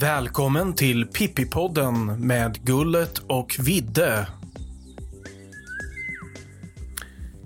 Välkommen 0.00 0.74
till 0.74 1.06
Pippipodden 1.06 2.26
med 2.26 2.64
Gullet 2.64 3.18
och 3.18 3.56
Vidde. 3.58 4.26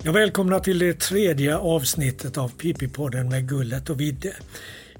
Jag 0.03 0.13
välkomna 0.13 0.59
till 0.59 0.79
det 0.79 0.99
tredje 0.99 1.57
avsnittet 1.57 2.37
av 2.37 2.49
Pippipodden 2.49 3.29
med 3.29 3.49
Gullet 3.49 3.89
och 3.89 3.99
Vidde. 3.99 4.33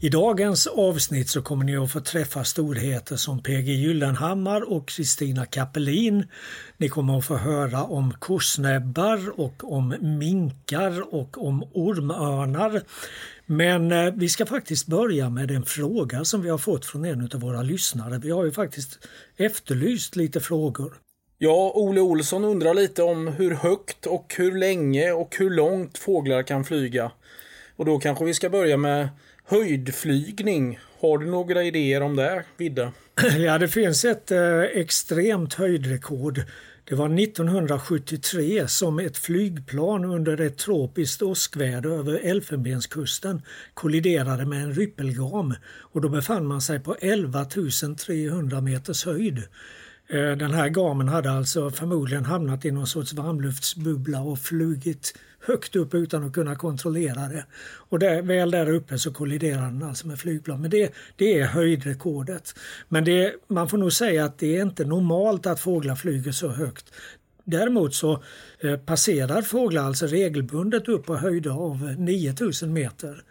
I 0.06 0.10
dagens 0.10 0.68
avsnitt 0.68 1.30
så 1.30 1.42
kommer 1.42 1.66
ni 1.66 1.78
att 1.78 1.92
få 1.92 2.00
träffa 2.00 2.44
storheter 2.44 3.16
som 3.16 3.44
PG 3.44 3.68
Gyllenhammar 3.68 4.72
och 4.72 4.88
Kristina 4.88 5.46
Kappelin. 5.46 6.28
Ni 6.78 6.90
kommer 6.90 7.18
att 7.18 7.26
få 7.26 7.36
höra 7.36 7.84
om 7.84 8.14
korsnäbbar 8.20 9.40
och 9.40 9.74
om 9.74 9.96
minkar 10.02 11.14
och 11.14 11.48
om 11.48 11.64
ormörnar. 11.74 12.82
Men 13.46 13.92
eh, 13.92 14.14
vi 14.14 14.30
ska 14.30 14.46
faktiskt 14.46 14.88
börja 14.88 15.30
med 15.30 15.52
en 15.52 15.66
fråga 15.66 16.26
som 16.26 16.42
vi 16.42 16.50
har 16.50 16.58
fått 16.58 16.86
från 16.86 17.06
en 17.06 17.30
av 17.34 17.40
våra 17.40 17.62
lyssnare. 17.62 18.20
Vi 18.24 18.32
har 18.32 18.46
ju 18.46 18.52
faktiskt 18.52 19.08
efterlyst 19.38 20.16
lite 20.16 20.40
frågor. 20.40 20.94
Ja, 21.38 21.72
Ole 21.76 22.02
Olsson 22.02 22.44
undrar 22.44 22.74
lite 22.74 23.04
om 23.04 23.28
hur 23.28 23.52
högt 23.52 24.06
och 24.06 24.34
hur 24.38 24.58
länge 24.58 25.12
och 25.12 25.36
hur 25.40 25.50
långt 25.50 25.98
fåglar 25.98 26.44
kan 26.44 26.66
flyga. 26.66 27.12
Och 27.76 27.86
då 27.86 28.00
kanske 28.00 28.26
vi 28.26 28.34
ska 28.34 28.50
börja 28.50 28.78
med 28.78 29.10
höjdflygning. 29.46 30.80
Har 31.00 31.18
du 31.18 31.26
några 31.26 31.64
idéer 31.64 32.02
om 32.02 32.16
det, 32.16 32.44
Vidde? 32.58 32.92
Ja, 33.38 33.58
det 33.58 33.68
finns 33.68 34.06
ett 34.06 34.32
eh, 34.32 34.62
extremt 34.62 35.54
höjdrekord. 35.54 36.42
Det 36.84 36.96
var 36.96 37.20
1973 37.20 38.68
som 38.68 39.00
ett 39.00 39.18
flygplan 39.18 40.06
under 40.06 40.42
ett 40.42 40.58
tropiskt 40.58 41.22
åskväder 41.22 41.90
över 41.90 42.20
Elfenbenskusten 42.24 43.42
kolliderade 43.74 44.46
med 44.46 44.64
en 44.64 44.74
ryppelgam 44.74 45.54
och 45.66 46.02
då 46.02 46.10
befann 46.10 46.46
man 46.46 46.62
sig 46.62 46.80
på 46.80 46.96
11 47.02 47.46
300 47.98 48.62
meters 48.62 49.06
höjd. 49.06 49.44
Eh, 50.08 50.32
den 50.32 50.52
här 50.52 50.70
gamen 50.70 51.08
hade 51.08 51.32
alltså 51.32 51.72
förmodligen 51.72 52.26
hamnat 52.26 52.66
i 52.66 52.72
någon 52.72 52.88
sorts 52.88 53.14
varmluftsbubbla 53.14 54.22
och 54.22 54.40
flugit 54.40 55.18
högt 55.40 55.76
upp 55.76 55.94
utan 55.94 56.24
att 56.24 56.34
kunna 56.34 56.56
kontrollera 56.56 57.28
det. 57.28 57.46
Och 57.90 58.00
där, 58.00 58.22
väl 58.22 58.52
där 58.52 58.70
uppe 58.70 59.00
så 59.00 59.14
kolliderar 59.14 59.62
den 59.62 59.84
alltså 59.84 60.08
med 60.08 60.20
flygplan. 60.20 60.62
Men 60.62 60.70
det, 60.70 60.94
det 61.16 61.40
är 61.40 61.46
höjdrekordet. 61.46 62.56
Men 62.90 63.06
det, 63.06 63.34
man 63.48 63.70
får 63.70 63.78
nog 63.78 63.94
säga 63.94 64.26
att 64.26 64.38
det 64.38 64.58
är 64.58 64.62
inte 64.62 64.86
normalt 64.86 65.46
att 65.46 65.60
fåglar 65.60 65.96
flyger 65.96 66.32
så 66.32 66.50
högt. 66.50 66.86
Däremot 67.44 67.96
så 67.96 68.24
eh, 68.60 68.78
passerar 68.78 69.42
fåglar 69.42 69.84
alltså 69.84 70.08
regelbundet 70.08 70.88
upp 70.88 71.06
på 71.06 71.16
höjder 71.16 71.52
av 71.52 71.90
eh, 71.90 71.98
9000 71.98 72.74
meter. 72.74 73.24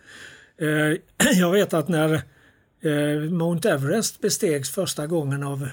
Jag 1.34 1.52
vet 1.52 1.74
att 1.74 1.88
när 1.88 2.22
Mount 3.30 3.70
Everest 3.70 4.20
bestegs 4.20 4.70
första 4.70 5.06
gången 5.06 5.42
av 5.42 5.68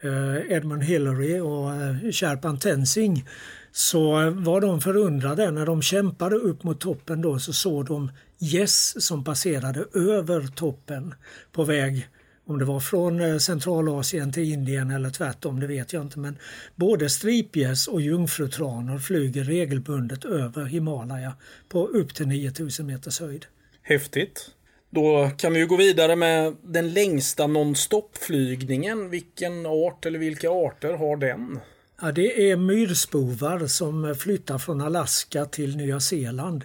Eh, 0.00 0.52
Edmund 0.52 0.82
Hillary 0.82 1.40
och 1.40 1.74
eh, 1.74 2.12
Sherpan 2.12 2.58
Tenzing 2.58 3.28
så 3.72 4.30
var 4.30 4.60
de 4.60 4.80
förundrade. 4.80 5.50
När 5.50 5.66
de 5.66 5.82
kämpade 5.82 6.36
upp 6.36 6.64
mot 6.64 6.80
toppen 6.80 7.22
då 7.22 7.38
så 7.38 7.52
såg 7.52 7.86
de 7.86 8.10
gäss 8.38 9.06
som 9.06 9.24
passerade 9.24 9.84
över 9.94 10.46
toppen 10.46 11.14
på 11.52 11.64
väg 11.64 12.08
om 12.46 12.58
det 12.58 12.64
var 12.64 12.80
från 12.80 13.20
eh, 13.20 13.38
Centralasien 13.38 14.32
till 14.32 14.52
Indien 14.52 14.90
eller 14.90 15.10
tvärtom, 15.10 15.60
det 15.60 15.66
vet 15.66 15.92
jag 15.92 16.02
inte. 16.02 16.18
Men 16.18 16.38
både 16.76 17.08
stripgäss 17.10 17.88
och 17.88 18.00
jungfrutranor 18.00 18.98
flyger 18.98 19.44
regelbundet 19.44 20.24
över 20.24 20.64
Himalaya 20.64 21.32
på 21.68 21.86
upp 21.86 22.14
till 22.14 22.28
9000 22.28 22.86
meters 22.86 23.20
höjd. 23.20 23.46
Häftigt. 23.82 24.50
Då 24.90 25.30
kan 25.36 25.52
vi 25.52 25.58
ju 25.58 25.66
gå 25.66 25.76
vidare 25.76 26.16
med 26.16 26.56
den 26.62 26.92
längsta 26.92 27.46
nonstop-flygningen. 27.46 29.10
Vilken 29.10 29.66
art 29.66 30.06
eller 30.06 30.18
vilka 30.18 30.50
arter 30.50 30.92
har 30.92 31.16
den? 31.16 31.60
Ja, 32.00 32.12
det 32.12 32.50
är 32.50 32.56
myrspovar 32.56 33.66
som 33.66 34.14
flyttar 34.18 34.58
från 34.58 34.80
Alaska 34.80 35.44
till 35.44 35.76
Nya 35.76 36.00
Zeeland. 36.00 36.64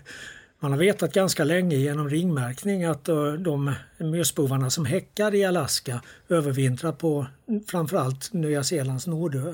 Man 0.59 0.71
har 0.71 0.79
vetat 0.79 1.13
ganska 1.13 1.43
länge 1.43 1.75
genom 1.75 2.09
ringmärkning 2.09 2.83
att 2.83 3.09
eh, 3.09 3.33
de 3.33 3.73
myrspovarna 3.97 4.69
som 4.69 4.85
häckar 4.85 5.35
i 5.35 5.45
Alaska 5.45 6.01
övervintrar 6.29 6.91
på 6.91 7.25
framförallt 7.67 8.33
Nya 8.33 8.63
Zeelands 8.63 9.07
nordö. 9.07 9.53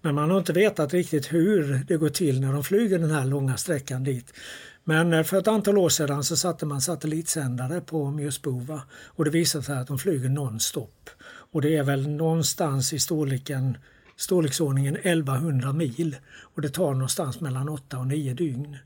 Men 0.00 0.14
man 0.14 0.30
har 0.30 0.38
inte 0.38 0.52
vetat 0.52 0.94
riktigt 0.94 1.32
hur 1.32 1.84
det 1.88 1.96
går 1.96 2.08
till 2.08 2.40
när 2.40 2.52
de 2.52 2.64
flyger 2.64 2.98
den 2.98 3.10
här 3.10 3.24
långa 3.24 3.56
sträckan 3.56 4.04
dit. 4.04 4.32
Men 4.88 5.12
eh, 5.12 5.22
för 5.22 5.38
ett 5.38 5.48
antal 5.48 5.78
år 5.78 5.88
sedan 5.88 6.24
så 6.24 6.36
satte 6.36 6.66
man 6.66 6.80
satellitsändare 6.80 7.80
på 7.80 8.10
Mjösbova 8.10 8.82
och 9.06 9.24
det 9.24 9.30
visade 9.30 9.64
sig 9.64 9.78
att 9.78 9.86
de 9.86 9.98
flyger 9.98 10.28
nonstop. 10.28 11.10
Och 11.52 11.62
det 11.62 11.76
är 11.76 11.82
väl 11.82 12.08
någonstans 12.08 12.92
i 12.92 12.98
storleken 12.98 13.78
storleksordningen 14.16 14.96
1100 14.96 15.72
mil 15.72 16.16
och 16.54 16.62
det 16.62 16.68
tar 16.68 16.92
någonstans 16.92 17.40
mellan 17.40 17.68
8 17.68 17.98
och 17.98 18.06
9 18.06 18.34
dygn. 18.34 18.76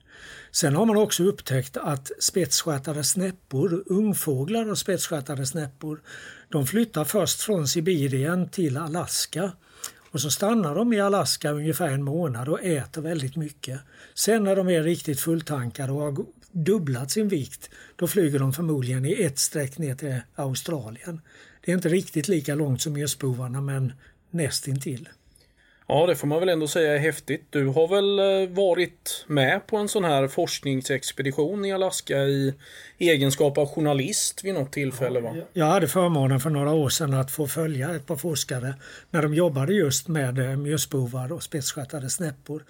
Sen 0.51 0.77
har 0.77 0.87
man 0.87 0.97
också 0.97 1.25
upptäckt 1.25 1.77
att 1.77 2.11
spetsstjärtade 2.19 3.05
snäppor, 3.05 3.85
ungfåglar 3.87 4.71
och 4.71 4.79
spetsstjärtade 4.79 5.47
snäppor, 5.47 6.01
de 6.49 6.67
flyttar 6.67 7.05
först 7.05 7.41
från 7.41 7.69
Sibirien 7.69 8.49
till 8.49 8.77
Alaska 8.77 9.53
och 10.13 10.21
så 10.21 10.31
stannar 10.31 10.75
de 10.75 10.93
i 10.93 11.01
Alaska 11.01 11.51
ungefär 11.51 11.89
en 11.89 12.03
månad 12.03 12.49
och 12.49 12.65
äter 12.65 13.03
väldigt 13.03 13.37
mycket. 13.37 13.81
Sen 14.15 14.45
när 14.45 14.57
de 14.57 14.69
är 14.69 14.83
riktigt 14.83 15.21
fulltankade 15.21 15.93
och 15.93 16.01
har 16.01 16.17
dubblat 16.53 17.11
sin 17.11 17.29
vikt, 17.29 17.71
då 17.97 18.07
flyger 18.07 18.39
de 18.39 18.53
förmodligen 18.53 19.05
i 19.05 19.23
ett 19.23 19.39
streck 19.39 19.79
ner 19.79 19.95
till 19.95 20.21
Australien. 20.35 21.21
Det 21.65 21.71
är 21.71 21.77
inte 21.77 21.89
riktigt 21.89 22.29
lika 22.29 22.55
långt 22.55 22.83
som 22.83 22.97
gösbovarna 22.97 23.61
men 23.61 23.93
nästintill. 24.31 25.09
Ja, 25.93 26.07
det 26.07 26.17
får 26.17 26.27
man 26.27 26.41
väl 26.41 26.49
ändå 26.49 26.69
säga 26.69 26.95
är 26.95 26.99
häftigt. 26.99 27.47
Du 27.51 27.67
har 27.67 27.89
väl 27.89 28.19
eh, 28.19 28.55
varit 28.55 29.25
med 29.27 29.67
på 29.67 29.77
en 29.77 29.89
sån 29.89 30.05
här 30.05 30.29
forskningsexpedition 30.29 31.65
i 31.65 31.73
Alaska 31.73 32.19
i 32.19 32.55
egenskap 32.99 33.59
av 33.59 33.69
journalist 33.69 34.45
vid 34.45 34.55
något 34.55 34.73
tillfälle? 34.73 35.21
Va? 35.21 35.37
Jag 35.53 35.67
hade 35.67 35.89
förmånen 35.89 36.41
för 36.41 36.51
några 36.51 36.73
år 36.73 36.89
sedan 36.89 37.15
att 37.15 37.31
få 37.31 37.47
följa 37.47 37.95
ett 37.95 38.07
par 38.07 38.17
forskare 38.17 38.75
när 39.11 39.23
de 39.23 39.35
jobbade 39.35 39.73
just 39.73 40.09
med 40.09 40.39
eh, 40.39 40.57
mjösbovar 40.57 41.33
och 41.33 41.43
spetsstjärtade 41.43 42.11
snäppor. 42.11 42.65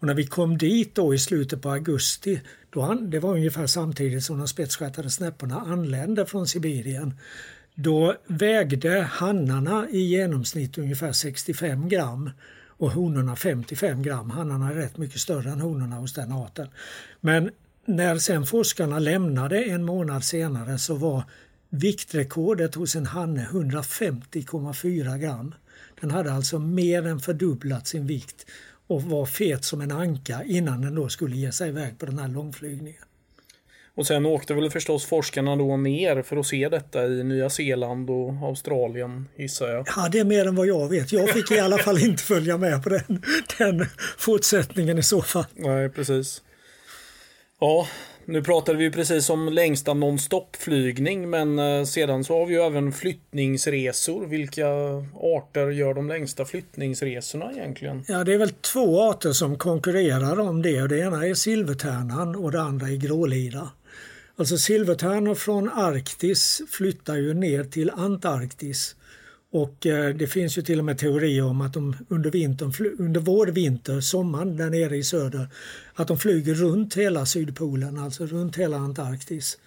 Och 0.00 0.06
när 0.06 0.14
vi 0.14 0.26
kom 0.26 0.58
dit 0.58 0.94
då 0.94 1.14
i 1.14 1.18
slutet 1.18 1.62
på 1.62 1.70
augusti, 1.70 2.40
då, 2.70 2.94
det 2.94 3.18
var 3.18 3.32
ungefär 3.32 3.66
samtidigt 3.66 4.24
som 4.24 4.38
de 4.38 4.48
spetsstjärtade 4.48 5.10
snäpporna 5.10 5.60
anlände 5.60 6.26
från 6.26 6.46
Sibirien, 6.46 7.14
då 7.74 8.14
vägde 8.26 9.00
hannarna 9.00 9.86
i 9.90 9.98
genomsnitt 9.98 10.78
ungefär 10.78 11.12
65 11.12 11.88
gram 11.88 12.30
och 12.78 12.90
honorna 12.90 13.36
55 13.36 14.02
gram. 14.02 14.30
Hannarna 14.30 14.70
är 14.70 14.74
rätt 14.74 14.98
mycket 14.98 15.20
större 15.20 15.50
än 15.50 15.60
honorna 15.60 15.96
hos 15.96 16.12
den 16.12 16.32
arten. 16.32 16.68
Men 17.20 17.50
när 17.84 18.18
sen 18.18 18.46
forskarna 18.46 18.98
lämnade 18.98 19.64
en 19.64 19.84
månad 19.84 20.24
senare 20.24 20.78
så 20.78 20.94
var 20.94 21.22
viktrekordet 21.70 22.74
hos 22.74 22.96
en 22.96 23.06
hanne 23.06 23.48
150,4 23.52 25.18
gram. 25.18 25.54
Den 26.00 26.10
hade 26.10 26.32
alltså 26.32 26.58
mer 26.58 27.06
än 27.06 27.20
fördubblat 27.20 27.86
sin 27.86 28.06
vikt 28.06 28.46
och 28.86 29.02
var 29.02 29.26
fet 29.26 29.64
som 29.64 29.80
en 29.80 29.92
anka 29.92 30.44
innan 30.44 30.80
den 30.80 30.94
då 30.94 31.08
skulle 31.08 31.36
ge 31.36 31.52
sig 31.52 31.68
iväg 31.68 31.98
på 31.98 32.06
den 32.06 32.18
här 32.18 32.28
långflygningen. 32.28 33.02
Och 33.96 34.06
sen 34.06 34.26
åkte 34.26 34.54
väl 34.54 34.70
förstås 34.70 35.04
forskarna 35.04 35.56
då 35.56 35.76
ner 35.76 36.22
för 36.22 36.36
att 36.36 36.46
se 36.46 36.68
detta 36.68 37.06
i 37.06 37.24
Nya 37.24 37.50
Zeeland 37.50 38.10
och 38.10 38.32
Australien 38.42 39.28
gissar 39.36 39.68
jag. 39.68 39.88
Ja, 39.96 40.08
det 40.12 40.18
är 40.18 40.24
mer 40.24 40.46
än 40.46 40.56
vad 40.56 40.66
jag 40.66 40.88
vet. 40.88 41.12
Jag 41.12 41.30
fick 41.30 41.50
i 41.50 41.58
alla 41.58 41.78
fall 41.78 41.98
inte 41.98 42.22
följa 42.22 42.58
med 42.58 42.82
på 42.82 42.88
den, 42.88 43.22
den 43.58 43.86
fortsättningen 44.18 44.98
i 44.98 45.02
så 45.02 45.22
fall. 45.22 45.44
Nej, 45.54 45.88
precis. 45.88 46.42
Ja, 47.60 47.86
nu 48.24 48.42
pratade 48.42 48.78
vi 48.78 48.90
precis 48.90 49.30
om 49.30 49.48
längsta 49.48 49.94
nonstop-flygning 49.94 51.30
men 51.30 51.58
eh, 51.58 51.84
sedan 51.84 52.24
så 52.24 52.38
har 52.38 52.46
vi 52.46 52.54
ju 52.54 52.60
även 52.60 52.92
flyttningsresor. 52.92 54.26
Vilka 54.26 54.66
arter 55.14 55.70
gör 55.70 55.94
de 55.94 56.08
längsta 56.08 56.44
flyttningsresorna 56.44 57.52
egentligen? 57.52 58.04
Ja, 58.08 58.24
det 58.24 58.34
är 58.34 58.38
väl 58.38 58.50
två 58.50 59.02
arter 59.02 59.32
som 59.32 59.58
konkurrerar 59.58 60.40
om 60.40 60.62
det. 60.62 60.86
Det 60.86 60.98
ena 60.98 61.26
är 61.26 61.34
silvertärnan 61.34 62.36
och 62.36 62.52
det 62.52 62.60
andra 62.60 62.88
är 62.88 62.96
grålira. 62.96 63.70
Alltså 64.38 64.58
silvertärnor 64.58 65.34
från 65.34 65.68
Arktis 65.68 66.62
flyttar 66.68 67.16
ju 67.16 67.34
ner 67.34 67.64
till 67.64 67.90
Antarktis. 67.90 68.96
Och 69.52 69.86
eh, 69.86 70.14
det 70.14 70.26
finns 70.26 70.58
ju 70.58 70.62
till 70.62 70.78
och 70.78 70.84
med 70.84 70.98
teorier 70.98 71.44
om 71.44 71.60
att 71.60 71.72
de 71.72 71.96
under, 72.08 72.30
vintern, 72.30 72.72
under 72.98 73.20
vår 73.20 73.46
vinter, 73.46 74.00
sommaren 74.00 74.56
där 74.56 74.70
nere 74.70 74.96
i 74.96 75.02
söder, 75.02 75.48
att 75.94 76.08
de 76.08 76.18
flyger 76.18 76.54
runt 76.54 76.96
hela 76.96 77.26
Sydpolen, 77.26 77.98
alltså 77.98 78.26
runt 78.26 78.56
hela 78.56 78.76
Antarktis. 78.76 79.58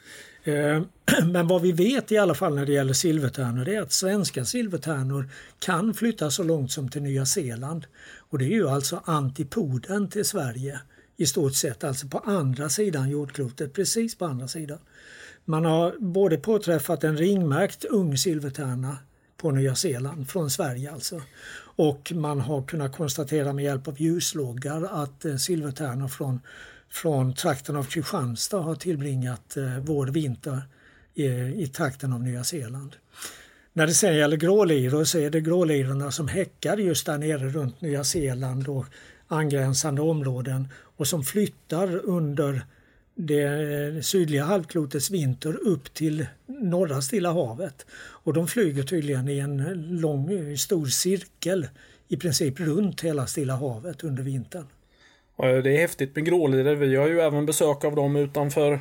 Eh, 0.43 0.81
men 1.25 1.47
vad 1.47 1.61
vi 1.61 1.71
vet 1.71 2.11
i 2.11 2.17
alla 2.17 2.35
fall 2.35 2.55
när 2.55 2.65
det 2.65 2.73
gäller 2.73 2.93
silvertärnor 2.93 3.69
är 3.69 3.81
att 3.81 3.91
svenska 3.91 4.45
silvertärnor 4.45 5.29
kan 5.59 5.93
flytta 5.93 6.31
så 6.31 6.43
långt 6.43 6.71
som 6.71 6.89
till 6.89 7.01
Nya 7.01 7.25
Zeeland. 7.25 7.85
Och 8.29 8.39
det 8.39 8.45
är 8.45 8.55
ju 8.55 8.69
alltså 8.69 9.01
antipoden 9.05 10.09
till 10.09 10.25
Sverige 10.25 10.79
i 11.19 11.25
stort 11.25 11.55
sett, 11.55 11.83
alltså 11.83 12.07
på 12.07 12.19
andra 12.19 12.69
sidan 12.69 13.09
jordklotet, 13.09 13.73
precis 13.73 14.17
på 14.17 14.25
andra 14.25 14.47
sidan. 14.47 14.79
Man 15.45 15.65
har 15.65 15.95
både 15.99 16.37
påträffat 16.37 17.03
en 17.03 17.17
ringmärkt 17.17 17.85
ung 17.85 18.17
silvertärna 18.17 18.97
på 19.37 19.51
Nya 19.51 19.75
Zeeland, 19.75 20.29
från 20.29 20.49
Sverige 20.49 20.91
alltså. 20.91 21.21
Och 21.61 22.11
man 22.15 22.39
har 22.39 22.63
kunnat 22.63 22.95
konstatera 22.95 23.53
med 23.53 23.65
hjälp 23.65 23.87
av 23.87 24.01
ljusloggar 24.01 25.03
att 25.03 25.25
eh, 25.25 25.35
silvertärnor 25.35 26.07
från, 26.07 26.39
från 26.89 27.33
trakten 27.33 27.75
av 27.75 27.83
Kristianstad 27.83 28.61
har 28.61 28.75
tillbringat 28.75 29.57
eh, 29.57 29.79
vår 29.79 30.07
vinter 30.07 30.61
i, 31.13 31.25
i 31.63 31.67
trakten 31.67 32.13
av 32.13 32.23
Nya 32.23 32.43
Zeeland. 32.43 32.95
När 33.73 33.87
det 33.87 33.93
sen 33.93 34.15
gäller 34.15 34.37
gråliror 34.37 35.03
så 35.03 35.17
är 35.17 35.29
det 35.29 35.41
grålirorna 35.41 36.11
som 36.11 36.27
häckar 36.27 36.77
just 36.77 37.05
där 37.05 37.17
nere 37.17 37.49
runt 37.49 37.81
Nya 37.81 38.03
Zeeland 38.03 38.67
och 38.67 38.85
angränsande 39.27 40.01
områden 40.01 40.67
och 40.99 41.07
som 41.07 41.23
flyttar 41.23 41.95
under 42.05 42.61
det 43.15 44.05
sydliga 44.05 44.43
halvklotets 44.43 45.11
vinter 45.11 45.67
upp 45.67 45.93
till 45.93 46.25
norra 46.45 47.01
Stilla 47.01 47.31
havet. 47.31 47.85
Och 47.91 48.33
de 48.33 48.47
flyger 48.47 48.83
tydligen 48.83 49.29
i 49.29 49.39
en 49.39 49.87
lång, 50.01 50.57
stor 50.57 50.85
cirkel 50.85 51.67
i 52.07 52.17
princip 52.17 52.59
runt 52.59 53.01
hela 53.01 53.27
Stilla 53.27 53.55
havet 53.55 54.03
under 54.03 54.23
vintern. 54.23 54.65
Det 55.37 55.75
är 55.75 55.77
häftigt 55.77 56.15
med 56.15 56.25
gråliror. 56.25 56.75
Vi 56.75 56.95
har 56.95 57.07
ju 57.07 57.19
även 57.19 57.45
besök 57.45 57.83
av 57.83 57.95
dem 57.95 58.15
utanför 58.15 58.79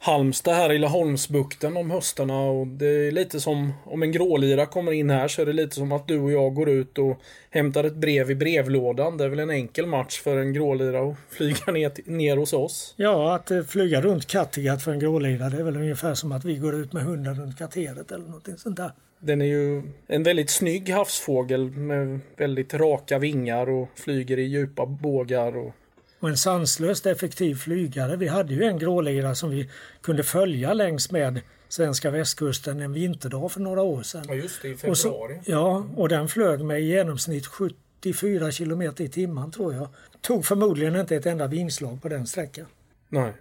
Halmstad 0.00 0.54
här 0.54 0.72
i 0.72 0.78
Laholmsbukten 0.78 1.76
om 1.76 1.90
höstarna 1.90 2.40
och 2.40 2.66
det 2.66 2.86
är 2.86 3.12
lite 3.12 3.40
som 3.40 3.72
om 3.84 4.02
en 4.02 4.12
grålira 4.12 4.66
kommer 4.66 4.92
in 4.92 5.10
här 5.10 5.28
så 5.28 5.42
är 5.42 5.46
det 5.46 5.52
lite 5.52 5.74
som 5.74 5.92
att 5.92 6.08
du 6.08 6.18
och 6.18 6.32
jag 6.32 6.54
går 6.54 6.68
ut 6.68 6.98
och 6.98 7.20
hämtar 7.50 7.84
ett 7.84 7.94
brev 7.94 8.30
i 8.30 8.34
brevlådan. 8.34 9.16
Det 9.16 9.24
är 9.24 9.28
väl 9.28 9.38
en 9.38 9.50
enkel 9.50 9.86
match 9.86 10.20
för 10.20 10.36
en 10.36 10.52
grålira 10.52 11.00
att 11.00 11.16
flyga 11.30 11.72
ner, 11.72 11.92
ner 12.04 12.36
hos 12.36 12.52
oss. 12.52 12.94
Ja, 12.96 13.34
att 13.34 13.50
eh, 13.50 13.62
flyga 13.62 14.00
runt 14.00 14.26
Kattegatt 14.26 14.82
för 14.82 14.92
en 14.92 14.98
grålira 14.98 15.48
det 15.48 15.58
är 15.58 15.62
väl 15.62 15.76
ungefär 15.76 16.14
som 16.14 16.32
att 16.32 16.44
vi 16.44 16.56
går 16.56 16.74
ut 16.74 16.92
med 16.92 17.02
hunden 17.02 17.40
runt 17.40 17.58
kvarteret 17.58 18.12
eller 18.12 18.28
något 18.28 18.60
sånt 18.60 18.76
där. 18.76 18.92
Den 19.20 19.42
är 19.42 19.46
ju 19.46 19.82
en 20.06 20.22
väldigt 20.22 20.50
snygg 20.50 20.90
havsfågel 20.90 21.70
med 21.70 22.20
väldigt 22.36 22.74
raka 22.74 23.18
vingar 23.18 23.70
och 23.70 23.88
flyger 23.94 24.38
i 24.38 24.42
djupa 24.42 24.86
bågar. 24.86 25.56
Och 25.56 25.74
och 26.20 26.28
en 26.28 26.36
sanslöst 26.36 27.06
effektiv 27.06 27.54
flygare. 27.54 28.16
Vi 28.16 28.28
hade 28.28 28.54
ju 28.54 28.64
en 28.64 28.78
grålira 28.78 29.34
som 29.34 29.50
vi 29.50 29.70
kunde 30.02 30.22
följa 30.22 30.74
längs 30.74 31.10
med 31.10 31.40
svenska 31.68 32.10
västkusten 32.10 32.80
en 32.80 32.92
vinterdag 32.92 33.52
för 33.52 33.60
några 33.60 33.82
år 33.82 34.02
sedan. 34.02 34.24
Ja 34.28 34.34
just 34.34 34.62
det, 34.62 34.68
i 34.68 34.76
februari. 34.76 34.92
Och 34.92 34.98
så, 34.98 35.50
ja, 35.50 35.86
och 35.96 36.08
den 36.08 36.28
flög 36.28 36.64
med 36.64 36.80
i 36.80 36.84
genomsnitt 36.84 37.46
74 37.46 38.50
kilometer 38.50 39.04
i 39.04 39.08
timmen 39.08 39.50
tror 39.50 39.74
jag. 39.74 39.88
Tog 40.20 40.46
förmodligen 40.46 40.96
inte 40.96 41.16
ett 41.16 41.26
enda 41.26 41.46
vingslag 41.46 42.02
på 42.02 42.08
den 42.08 42.26
sträckan. 42.26 42.66
Nej. 43.08 43.32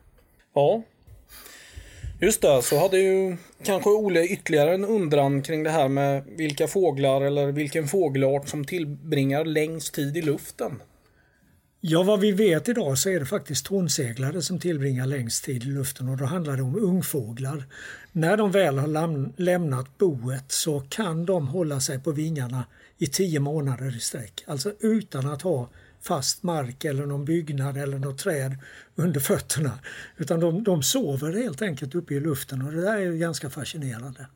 Ja. 0.56 0.84
Just 2.20 2.42
det, 2.42 2.62
så 2.62 2.80
hade 2.80 3.00
ju 3.00 3.38
kanske 3.64 3.90
Ole 3.90 4.24
ytterligare 4.24 4.74
en 4.74 4.86
undran 4.86 5.42
kring 5.42 5.64
det 5.64 5.70
här 5.70 5.88
med 5.88 6.24
vilka 6.28 6.68
fåglar 6.68 7.22
eller 7.22 7.52
vilken 7.52 7.88
fågelart 7.88 8.50
som 8.50 8.66
tillbringar 8.66 9.46
längst 9.46 9.94
tid 9.94 10.18
i 10.18 10.22
luften. 10.22 10.82
Ja, 11.82 12.04
vad 12.04 12.20
vi 12.20 12.32
vet 12.32 12.70
idag 12.70 12.98
så 12.98 13.10
är 13.10 13.20
det 13.20 13.26
faktiskt 13.26 13.66
tornseglare 13.66 14.42
som 14.42 14.60
tillbringar 14.60 15.06
längst 15.06 15.44
tid 15.44 15.64
i 15.64 15.66
luften 15.66 16.10
och 16.10 16.18
då 16.18 16.26
handlar 16.26 16.58
det 16.58 16.64
om 16.64 16.76
ungfåglar. 16.76 17.64
När 18.12 18.38
de 18.38 18.52
väl 18.52 18.78
har 18.78 19.42
lämnat 19.42 19.98
boet 19.98 20.52
så 20.52 20.80
kan 20.80 21.26
de 21.26 21.48
hålla 21.48 21.80
sig 21.80 22.00
på 22.00 22.12
vingarna 22.12 22.66
i 22.98 23.08
tio 23.08 23.40
månader 23.40 23.98
i 23.98 24.00
sträck. 24.00 24.44
Alltså 24.48 24.74
utan 24.80 25.28
att 25.28 25.42
ha 25.42 25.70
fast 26.02 26.44
mark 26.44 26.86
eller 26.86 27.06
någon 27.06 27.26
byggnad 27.26 27.78
eller 27.78 28.00
något 28.00 28.18
träd 28.18 28.58
under 28.96 29.20
fötterna. 29.20 29.80
Utan 30.18 30.40
de, 30.40 30.64
de 30.64 30.84
sover 30.84 31.34
helt 31.34 31.62
enkelt 31.62 31.96
uppe 31.96 32.14
i 32.14 32.20
luften 32.20 32.62
och 32.62 32.72
det 32.72 32.82
där 32.82 32.98
är 32.98 33.12
ganska 33.12 33.50
fascinerande. 33.50 34.28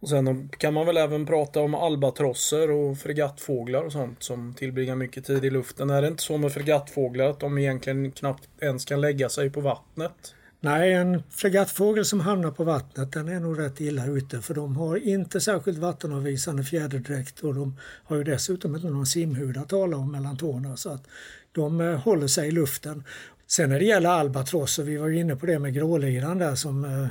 Och 0.00 0.08
sen 0.08 0.48
kan 0.48 0.74
man 0.74 0.86
väl 0.86 0.96
även 0.96 1.26
prata 1.26 1.60
om 1.60 1.74
albatrosser 1.74 2.70
och 2.70 2.98
fregattfåglar 2.98 3.82
och 3.82 3.92
sånt 3.92 4.22
som 4.22 4.54
tillbringar 4.54 4.94
mycket 4.94 5.24
tid 5.24 5.44
i 5.44 5.50
luften. 5.50 5.90
Är 5.90 6.02
det 6.02 6.08
inte 6.08 6.22
så 6.22 6.38
med 6.38 6.52
fregattfåglar 6.52 7.30
att 7.30 7.40
de 7.40 7.58
egentligen 7.58 8.12
knappt 8.12 8.48
ens 8.60 8.84
kan 8.84 9.00
lägga 9.00 9.28
sig 9.28 9.50
på 9.50 9.60
vattnet? 9.60 10.34
Nej, 10.60 10.92
en 10.92 11.22
fregattfågel 11.30 12.04
som 12.04 12.20
hamnar 12.20 12.50
på 12.50 12.64
vattnet 12.64 13.12
den 13.12 13.28
är 13.28 13.40
nog 13.40 13.58
rätt 13.58 13.80
illa 13.80 14.06
ute 14.06 14.40
för 14.40 14.54
de 14.54 14.76
har 14.76 14.96
inte 14.96 15.40
särskilt 15.40 15.78
vattenavvisande 15.78 16.62
fjäderdräkt 16.64 17.40
och 17.40 17.54
de 17.54 17.76
har 18.04 18.16
ju 18.16 18.24
dessutom 18.24 18.74
inte 18.74 18.90
någon 18.90 19.06
simhud 19.06 19.56
att 19.56 19.68
tala 19.68 19.96
om 19.96 20.12
mellan 20.12 20.36
tårna 20.36 20.76
så 20.76 20.90
att 20.90 21.06
de 21.52 21.80
eh, 21.80 21.96
håller 21.96 22.26
sig 22.26 22.48
i 22.48 22.50
luften. 22.50 23.04
Sen 23.46 23.70
när 23.70 23.78
det 23.78 23.84
gäller 23.84 24.10
albatrosser, 24.10 24.82
vi 24.82 24.96
var 24.96 25.10
inne 25.10 25.36
på 25.36 25.46
det 25.46 25.58
med 25.58 25.74
gråliran 25.74 26.38
där 26.38 26.54
som 26.54 26.84
eh, 26.84 27.06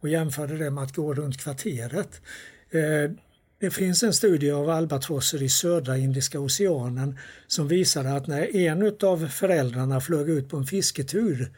och 0.00 0.08
jämförde 0.08 0.56
det 0.56 0.70
med 0.70 0.84
att 0.84 0.94
gå 0.94 1.14
runt 1.14 1.40
kvarteret. 1.40 2.20
Eh, 2.70 3.10
det 3.60 3.70
finns 3.70 4.02
en 4.02 4.12
studie 4.12 4.50
av 4.50 4.70
albatrosser 4.70 5.42
i 5.42 5.48
södra 5.48 5.96
Indiska 5.96 6.40
oceanen 6.40 7.18
som 7.46 7.68
visade 7.68 8.12
att 8.12 8.26
när 8.26 8.56
en 8.56 8.96
av 9.02 9.28
föräldrarna 9.28 10.00
flög 10.00 10.28
ut 10.28 10.48
på 10.48 10.56
en 10.56 10.66
fisketur 10.66 11.52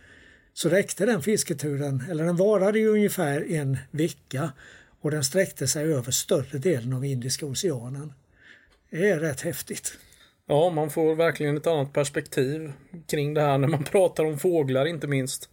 så 0.52 0.69
räckte 0.69 1.06
den 1.06 1.22
fisketuren, 1.22 2.04
eller 2.10 2.25
den 2.25 2.37
varade 2.37 2.78
i 2.78 2.87
ungefär 2.87 3.52
en 3.52 3.78
vecka 3.90 4.52
och 5.00 5.10
den 5.10 5.25
sträckte 5.25 5.69
sig 5.69 5.94
över 5.94 6.12
större 6.12 6.58
delen 6.58 6.93
av 6.93 7.04
Indiska 7.04 7.46
oceanen. 7.46 8.12
Det 8.90 9.10
är 9.10 9.20
rätt 9.20 9.40
häftigt. 9.40 9.98
Ja, 10.46 10.70
man 10.70 10.90
får 10.90 11.14
verkligen 11.14 11.56
ett 11.56 11.66
annat 11.66 11.93
perspektiv 11.93 12.72
kring 13.06 13.34
det 13.34 13.40
här 13.40 13.58
när 13.58 13.69
man 13.69 13.84
pratar 13.84 14.25
om 14.25 14.38
fåglar 14.38 14.86
inte 14.86 15.06
minst. 15.06 15.50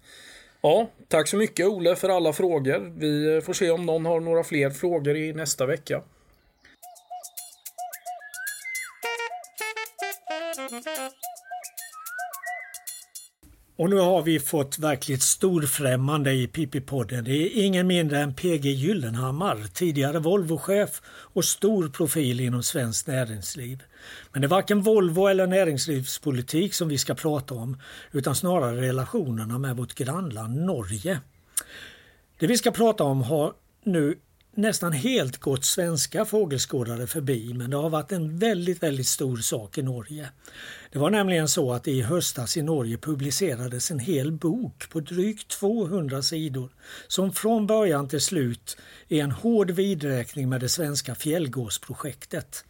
Ja, 0.61 0.89
tack 1.07 1.27
så 1.27 1.37
mycket 1.37 1.67
Ole 1.67 1.95
för 1.95 2.09
alla 2.09 2.33
frågor. 2.33 2.93
Vi 2.99 3.41
får 3.41 3.53
se 3.53 3.71
om 3.71 3.85
någon 3.85 4.05
har 4.05 4.19
några 4.19 4.43
fler 4.43 4.69
frågor 4.69 5.15
i 5.17 5.33
nästa 5.33 5.65
vecka. 5.65 6.01
Och 13.79 13.89
nu 13.89 13.95
har 13.95 14.21
vi 14.21 14.39
fått 14.39 14.79
verkligt 14.79 15.21
storfrämmande 15.21 16.31
i 16.31 16.47
Pippi-podden. 16.47 17.21
Det 17.21 17.31
är 17.31 17.65
ingen 17.65 17.87
mindre 17.87 18.19
än 18.19 18.33
PG 18.33 18.65
Gyllenhammar, 18.65 19.67
tidigare 19.73 20.19
Volvochef 20.19 21.01
och 21.07 21.45
stor 21.45 21.89
profil 21.89 22.39
inom 22.39 22.63
svenskt 22.63 23.07
näringsliv. 23.07 23.83
Men 24.31 24.41
det 24.41 24.45
är 24.45 24.49
varken 24.49 24.81
Volvo 24.81 25.27
eller 25.27 25.47
näringslivspolitik 25.47 26.73
som 26.73 26.87
vi 26.87 26.97
ska 26.97 27.15
prata 27.15 27.53
om 27.53 27.81
utan 28.11 28.35
snarare 28.35 28.81
relationerna 28.81 29.57
med 29.57 29.77
vårt 29.77 29.93
grannland 29.93 30.55
Norge. 30.55 31.19
Det 32.39 32.47
vi 32.47 32.57
ska 32.57 32.71
prata 32.71 33.03
om 33.03 33.21
har 33.21 33.53
nu 33.83 34.17
nästan 34.57 34.93
helt 34.93 35.37
gått 35.37 35.65
svenska 35.65 36.25
fågelskådare 36.25 37.07
förbi 37.07 37.53
men 37.53 37.69
det 37.69 37.77
har 37.77 37.89
varit 37.89 38.11
en 38.11 38.39
väldigt, 38.39 38.83
väldigt 38.83 39.07
stor 39.07 39.37
sak 39.37 39.77
i 39.77 39.81
Norge. 39.81 40.29
Det 40.91 40.99
var 40.99 41.09
nämligen 41.09 41.47
så 41.47 41.73
att 41.73 41.87
i 41.87 42.01
höstas 42.01 42.57
i 42.57 42.61
Norge 42.61 42.97
publicerades 42.97 43.91
en 43.91 43.99
hel 43.99 44.31
bok 44.31 44.89
på 44.89 44.99
drygt 44.99 45.47
200 45.47 46.21
sidor 46.21 46.69
som 47.07 47.33
från 47.33 47.67
början 47.67 48.07
till 48.07 48.21
slut 48.21 48.77
är 49.09 49.23
en 49.23 49.31
hård 49.31 49.71
vidräkning 49.71 50.49
med 50.49 50.61
det 50.61 50.69
svenska 50.69 51.15
fjällgåsprojektet. 51.15 52.65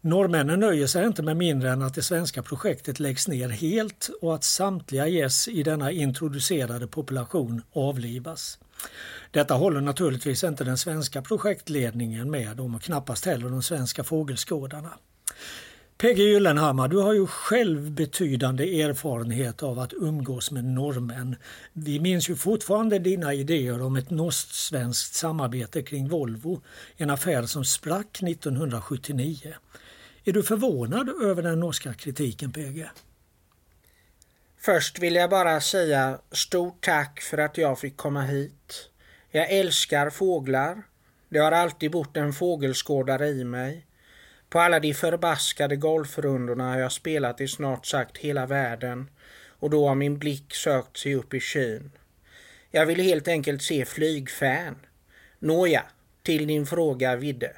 Norrmännen 0.00 0.60
nöjer 0.60 0.86
sig 0.86 1.06
inte 1.06 1.22
med 1.22 1.36
mindre 1.36 1.70
än 1.70 1.82
att 1.82 1.94
det 1.94 2.02
svenska 2.02 2.42
projektet 2.42 3.00
läggs 3.00 3.28
ner 3.28 3.48
helt 3.48 4.10
och 4.20 4.34
att 4.34 4.44
samtliga 4.44 5.06
gäss 5.06 5.48
i 5.48 5.62
denna 5.62 5.92
introducerade 5.92 6.86
population 6.86 7.62
avlivas. 7.72 8.58
Detta 9.30 9.54
håller 9.54 9.80
naturligtvis 9.80 10.44
inte 10.44 10.64
den 10.64 10.78
svenska 10.78 11.22
projektledningen 11.22 12.30
med 12.30 12.60
om 12.60 12.74
och 12.74 12.82
knappast 12.82 13.24
heller 13.24 13.48
de 13.48 13.62
svenska 13.62 14.04
fågelskådarna. 14.04 14.90
PG 16.00 16.18
Gyllenhammar, 16.18 16.88
du 16.88 16.96
har 16.96 17.12
ju 17.12 17.26
själv 17.26 17.90
betydande 17.90 18.82
erfarenhet 18.82 19.62
av 19.62 19.78
att 19.78 19.92
umgås 19.92 20.50
med 20.50 20.64
norrmän. 20.64 21.36
Vi 21.72 22.00
minns 22.00 22.30
ju 22.30 22.36
fortfarande 22.36 22.98
dina 22.98 23.34
idéer 23.34 23.82
om 23.82 23.96
ett 23.96 24.10
norskt-svenskt 24.10 25.14
samarbete 25.14 25.82
kring 25.82 26.08
Volvo, 26.08 26.62
en 26.96 27.10
affär 27.10 27.42
som 27.42 27.64
sprack 27.64 28.22
1979. 28.22 29.54
Är 30.24 30.32
du 30.32 30.42
förvånad 30.42 31.08
över 31.22 31.42
den 31.42 31.60
norska 31.60 31.94
kritiken, 31.94 32.52
PG? 32.52 32.86
Först 34.62 34.98
vill 34.98 35.14
jag 35.14 35.30
bara 35.30 35.60
säga 35.60 36.18
stort 36.32 36.84
tack 36.84 37.20
för 37.20 37.38
att 37.38 37.58
jag 37.58 37.78
fick 37.78 37.96
komma 37.96 38.22
hit. 38.22 38.90
Jag 39.30 39.50
älskar 39.50 40.10
fåglar. 40.10 40.82
Det 41.28 41.38
har 41.38 41.52
alltid 41.52 41.90
bott 41.90 42.16
en 42.16 42.32
fågelskådare 42.32 43.28
i 43.28 43.44
mig. 43.44 43.86
På 44.48 44.60
alla 44.60 44.80
de 44.80 44.94
förbaskade 44.94 45.76
golfrundorna 45.76 46.70
har 46.70 46.78
jag 46.78 46.92
spelat 46.92 47.40
i 47.40 47.48
snart 47.48 47.86
sagt 47.86 48.18
hela 48.18 48.46
världen 48.46 49.10
och 49.48 49.70
då 49.70 49.88
har 49.88 49.94
min 49.94 50.18
blick 50.18 50.54
sökt 50.54 50.96
sig 50.96 51.14
upp 51.14 51.34
i 51.34 51.40
skyn. 51.40 51.90
Jag 52.70 52.86
vill 52.86 53.00
helt 53.00 53.28
enkelt 53.28 53.62
se 53.62 53.84
flygfän. 53.84 54.76
Nåja, 55.38 55.82
till 56.22 56.46
din 56.46 56.66
fråga 56.66 57.16
Vidde. 57.16 57.52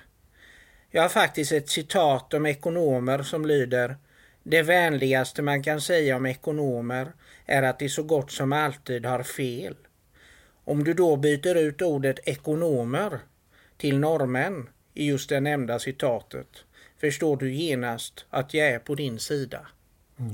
Jag 0.90 1.02
har 1.02 1.08
faktiskt 1.08 1.52
ett 1.52 1.68
citat 1.68 2.34
om 2.34 2.46
ekonomer 2.46 3.22
som 3.22 3.46
lyder 3.46 3.96
det 4.42 4.62
vänligaste 4.62 5.42
man 5.42 5.62
kan 5.62 5.80
säga 5.80 6.16
om 6.16 6.26
ekonomer 6.26 7.12
är 7.46 7.62
att 7.62 7.78
de 7.78 7.88
så 7.88 8.02
gott 8.02 8.32
som 8.32 8.52
alltid 8.52 9.06
har 9.06 9.22
fel. 9.22 9.74
Om 10.64 10.84
du 10.84 10.94
då 10.94 11.16
byter 11.16 11.56
ut 11.56 11.82
ordet 11.82 12.18
ekonomer 12.24 13.18
till 13.76 13.98
norrmän 13.98 14.68
i 14.94 15.06
just 15.06 15.28
det 15.28 15.40
nämnda 15.40 15.78
citatet 15.78 16.48
förstår 17.00 17.36
du 17.36 17.54
genast 17.54 18.24
att 18.30 18.54
jag 18.54 18.68
är 18.68 18.78
på 18.78 18.94
din 18.94 19.18
sida. 19.18 19.66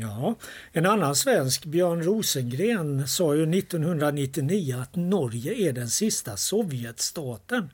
Ja, 0.00 0.34
en 0.72 0.86
annan 0.86 1.16
svensk, 1.16 1.64
Björn 1.64 2.02
Rosengren, 2.02 3.08
sa 3.08 3.34
ju 3.34 3.58
1999 3.58 4.76
att 4.82 4.96
Norge 4.96 5.68
är 5.68 5.72
den 5.72 5.88
sista 5.88 6.36
Sovjetstaten. 6.36 7.70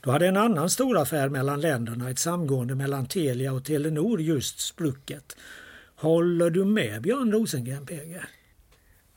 Då 0.00 0.10
hade 0.10 0.26
en 0.26 0.36
annan 0.36 0.70
stor 0.70 0.98
affär 0.98 1.28
mellan 1.28 1.60
länderna, 1.60 2.10
ett 2.10 2.18
samgående 2.18 2.74
mellan 2.74 3.06
Telia 3.06 3.52
och 3.52 3.64
Telenor, 3.64 4.20
just 4.20 4.60
sprucket. 4.60 5.36
Håller 6.00 6.50
du 6.50 6.64
med 6.64 7.02
Björn 7.02 7.32
Rosengren, 7.32 7.86
PG? 7.86 8.20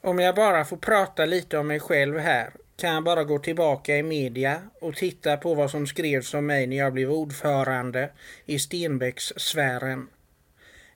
Om 0.01 0.19
jag 0.19 0.35
bara 0.35 0.65
får 0.65 0.77
prata 0.77 1.25
lite 1.25 1.57
om 1.57 1.67
mig 1.67 1.79
själv 1.79 2.17
här 2.17 2.53
kan 2.75 2.93
jag 2.93 3.03
bara 3.03 3.23
gå 3.23 3.39
tillbaka 3.39 3.97
i 3.97 4.03
media 4.03 4.61
och 4.81 4.95
titta 4.95 5.37
på 5.37 5.53
vad 5.53 5.71
som 5.71 5.87
skrevs 5.87 6.33
om 6.33 6.45
mig 6.45 6.67
när 6.67 6.77
jag 6.77 6.93
blev 6.93 7.11
ordförande 7.11 8.09
i 8.45 8.59
Stenbeckssfären. 8.59 10.07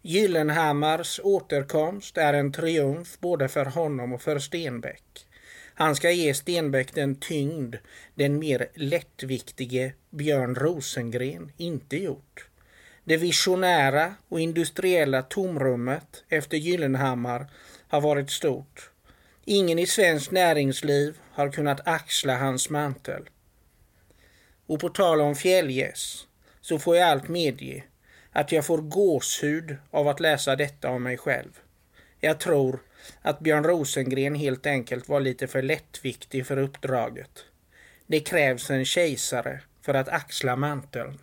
Gyllenhammars 0.02 1.20
återkomst 1.24 2.18
är 2.18 2.34
en 2.34 2.52
triumf 2.52 3.20
både 3.20 3.48
för 3.48 3.66
honom 3.66 4.14
och 4.14 4.22
för 4.22 4.40
Stenbeck. 4.40 5.28
Han 5.74 5.96
ska 5.96 6.12
ge 6.12 6.34
Stenbeck 6.34 6.94
den 6.94 7.16
tyngd 7.16 7.76
den 8.16 8.40
mer 8.40 8.68
lättviktige 8.74 9.94
Björn 10.10 10.56
Rosengren 10.56 11.52
inte 11.58 11.98
gjort. 11.98 12.47
Det 13.08 13.18
visionära 13.18 14.16
och 14.30 14.40
industriella 14.40 15.22
tomrummet 15.22 16.24
efter 16.30 16.58
Gyllenhammar 16.58 17.48
har 17.88 18.02
varit 18.02 18.32
stort. 18.32 18.92
Ingen 19.46 19.80
i 19.80 19.86
svenskt 19.86 20.32
näringsliv 20.32 21.18
har 21.32 21.52
kunnat 21.52 21.88
axla 21.88 22.38
hans 22.38 22.70
mantel. 22.70 23.30
Och 24.66 24.80
på 24.80 24.90
tal 24.90 25.22
om 25.22 25.36
fjällgäss 25.36 26.28
så 26.62 26.80
får 26.80 26.96
jag 26.96 27.10
allt 27.10 27.28
medge 27.28 27.84
att 28.32 28.52
jag 28.52 28.66
får 28.66 28.78
gåshud 28.78 29.78
av 29.92 30.08
att 30.08 30.20
läsa 30.20 30.56
detta 30.56 30.90
om 30.90 31.04
mig 31.04 31.18
själv. 31.18 31.60
Jag 32.20 32.40
tror 32.40 32.80
att 33.22 33.40
Björn 33.40 33.64
Rosengren 33.64 34.36
helt 34.36 34.66
enkelt 34.66 35.10
var 35.10 35.20
lite 35.20 35.48
för 35.48 35.62
lättviktig 35.62 36.48
för 36.48 36.58
uppdraget. 36.58 37.46
Det 38.08 38.20
krävs 38.20 38.70
en 38.70 38.86
kejsare 38.86 39.62
för 39.82 39.94
att 39.94 40.10
axla 40.10 40.56
manteln. 40.56 41.18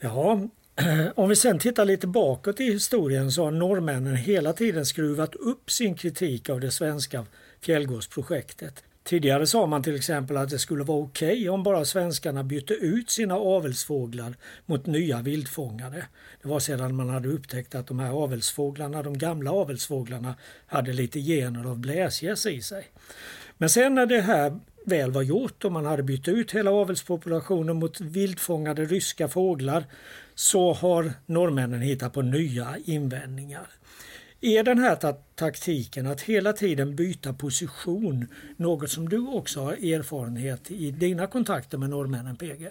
Ja, 0.00 0.48
om 1.14 1.28
vi 1.28 1.36
sen 1.36 1.58
tittar 1.58 1.84
lite 1.84 2.06
bakåt 2.06 2.60
i 2.60 2.64
historien 2.64 3.32
så 3.32 3.44
har 3.44 3.50
norrmännen 3.50 4.16
hela 4.16 4.52
tiden 4.52 4.86
skruvat 4.86 5.34
upp 5.34 5.70
sin 5.70 5.94
kritik 5.94 6.48
av 6.50 6.60
det 6.60 6.70
svenska 6.70 7.26
fjällgårdsprojektet. 7.60 8.84
Tidigare 9.04 9.46
sa 9.46 9.66
man 9.66 9.82
till 9.82 9.96
exempel 9.96 10.36
att 10.36 10.50
det 10.50 10.58
skulle 10.58 10.84
vara 10.84 10.98
okej 10.98 11.32
okay 11.32 11.48
om 11.48 11.62
bara 11.62 11.84
svenskarna 11.84 12.44
bytte 12.44 12.74
ut 12.74 13.10
sina 13.10 13.34
avelsfåglar 13.34 14.34
mot 14.66 14.86
nya 14.86 15.22
vildfångade. 15.22 16.06
Det 16.42 16.48
var 16.48 16.60
sedan 16.60 16.94
man 16.94 17.08
hade 17.08 17.28
upptäckt 17.28 17.74
att 17.74 17.86
de 17.86 17.98
här 17.98 18.10
avelsfåglarna, 18.10 19.02
de 19.02 19.18
gamla 19.18 19.52
avelsfåglarna, 19.52 20.34
hade 20.66 20.92
lite 20.92 21.20
gener 21.20 21.64
av 21.64 21.78
bläsgäss 21.78 22.46
i 22.46 22.62
sig. 22.62 22.84
Men 23.58 23.70
sen 23.70 23.94
när 23.94 24.06
det 24.06 24.20
här 24.20 24.58
väl 24.84 25.10
var 25.10 25.22
gjort 25.22 25.64
och 25.64 25.72
man 25.72 25.86
hade 25.86 26.02
bytt 26.02 26.28
ut 26.28 26.52
hela 26.52 26.70
avelspopulationen 26.70 27.76
mot 27.76 28.00
vildfångade 28.00 28.84
ryska 28.84 29.28
fåglar 29.28 29.84
så 30.40 30.72
har 30.72 31.12
norrmännen 31.26 31.80
hittat 31.80 32.12
på 32.12 32.22
nya 32.22 32.76
invändningar. 32.84 33.66
Är 34.40 34.62
den 34.62 34.78
här 34.78 34.96
ta 34.96 35.12
taktiken 35.34 36.06
att 36.06 36.20
hela 36.20 36.52
tiden 36.52 36.96
byta 36.96 37.32
position 37.32 38.26
något 38.56 38.90
som 38.90 39.08
du 39.08 39.26
också 39.26 39.60
har 39.60 39.72
erfarenhet 39.72 40.70
i 40.70 40.90
dina 40.90 41.26
kontakter 41.26 41.78
med 41.78 41.90
norrmännen 41.90 42.36
PG? 42.36 42.68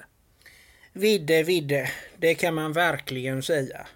Vidde, 0.93 1.43
vidde, 1.43 1.89
det 2.17 2.35
kan 2.35 2.53
man 2.53 2.73
verkligen 2.73 3.43
säga. 3.43 3.88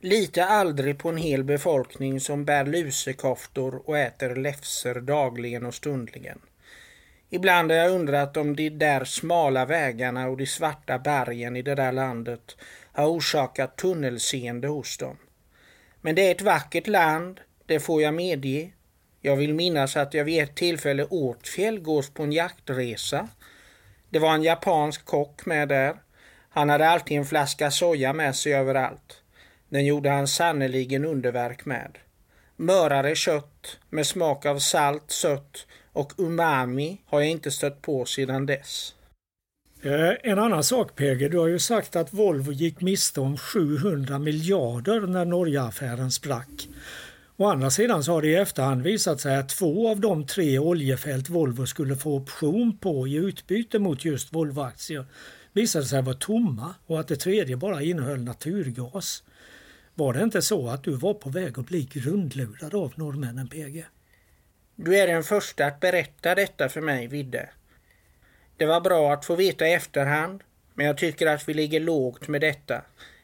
Lita 0.00 0.44
aldrig 0.44 0.98
på 0.98 1.08
en 1.08 1.16
hel 1.16 1.44
befolkning 1.44 2.20
som 2.20 2.44
bär 2.44 2.64
lusekoftor 2.64 3.82
och 3.88 3.98
äter 3.98 4.36
läfser 4.36 5.00
dagligen 5.00 5.66
och 5.66 5.74
stundligen. 5.74 6.38
Ibland 7.30 7.70
har 7.70 7.78
jag 7.78 7.92
undrat 7.92 8.36
om 8.36 8.56
de 8.56 8.70
där 8.70 9.04
smala 9.04 9.64
vägarna 9.64 10.28
och 10.28 10.36
de 10.36 10.46
svarta 10.46 10.98
bergen 10.98 11.56
i 11.56 11.62
det 11.62 11.74
där 11.74 11.92
landet 11.92 12.56
har 13.00 13.08
orsakat 13.08 13.76
tunnelseende 13.76 14.68
hos 14.68 14.98
dem. 14.98 15.16
Men 16.00 16.14
det 16.14 16.26
är 16.26 16.30
ett 16.30 16.42
vackert 16.42 16.86
land, 16.86 17.40
det 17.66 17.80
får 17.80 18.02
jag 18.02 18.14
medge. 18.14 18.72
Jag 19.20 19.36
vill 19.36 19.54
minnas 19.54 19.96
att 19.96 20.14
jag 20.14 20.24
vid 20.24 20.42
ett 20.42 20.56
tillfälle 20.56 21.04
åt 21.04 21.48
fjällgås 21.48 22.10
på 22.10 22.22
en 22.22 22.32
jaktresa. 22.32 23.28
Det 24.10 24.18
var 24.18 24.34
en 24.34 24.42
japansk 24.42 25.04
kock 25.04 25.46
med 25.46 25.68
där. 25.68 25.96
Han 26.50 26.68
hade 26.68 26.88
alltid 26.88 27.18
en 27.18 27.26
flaska 27.26 27.70
soja 27.70 28.12
med 28.12 28.36
sig 28.36 28.54
överallt. 28.54 29.22
Den 29.68 29.86
gjorde 29.86 30.10
han 30.10 30.28
sannerligen 30.28 31.04
underverk 31.04 31.64
med. 31.64 31.98
Mörare 32.56 33.14
kött 33.14 33.78
med 33.90 34.06
smak 34.06 34.46
av 34.46 34.58
salt, 34.58 35.10
sött 35.10 35.66
och 35.92 36.12
umami 36.18 37.00
har 37.06 37.20
jag 37.20 37.30
inte 37.30 37.50
stött 37.50 37.82
på 37.82 38.04
sedan 38.04 38.46
dess. 38.46 38.94
Eh, 39.82 40.12
en 40.22 40.38
annan 40.38 40.64
sak 40.64 40.96
PG, 40.96 41.28
du 41.28 41.38
har 41.38 41.48
ju 41.48 41.58
sagt 41.58 41.96
att 41.96 42.12
Volvo 42.12 42.52
gick 42.52 42.80
miste 42.80 43.20
om 43.20 43.36
700 43.36 44.18
miljarder 44.18 45.00
när 45.00 45.24
Norgeaffären 45.24 46.10
sprack. 46.10 46.68
Å 47.36 47.46
andra 47.46 47.70
sidan 47.70 48.04
så 48.04 48.12
har 48.12 48.22
det 48.22 48.28
i 48.28 48.34
efterhand 48.34 48.82
visat 48.82 49.20
sig 49.20 49.36
att 49.36 49.48
två 49.48 49.90
av 49.90 50.00
de 50.00 50.26
tre 50.26 50.58
oljefält 50.58 51.28
Volvo 51.28 51.66
skulle 51.66 51.96
få 51.96 52.16
option 52.16 52.78
på 52.78 53.08
i 53.08 53.14
utbyte 53.14 53.78
mot 53.78 54.04
just 54.04 54.32
Volvoaktier 54.32 55.06
visade 55.52 55.84
sig 55.84 56.02
vara 56.02 56.16
tomma 56.16 56.74
och 56.86 57.00
att 57.00 57.08
det 57.08 57.16
tredje 57.16 57.56
bara 57.56 57.82
innehöll 57.82 58.24
naturgas. 58.24 59.22
Var 59.94 60.12
det 60.12 60.22
inte 60.22 60.42
så 60.42 60.68
att 60.68 60.84
du 60.84 60.90
var 60.90 61.14
på 61.14 61.30
väg 61.30 61.58
att 61.58 61.66
bli 61.66 61.88
grundlurad 61.92 62.74
av 62.74 62.92
norrmännen 62.96 63.48
PG? 63.48 63.84
Du 64.76 64.96
är 64.96 65.06
den 65.06 65.22
första 65.22 65.66
att 65.66 65.80
berätta 65.80 66.34
detta 66.34 66.68
för 66.68 66.80
mig, 66.80 67.06
Vidde. 67.06 67.48
Det 68.60 68.66
var 68.66 68.80
bra 68.80 69.12
att 69.12 69.24
få 69.24 69.36
veta 69.36 69.68
i 69.68 69.72
efterhand, 69.72 70.42
men 70.74 70.86
jag 70.86 70.98
tycker 70.98 71.26
att 71.26 71.48
vi 71.48 71.54
ligger 71.54 71.80
lågt 71.80 72.28
med 72.28 72.40
detta. 72.40 72.82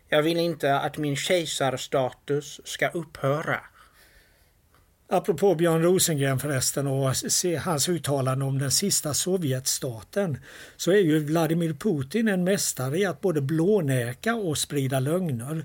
Jag 0.09 0.23
vill 0.23 0.37
inte 0.37 0.76
att 0.76 0.99
min 0.99 1.16
kejsarstatus 1.16 2.61
ska 2.64 2.88
upphöra. 2.88 3.61
Apropå 5.09 5.55
Björn 5.55 5.83
Rosengren 5.83 6.38
förresten 6.38 6.87
och 6.87 7.12
hans 7.61 7.88
uttalande 7.88 8.45
om 8.45 8.59
den 8.59 8.71
sista 8.71 9.14
Sovjetstaten 9.14 10.38
så 10.76 10.90
är 10.90 11.00
ju 11.00 11.19
Vladimir 11.19 11.73
Putin 11.73 12.28
en 12.28 12.45
mästare 12.45 12.99
i 12.99 13.05
att 13.05 13.21
både 13.21 13.40
blånäka 13.40 14.35
och 14.35 14.59
sprida 14.59 15.00
lögner. 15.00 15.64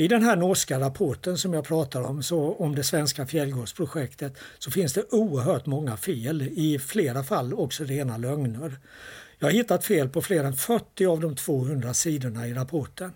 I 0.00 0.08
den 0.08 0.22
här 0.22 0.36
norska 0.36 0.80
rapporten 0.80 1.38
som 1.38 1.54
jag 1.54 1.64
pratar 1.64 2.02
om, 2.02 2.22
så 2.22 2.54
om 2.54 2.74
det 2.74 2.84
svenska 2.84 3.26
fjällgårdsprojektet, 3.26 4.38
så 4.58 4.70
finns 4.70 4.92
det 4.92 5.04
oerhört 5.10 5.66
många 5.66 5.96
fel, 5.96 6.42
i 6.42 6.78
flera 6.78 7.22
fall 7.22 7.54
också 7.54 7.84
rena 7.84 8.16
lögner. 8.16 8.76
Jag 9.38 9.46
har 9.46 9.52
hittat 9.52 9.84
fel 9.84 10.08
på 10.08 10.22
fler 10.22 10.44
än 10.44 10.52
40 10.52 11.06
av 11.06 11.20
de 11.20 11.36
200 11.36 11.94
sidorna 11.94 12.48
i 12.48 12.54
rapporten. 12.54 13.12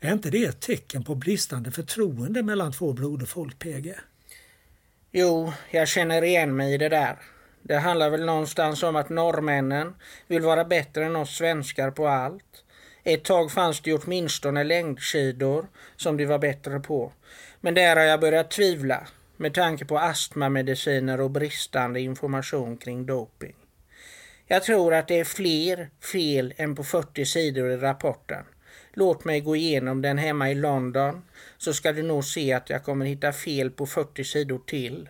Är 0.00 0.12
inte 0.12 0.30
det 0.30 0.44
ett 0.44 0.60
tecken 0.60 1.04
på 1.04 1.14
bristande 1.14 1.70
förtroende 1.70 2.42
mellan 2.42 2.72
två 2.72 2.92
broderfolk, 2.92 3.58
PG? 3.58 3.94
Jo, 5.12 5.52
jag 5.70 5.88
känner 5.88 6.24
igen 6.24 6.56
mig 6.56 6.74
i 6.74 6.78
det 6.78 6.88
där. 6.88 7.18
Det 7.62 7.76
handlar 7.76 8.10
väl 8.10 8.24
någonstans 8.24 8.82
om 8.82 8.96
att 8.96 9.08
norrmännen 9.08 9.94
vill 10.26 10.42
vara 10.42 10.64
bättre 10.64 11.04
än 11.04 11.16
oss 11.16 11.36
svenskar 11.36 11.90
på 11.90 12.08
allt. 12.08 12.62
Ett 13.08 13.24
tag 13.24 13.52
fanns 13.52 13.80
det 13.80 13.94
åtminstone 13.94 14.64
längdskidor 14.64 15.66
som 15.96 16.16
de 16.16 16.26
var 16.26 16.38
bättre 16.38 16.80
på. 16.80 17.12
Men 17.60 17.74
där 17.74 17.96
har 17.96 18.02
jag 18.02 18.20
börjat 18.20 18.50
tvivla 18.50 19.06
med 19.36 19.54
tanke 19.54 19.84
på 19.84 19.98
astmamediciner 19.98 21.20
och 21.20 21.30
bristande 21.30 22.00
information 22.00 22.76
kring 22.76 23.06
doping. 23.06 23.54
Jag 24.46 24.62
tror 24.62 24.94
att 24.94 25.08
det 25.08 25.20
är 25.20 25.24
fler 25.24 25.90
fel 26.12 26.54
än 26.56 26.74
på 26.74 26.84
40 26.84 27.24
sidor 27.24 27.70
i 27.70 27.76
rapporten. 27.76 28.44
Låt 28.92 29.24
mig 29.24 29.40
gå 29.40 29.56
igenom 29.56 30.02
den 30.02 30.18
hemma 30.18 30.50
i 30.50 30.54
London 30.54 31.22
så 31.58 31.74
ska 31.74 31.92
du 31.92 32.02
nog 32.02 32.24
se 32.24 32.52
att 32.52 32.70
jag 32.70 32.84
kommer 32.84 33.06
hitta 33.06 33.32
fel 33.32 33.70
på 33.70 33.86
40 33.86 34.24
sidor 34.24 34.60
till. 34.66 35.08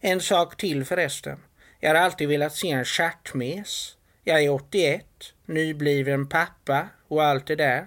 En 0.00 0.20
sak 0.20 0.56
till 0.56 0.84
förresten. 0.84 1.38
Jag 1.80 1.90
har 1.90 1.94
alltid 1.94 2.28
velat 2.28 2.54
se 2.54 2.70
en 2.70 2.84
stjärtmes. 2.84 3.96
Jag 4.24 4.42
är 4.42 4.50
81, 4.50 5.04
nybliven 5.46 6.28
pappa 6.28 6.88
och 7.10 7.24
allt 7.24 7.46
det 7.46 7.56
där. 7.56 7.86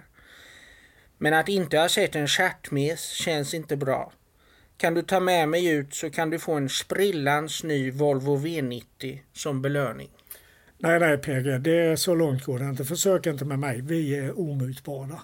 Men 1.17 1.33
att 1.33 1.49
inte 1.49 1.77
ha 1.77 1.89
sett 1.89 2.15
en 2.15 2.27
stjärtmes 2.27 3.09
känns 3.09 3.53
inte 3.53 3.77
bra. 3.77 4.11
Kan 4.77 4.93
du 4.93 5.01
ta 5.01 5.19
med 5.19 5.49
mig 5.49 5.67
ut 5.67 5.93
så 5.93 6.09
kan 6.09 6.29
du 6.29 6.39
få 6.39 6.53
en 6.53 6.69
sprillans 6.69 7.63
ny 7.63 7.91
Volvo 7.91 8.37
V90 8.37 9.19
som 9.33 9.61
belöning. 9.61 10.09
Nej, 10.77 10.99
nej 10.99 11.17
PG, 11.17 11.61
det 11.61 11.77
är 11.77 11.95
så 11.95 12.15
långt 12.15 12.43
går 12.43 12.59
det 12.59 12.65
inte. 12.65 12.85
Försök 12.85 13.25
inte 13.25 13.45
med 13.45 13.59
mig. 13.59 13.81
Vi 13.81 14.15
är 14.15 14.39
omutbara. 14.39 15.21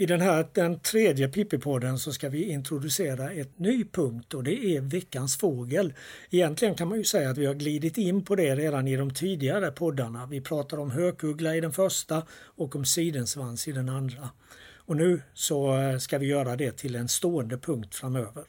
I 0.00 0.06
den 0.06 0.20
här 0.20 0.46
den 0.52 0.78
tredje 0.78 1.28
Pippi-podden 1.28 1.96
så 1.96 2.12
ska 2.12 2.28
vi 2.28 2.50
introducera 2.50 3.30
ett 3.30 3.58
ny 3.58 3.84
punkt 3.84 4.34
och 4.34 4.44
det 4.44 4.64
är 4.64 4.80
veckans 4.80 5.36
fågel. 5.38 5.94
Egentligen 6.30 6.74
kan 6.74 6.88
man 6.88 6.98
ju 6.98 7.04
säga 7.04 7.30
att 7.30 7.38
vi 7.38 7.46
har 7.46 7.54
glidit 7.54 7.98
in 7.98 8.24
på 8.24 8.36
det 8.36 8.56
redan 8.56 8.88
i 8.88 8.96
de 8.96 9.14
tidigare 9.14 9.70
poddarna. 9.70 10.26
Vi 10.26 10.40
pratar 10.40 10.78
om 10.78 10.90
hökuggla 10.90 11.56
i 11.56 11.60
den 11.60 11.72
första 11.72 12.22
och 12.32 12.76
om 12.76 12.84
sidensvans 12.84 13.68
i 13.68 13.72
den 13.72 13.88
andra. 13.88 14.30
Och 14.76 14.96
nu 14.96 15.22
så 15.34 15.78
eh, 15.78 15.98
ska 15.98 16.18
vi 16.18 16.26
göra 16.26 16.56
det 16.56 16.72
till 16.72 16.94
en 16.94 17.08
stående 17.08 17.58
punkt 17.58 17.94
framöver. 17.94 18.44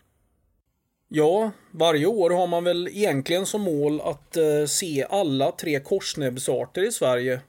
Ja, 1.08 1.52
varje 1.72 2.06
år 2.06 2.30
har 2.30 2.48
man 2.48 2.64
väl 2.64 2.88
egentligen 2.88 3.46
som 3.46 3.62
mål 3.62 4.02
att 4.02 4.38
eh, 4.38 4.66
se 4.68 5.06
alla 5.10 5.52
tre 5.52 5.80
korsnäbbsarter 5.80 6.88
i 6.88 6.92
Sverige. 6.92 7.42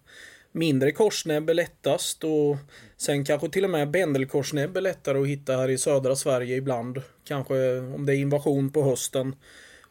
Mindre 0.54 0.92
korsnäbb 0.92 1.50
är 1.50 1.54
lättast 1.54 2.25
och 2.25 2.56
sen 2.97 3.25
kanske 3.25 3.49
till 3.49 3.64
och 3.64 3.71
med 3.71 3.90
bändelkorsnäbb 3.90 4.76
är 4.76 4.80
lättare 4.80 5.18
att 5.18 5.26
hitta 5.26 5.56
här 5.56 5.68
i 5.68 5.78
södra 5.78 6.16
Sverige 6.16 6.56
ibland. 6.56 7.02
Kanske 7.25 7.78
om 7.78 8.06
det 8.06 8.14
är 8.14 8.16
invasion 8.16 8.73
på 8.73 8.82
hösten. 8.82 9.37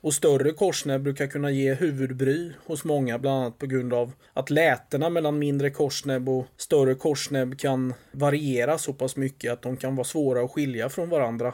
Och 0.02 0.14
större 0.14 0.52
korsnäbb 0.52 1.02
brukar 1.02 1.28
kunna 1.28 1.52
ge 1.52 1.74
huvudbry 1.74 2.52
hos 2.66 2.84
många, 2.84 3.20
bland 3.20 3.42
annat 3.42 3.58
på 3.58 3.66
grund 3.66 3.94
av 3.94 4.12
att 4.34 4.50
lätena 4.50 5.10
mellan 5.10 5.40
mindre 5.40 5.70
korsnäbb 5.70 6.30
och 6.30 6.46
större 6.58 6.96
korsnäbb 6.96 7.60
kan 7.60 7.94
variera 8.12 8.78
så 8.78 8.94
pass 8.94 9.16
mycket 9.16 9.54
att 9.54 9.62
de 9.62 9.78
kan 9.78 9.96
vara 9.96 10.06
svåra 10.06 10.42
att 10.42 10.52
skilja 10.52 10.90
från 10.90 11.10
varandra. 11.10 11.54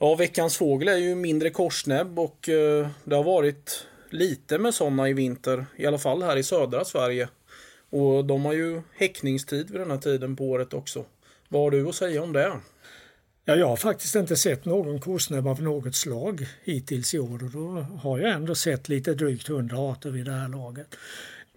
Ja, 0.00 0.14
veckans 0.14 0.56
fågel 0.56 0.88
är 0.88 0.96
ju 0.96 1.14
mindre 1.14 1.50
korsnäbb 1.50 2.18
och 2.18 2.48
eh, 2.48 2.88
det 3.04 3.16
har 3.16 3.24
varit 3.24 3.86
lite 4.10 4.58
med 4.58 4.74
sådana 4.74 5.08
i 5.08 5.12
vinter, 5.12 5.66
i 5.76 5.86
alla 5.86 5.98
fall 5.98 6.22
här 6.22 6.36
i 6.36 6.42
södra 6.42 6.84
Sverige. 6.84 7.28
Och 7.90 8.24
de 8.24 8.44
har 8.44 8.52
ju 8.52 8.82
häckningstid 8.96 9.70
vid 9.70 9.80
den 9.80 9.90
här 9.90 9.98
tiden 9.98 10.36
på 10.36 10.44
året 10.44 10.74
också. 10.74 11.04
Vad 11.48 11.62
har 11.62 11.70
du 11.70 11.88
att 11.88 11.94
säga 11.94 12.22
om 12.22 12.32
det? 12.32 12.60
Ja, 13.48 13.56
jag 13.56 13.66
har 13.66 13.76
faktiskt 13.76 14.14
inte 14.14 14.36
sett 14.36 14.64
någon 14.64 15.00
korsnäbb 15.00 15.46
av 15.46 15.62
något 15.62 15.94
slag 15.94 16.46
hittills 16.64 17.14
i 17.14 17.18
år 17.18 17.44
och 17.44 17.50
då 17.50 17.86
har 18.02 18.18
jag 18.18 18.32
ändå 18.32 18.54
sett 18.54 18.88
lite 18.88 19.14
drygt 19.14 19.48
100 19.48 19.76
arter 19.78 20.10
vid 20.10 20.24
det 20.24 20.32
här 20.32 20.48
laget. 20.48 20.94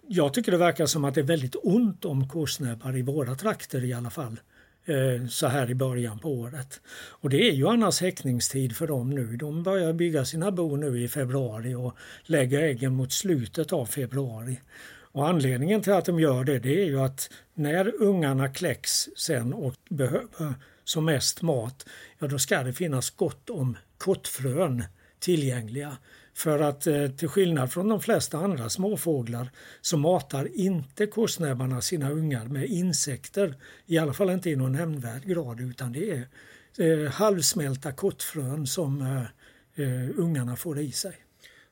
Jag 0.06 0.34
tycker 0.34 0.52
det 0.52 0.58
verkar 0.58 0.86
som 0.86 1.04
att 1.04 1.14
det 1.14 1.20
är 1.20 1.24
väldigt 1.24 1.56
ont 1.62 2.04
om 2.04 2.28
korsnäbbar 2.28 2.96
i 2.96 3.02
våra 3.02 3.34
trakter 3.34 3.84
i 3.84 3.92
alla 3.92 4.10
fall 4.10 4.40
eh, 4.84 5.26
så 5.28 5.46
här 5.46 5.70
i 5.70 5.74
början 5.74 6.18
på 6.18 6.30
året. 6.30 6.80
Och 6.92 7.30
det 7.30 7.48
är 7.48 7.52
ju 7.52 7.68
annars 7.68 8.00
häckningstid 8.00 8.76
för 8.76 8.86
dem 8.86 9.10
nu. 9.10 9.36
De 9.36 9.62
börjar 9.62 9.92
bygga 9.92 10.24
sina 10.24 10.50
bo 10.50 10.76
nu 10.76 11.02
i 11.02 11.08
februari 11.08 11.74
och 11.74 11.96
lägger 12.22 12.62
äggen 12.62 12.92
mot 12.92 13.12
slutet 13.12 13.72
av 13.72 13.86
februari. 13.86 14.60
Och 15.12 15.28
anledningen 15.28 15.82
till 15.82 15.92
att 15.92 16.04
de 16.04 16.20
gör 16.20 16.44
det, 16.44 16.58
det 16.58 16.82
är 16.82 16.86
ju 16.86 17.00
att 17.00 17.30
när 17.54 18.02
ungarna 18.02 18.48
kläcks 18.48 19.08
sen 19.16 19.52
och 19.52 19.74
behöver 19.88 20.54
som 20.84 21.04
mest 21.04 21.42
mat, 21.42 21.86
ja 22.18 22.26
då 22.26 22.38
ska 22.38 22.62
det 22.62 22.72
finnas 22.72 23.10
gott 23.10 23.50
om 23.50 23.76
kottfrön 23.98 24.84
tillgängliga. 25.18 25.96
För 26.34 26.60
att 26.60 26.86
eh, 26.86 27.08
till 27.08 27.28
skillnad 27.28 27.72
från 27.72 27.88
de 27.88 28.00
flesta 28.00 28.38
andra 28.38 28.68
småfåglar 28.68 29.50
så 29.80 29.96
matar 29.96 30.48
inte 30.54 31.06
korsnäbbarna 31.06 31.80
sina 31.80 32.10
ungar 32.10 32.44
med 32.44 32.64
insekter. 32.64 33.54
I 33.86 33.98
alla 33.98 34.12
fall 34.12 34.30
inte 34.30 34.50
i 34.50 34.56
någon 34.56 34.72
nämnvärd 34.72 35.24
grad 35.24 35.60
utan 35.60 35.92
det 35.92 36.10
är 36.10 36.28
eh, 36.78 37.10
halvsmälta 37.10 37.92
kottfrön 37.92 38.66
som 38.66 39.00
eh, 39.00 39.84
eh, 39.84 40.08
ungarna 40.16 40.56
får 40.56 40.78
i 40.78 40.92
sig. 40.92 41.14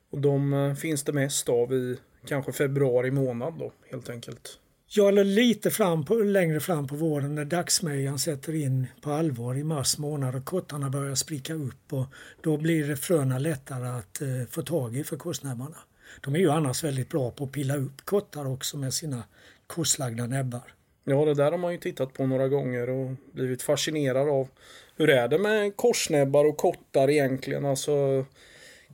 Och 0.09 0.21
de 0.21 0.53
eh, 0.53 0.75
finns 0.75 1.03
det 1.03 1.13
mest 1.13 1.49
av 1.49 1.73
i 1.73 1.97
kanske 2.25 2.51
februari 2.51 3.11
månad 3.11 3.53
då 3.59 3.71
helt 3.91 4.09
enkelt? 4.09 4.59
Ja, 4.91 5.07
eller 5.07 5.23
lite 5.23 5.71
fram 5.71 6.05
på, 6.05 6.13
längre 6.13 6.59
fram 6.59 6.87
på 6.87 6.95
våren 6.95 7.35
när 7.35 7.45
dagsmejan 7.45 8.19
sätter 8.19 8.55
in 8.55 8.87
på 9.01 9.11
allvar 9.11 9.57
i 9.57 9.63
mars 9.63 9.97
månad 9.97 10.35
och 10.35 10.45
kottarna 10.45 10.89
börjar 10.89 11.15
spricka 11.15 11.53
upp 11.53 11.93
och 11.93 12.05
då 12.41 12.57
blir 12.57 12.87
det 12.87 12.97
fröna 12.97 13.39
lättare 13.39 13.87
att 13.87 14.21
eh, 14.21 14.27
få 14.49 14.61
tag 14.61 14.97
i 14.97 15.03
för 15.03 15.17
korsnäbbarna. 15.17 15.77
De 16.21 16.35
är 16.35 16.39
ju 16.39 16.49
annars 16.49 16.83
väldigt 16.83 17.09
bra 17.09 17.31
på 17.31 17.43
att 17.43 17.51
pilla 17.51 17.77
upp 17.77 18.05
kottar 18.05 18.47
också 18.47 18.77
med 18.77 18.93
sina 18.93 19.23
korslagda 19.67 20.25
näbbar. 20.25 20.73
Ja, 21.03 21.25
det 21.25 21.33
där 21.33 21.51
har 21.51 21.57
man 21.57 21.71
ju 21.71 21.77
tittat 21.77 22.13
på 22.13 22.25
några 22.25 22.47
gånger 22.47 22.89
och 22.89 23.15
blivit 23.31 23.61
fascinerad 23.61 24.29
av. 24.29 24.47
Hur 24.95 25.09
är 25.09 25.27
det 25.27 25.37
med 25.37 25.75
korsnäbbar 25.75 26.45
och 26.45 26.57
kottar 26.57 27.09
egentligen? 27.09 27.65
Alltså, 27.65 28.25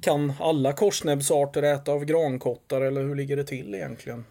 kan 0.02 0.34
alla 0.40 0.74
korsnäbbsarter 0.74 1.64
äta 1.64 1.92
av 1.92 2.06
grankottar 2.06 2.82
eller 2.82 3.02
hur 3.04 3.16
ligger 3.16 3.38
det 3.38 3.44
till 3.44 3.76
egentligen? 3.76 4.26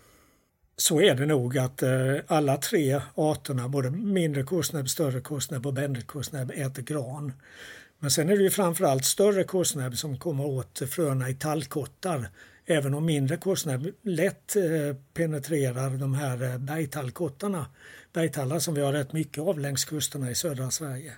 så 0.77 1.01
är 1.01 1.15
det 1.15 1.27
nog 1.27 1.59
att 1.59 1.83
eh, 1.83 1.91
alla 2.27 2.57
tre 2.57 3.01
arterna, 3.15 3.69
både 3.69 3.91
mindre 3.91 4.43
korsnäbb, 4.43 4.89
större 4.89 5.21
korsnäbb 5.21 5.67
och 5.67 5.75
bändelkorsnäbb, 5.75 6.51
äter 6.55 6.83
gran. 6.83 7.33
Men 7.99 8.11
sen 8.11 8.31
är 8.31 8.37
det 8.37 8.43
ju 8.43 8.51
framförallt 8.51 9.05
större 9.05 9.45
korsnäbb 9.45 9.97
som 9.97 10.19
kommer 10.19 10.47
åt 10.47 10.83
fröna 10.91 11.29
i 11.29 11.35
tallkottar. 11.35 12.29
Även 12.67 12.95
om 12.95 13.07
mindre 13.07 13.37
korsnäbb 13.37 13.87
lätt 14.03 14.57
eh, 14.57 14.97
penetrerar 15.15 15.91
de 15.91 16.15
här 16.15 16.43
eh, 16.43 16.59
bergtallkottarna. 16.59 17.67
Bergtallar 18.15 18.59
som 18.59 18.75
vi 18.75 18.81
har 18.81 18.93
rätt 18.93 19.13
mycket 19.13 19.43
av 19.43 19.59
längs 19.59 19.85
kusterna 19.85 20.31
i 20.31 20.35
södra 20.35 20.71
Sverige. 20.71 21.13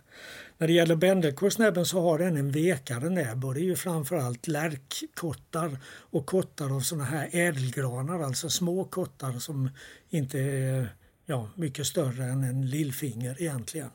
När 0.58 0.66
det 0.66 0.72
gäller 0.72 0.96
bändelkorsnäbben 0.96 1.84
så 1.84 2.00
har 2.00 2.18
den 2.18 2.36
en 2.36 2.50
vekare 2.50 3.10
näbb 3.10 3.44
och 3.44 3.54
det 3.54 3.60
är 3.60 3.64
ju 3.64 3.76
framförallt 3.76 4.48
lärkkottar 4.48 5.78
och 5.86 6.26
kottar 6.26 6.76
av 6.76 6.80
sådana 6.80 7.04
här 7.04 7.28
ädelgranar, 7.32 8.20
alltså 8.20 8.48
små 8.48 8.84
kottar 8.84 9.32
som 9.32 9.70
inte 10.08 10.38
är 10.38 10.88
ja, 11.26 11.50
mycket 11.54 11.86
större 11.86 12.24
än 12.24 12.44
en 12.44 12.70
lillfinger 12.70 13.36
egentligen. 13.42 13.90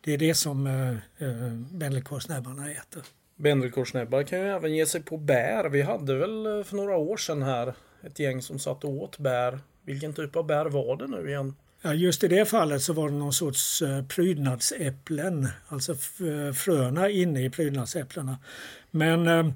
Det 0.00 0.14
är 0.14 0.18
det 0.18 0.34
som 0.34 0.66
eh, 0.66 0.90
eh 1.28 1.52
bändelkorsnäbbarna 1.70 2.70
äter. 2.70 3.02
Bändelkorsnäbbar 3.36 4.22
kan 4.22 4.38
ju 4.38 4.46
även 4.46 4.74
ge 4.74 4.86
sig 4.86 5.02
på 5.02 5.16
bär. 5.16 5.68
Vi 5.68 5.82
hade 5.82 6.14
väl 6.14 6.46
eh, 6.46 6.64
för 6.64 6.76
några 6.76 6.96
år 6.96 7.16
sedan 7.16 7.42
här 7.42 7.74
ett 8.02 8.18
gäng 8.18 8.42
som 8.42 8.58
satt 8.58 8.84
och 8.84 8.90
åt 8.90 9.18
bär. 9.18 9.60
Vilken 9.82 10.12
typ 10.12 10.36
av 10.36 10.46
bär 10.46 10.66
var 10.66 10.96
det 10.96 11.06
nu 11.06 11.28
igen? 11.28 11.54
Ja, 11.86 11.94
just 11.94 12.24
i 12.24 12.28
det 12.28 12.44
fallet 12.44 12.82
så 12.82 12.92
var 12.92 13.08
det 13.08 13.14
någon 13.14 13.32
sorts 13.32 13.82
eh, 13.82 14.04
prydnadsäpplen, 14.04 15.48
alltså 15.68 15.92
eh, 15.92 16.52
fröna 16.54 17.08
inne 17.08 17.44
i 17.44 17.50
prydnadsäpplena. 17.50 18.38
Men 18.90 19.26
eh, 19.26 19.46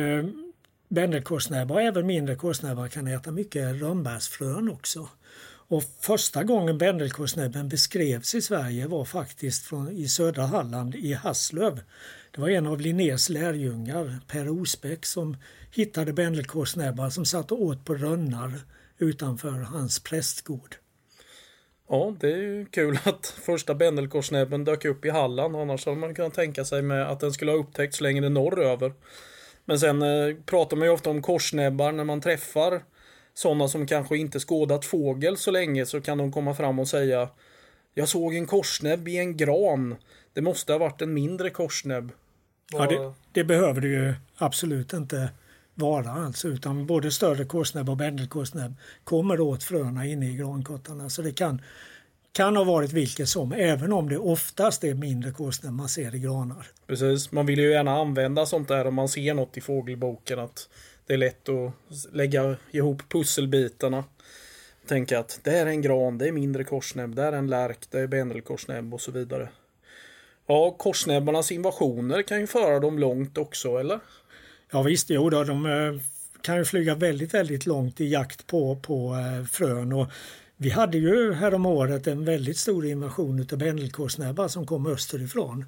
eh 0.00 0.24
bändelkorsnäbbar 0.88 1.74
och 1.74 1.82
även 1.82 2.06
mindre 2.06 2.34
korsnäbbar 2.34 2.88
kan 2.88 3.06
äta 3.06 3.30
mycket 3.30 3.80
rönnbärsfrön 3.80 4.68
också. 4.68 5.08
Och 5.68 5.82
första 6.00 6.44
gången 6.44 6.78
bändelkorsnäbben 6.78 7.68
beskrevs 7.68 8.34
i 8.34 8.42
Sverige 8.42 8.86
var 8.86 9.04
faktiskt 9.04 9.66
från, 9.66 9.88
i 9.88 10.08
södra 10.08 10.42
Halland 10.42 10.94
i 10.94 11.12
Hasslöv. 11.12 11.80
Det 12.30 12.40
var 12.40 12.48
en 12.48 12.66
av 12.66 12.80
Linnés 12.80 13.28
lärjungar, 13.28 14.18
Per 14.28 14.48
Osbeck, 14.48 15.06
som 15.06 15.36
hittade 15.70 16.12
bändelkorsnäbbar 16.12 17.10
som 17.10 17.24
satt 17.24 17.52
och 17.52 17.62
åt 17.62 17.84
på 17.84 17.94
rönnar 17.94 18.60
utanför 18.98 19.58
hans 19.58 20.00
prästgård. 20.00 20.81
Ja, 21.88 22.14
det 22.20 22.32
är 22.32 22.36
ju 22.36 22.66
kul 22.66 22.98
att 23.04 23.26
första 23.26 23.74
bändelkorsnäbben 23.74 24.64
dök 24.64 24.84
upp 24.84 25.04
i 25.04 25.10
Halland. 25.10 25.56
Annars 25.56 25.86
hade 25.86 25.98
man 25.98 26.14
kunnat 26.14 26.34
tänka 26.34 26.64
sig 26.64 26.82
med 26.82 27.10
att 27.10 27.20
den 27.20 27.32
skulle 27.32 27.50
ha 27.50 27.58
upptäckts 27.58 28.00
längre 28.00 28.28
norröver. 28.28 28.92
Men 29.64 29.78
sen 29.78 30.02
eh, 30.02 30.36
pratar 30.46 30.76
man 30.76 30.86
ju 30.86 30.94
ofta 30.94 31.10
om 31.10 31.22
korsnäbbar 31.22 31.92
när 31.92 32.04
man 32.04 32.20
träffar 32.20 32.82
sådana 33.34 33.68
som 33.68 33.86
kanske 33.86 34.16
inte 34.16 34.38
skådat 34.38 34.84
fågel 34.84 35.36
så 35.36 35.50
länge 35.50 35.86
så 35.86 36.00
kan 36.00 36.18
de 36.18 36.32
komma 36.32 36.54
fram 36.54 36.78
och 36.78 36.88
säga 36.88 37.28
Jag 37.94 38.08
såg 38.08 38.34
en 38.34 38.46
korsnäbb 38.46 39.08
i 39.08 39.18
en 39.18 39.36
gran. 39.36 39.96
Det 40.32 40.40
måste 40.40 40.72
ha 40.72 40.78
varit 40.78 41.02
en 41.02 41.14
mindre 41.14 41.50
korsnäbb. 41.50 42.12
Ja, 42.72 42.86
det, 42.86 43.12
det 43.32 43.44
behöver 43.44 43.80
det 43.80 43.88
ju 43.88 44.14
absolut 44.36 44.92
inte 44.92 45.30
vara 45.74 46.10
alltså, 46.10 46.48
utan 46.48 46.86
både 46.86 47.10
större 47.10 47.44
korsnäbb 47.44 47.88
och 47.88 47.96
bändelkorsnäbb 47.96 48.74
kommer 49.04 49.40
åt 49.40 49.64
fröna 49.64 50.06
inne 50.06 50.30
i 50.30 50.34
grankottarna. 50.36 51.10
Så 51.10 51.22
det 51.22 51.32
kan, 51.32 51.62
kan 52.32 52.56
ha 52.56 52.64
varit 52.64 52.92
vilket 52.92 53.28
som, 53.28 53.52
även 53.52 53.92
om 53.92 54.08
det 54.08 54.18
oftast 54.18 54.84
är 54.84 54.94
mindre 54.94 55.30
korsnäbb 55.30 55.72
man 55.72 55.88
ser 55.88 56.14
i 56.14 56.18
granar. 56.18 56.66
Precis, 56.86 57.32
man 57.32 57.46
vill 57.46 57.58
ju 57.58 57.70
gärna 57.70 57.90
använda 57.90 58.46
sånt 58.46 58.68
där 58.68 58.86
om 58.86 58.94
man 58.94 59.08
ser 59.08 59.34
något 59.34 59.56
i 59.56 59.60
fågelboken. 59.60 60.38
att 60.38 60.68
Det 61.06 61.14
är 61.14 61.18
lätt 61.18 61.48
att 61.48 61.72
lägga 62.12 62.56
ihop 62.70 63.02
pusselbitarna. 63.08 64.04
Tänka 64.86 65.18
att 65.18 65.40
det 65.42 65.58
är 65.58 65.66
en 65.66 65.82
gran, 65.82 66.18
det 66.18 66.28
är 66.28 66.32
mindre 66.32 66.64
korsnäbb, 66.64 67.14
det 67.14 67.22
är 67.22 67.32
en 67.32 67.50
lärk, 67.50 67.78
det 67.90 68.00
är 68.00 68.06
bändelkorsnäbb 68.06 68.94
och 68.94 69.00
så 69.00 69.10
vidare. 69.10 69.48
Ja, 70.46 70.70
korsnäbbarnas 70.70 71.52
invasioner 71.52 72.22
kan 72.22 72.40
ju 72.40 72.46
föra 72.46 72.80
dem 72.80 72.98
långt 72.98 73.38
också, 73.38 73.76
eller? 73.76 74.00
Ja 74.74 74.82
visst, 74.82 75.10
jo 75.10 75.30
då, 75.30 75.44
de 75.44 75.66
eh, 75.66 76.00
kan 76.42 76.56
ju 76.56 76.64
flyga 76.64 76.94
väldigt, 76.94 77.34
väldigt 77.34 77.66
långt 77.66 78.00
i 78.00 78.06
jakt 78.06 78.46
på, 78.46 78.76
på 78.76 79.14
eh, 79.14 79.44
frön. 79.44 79.92
Och 79.92 80.06
Vi 80.56 80.70
hade 80.70 80.98
ju 80.98 81.32
häromåret 81.32 82.06
en 82.06 82.24
väldigt 82.24 82.56
stor 82.56 82.86
invasion 82.86 83.46
av 83.52 83.58
bändelkålsnäbbar 83.58 84.48
som 84.48 84.66
kom 84.66 84.86
österifrån. 84.86 85.64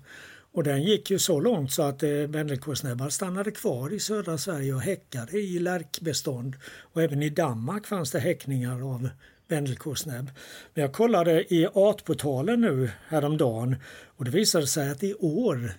Och 0.52 0.64
den 0.64 0.82
gick 0.82 1.10
ju 1.10 1.18
så 1.18 1.40
långt 1.40 1.72
så 1.72 1.82
att 1.82 2.02
eh, 2.02 3.08
stannade 3.10 3.50
kvar 3.50 3.92
i 3.92 4.00
södra 4.00 4.38
Sverige 4.38 4.74
och 4.74 4.80
häckade 4.80 5.38
i 5.38 5.58
lärkbestånd. 5.58 6.56
Och 6.92 7.02
även 7.02 7.22
i 7.22 7.30
Danmark 7.30 7.86
fanns 7.86 8.10
det 8.10 8.20
häckningar 8.20 8.94
av 8.94 9.08
bändelkåsnäbb. 9.48 10.30
Men 10.74 10.82
jag 10.82 10.92
kollade 10.92 11.54
i 11.54 11.66
Artportalen 11.74 12.60
nu 12.60 12.90
häromdagen 13.08 13.76
och 14.16 14.24
det 14.24 14.30
visade 14.30 14.66
sig 14.66 14.90
att 14.90 15.02
i 15.02 15.14
år 15.14 15.74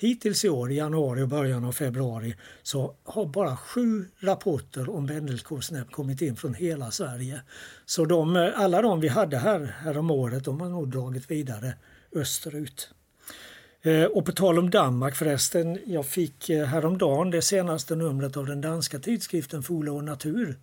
Hittills 0.00 0.44
i 0.44 0.48
år, 0.48 0.72
i 0.72 0.76
januari 0.76 1.22
och 1.22 1.28
början 1.28 1.64
av 1.64 1.72
februari, 1.72 2.34
så 2.62 2.94
har 3.04 3.26
bara 3.26 3.56
sju 3.56 4.04
rapporter 4.18 4.90
om 4.90 5.06
bändelkålsnäbb 5.06 5.90
kommit 5.90 6.22
in 6.22 6.36
från 6.36 6.54
hela 6.54 6.90
Sverige. 6.90 7.40
Så 7.86 8.04
de, 8.04 8.36
eh, 8.36 8.60
alla 8.60 8.82
de 8.82 9.00
vi 9.00 9.08
hade 9.08 9.38
här, 9.38 9.74
här 9.80 9.98
om 9.98 10.10
året, 10.10 10.44
de 10.44 10.60
har 10.60 10.68
nog 10.68 10.90
dragit 10.90 11.30
vidare 11.30 11.74
österut. 12.12 12.90
Eh, 13.82 14.04
och 14.04 14.26
på 14.26 14.32
tal 14.32 14.58
om 14.58 14.70
Danmark 14.70 15.16
förresten, 15.16 15.78
jag 15.86 16.06
fick 16.06 16.50
eh, 16.50 16.64
häromdagen 16.64 17.30
det 17.30 17.42
senaste 17.42 17.96
numret 17.96 18.36
av 18.36 18.46
den 18.46 18.60
danska 18.60 18.98
tidskriften 18.98 19.62
Fola 19.62 19.92
och 19.92 20.04
Natur. 20.04 20.56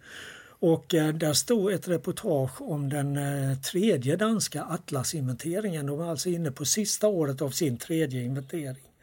Och 0.59 0.85
där 1.13 1.33
stod 1.33 1.71
ett 1.71 1.87
reportage 1.87 2.61
om 2.61 2.89
den 2.89 3.19
tredje 3.61 4.15
danska 4.15 4.63
atlasinventeringen. 4.63 5.85
De 5.85 5.97
var 5.97 6.09
alltså 6.09 6.29
inne 6.29 6.51
på 6.51 6.65
sista 6.65 7.07
året 7.07 7.41
av 7.41 7.49
sin 7.49 7.77
tredje 7.77 8.23
inventering. 8.23 8.94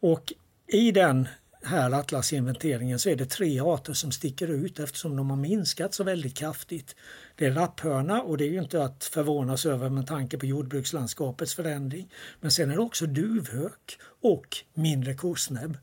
Och 0.00 0.32
i 0.66 0.92
den 0.92 1.28
här 1.62 1.90
atlasinventeringen 1.90 2.98
så 2.98 3.10
är 3.10 3.16
det 3.16 3.26
tre 3.26 3.60
arter 3.60 3.92
som 3.92 4.12
sticker 4.12 4.48
ut 4.48 4.78
eftersom 4.78 5.16
de 5.16 5.30
har 5.30 5.36
minskat 5.36 5.94
så 5.94 6.04
väldigt 6.04 6.36
kraftigt. 6.36 6.96
Det 7.36 7.46
är 7.46 7.52
rapphörna 7.52 8.22
och 8.22 8.38
det 8.38 8.44
är 8.44 8.50
ju 8.50 8.58
inte 8.58 8.84
att 8.84 9.04
förvånas 9.04 9.66
över 9.66 9.88
med 9.88 10.06
tanke 10.06 10.38
på 10.38 10.46
jordbrukslandskapets 10.46 11.54
förändring. 11.54 12.12
Men 12.40 12.50
sen 12.50 12.70
är 12.70 12.74
det 12.74 12.82
också 12.82 13.06
duvhök 13.06 13.98
och 14.22 14.56
mindre 14.74 15.14
korsnäbb. 15.14 15.76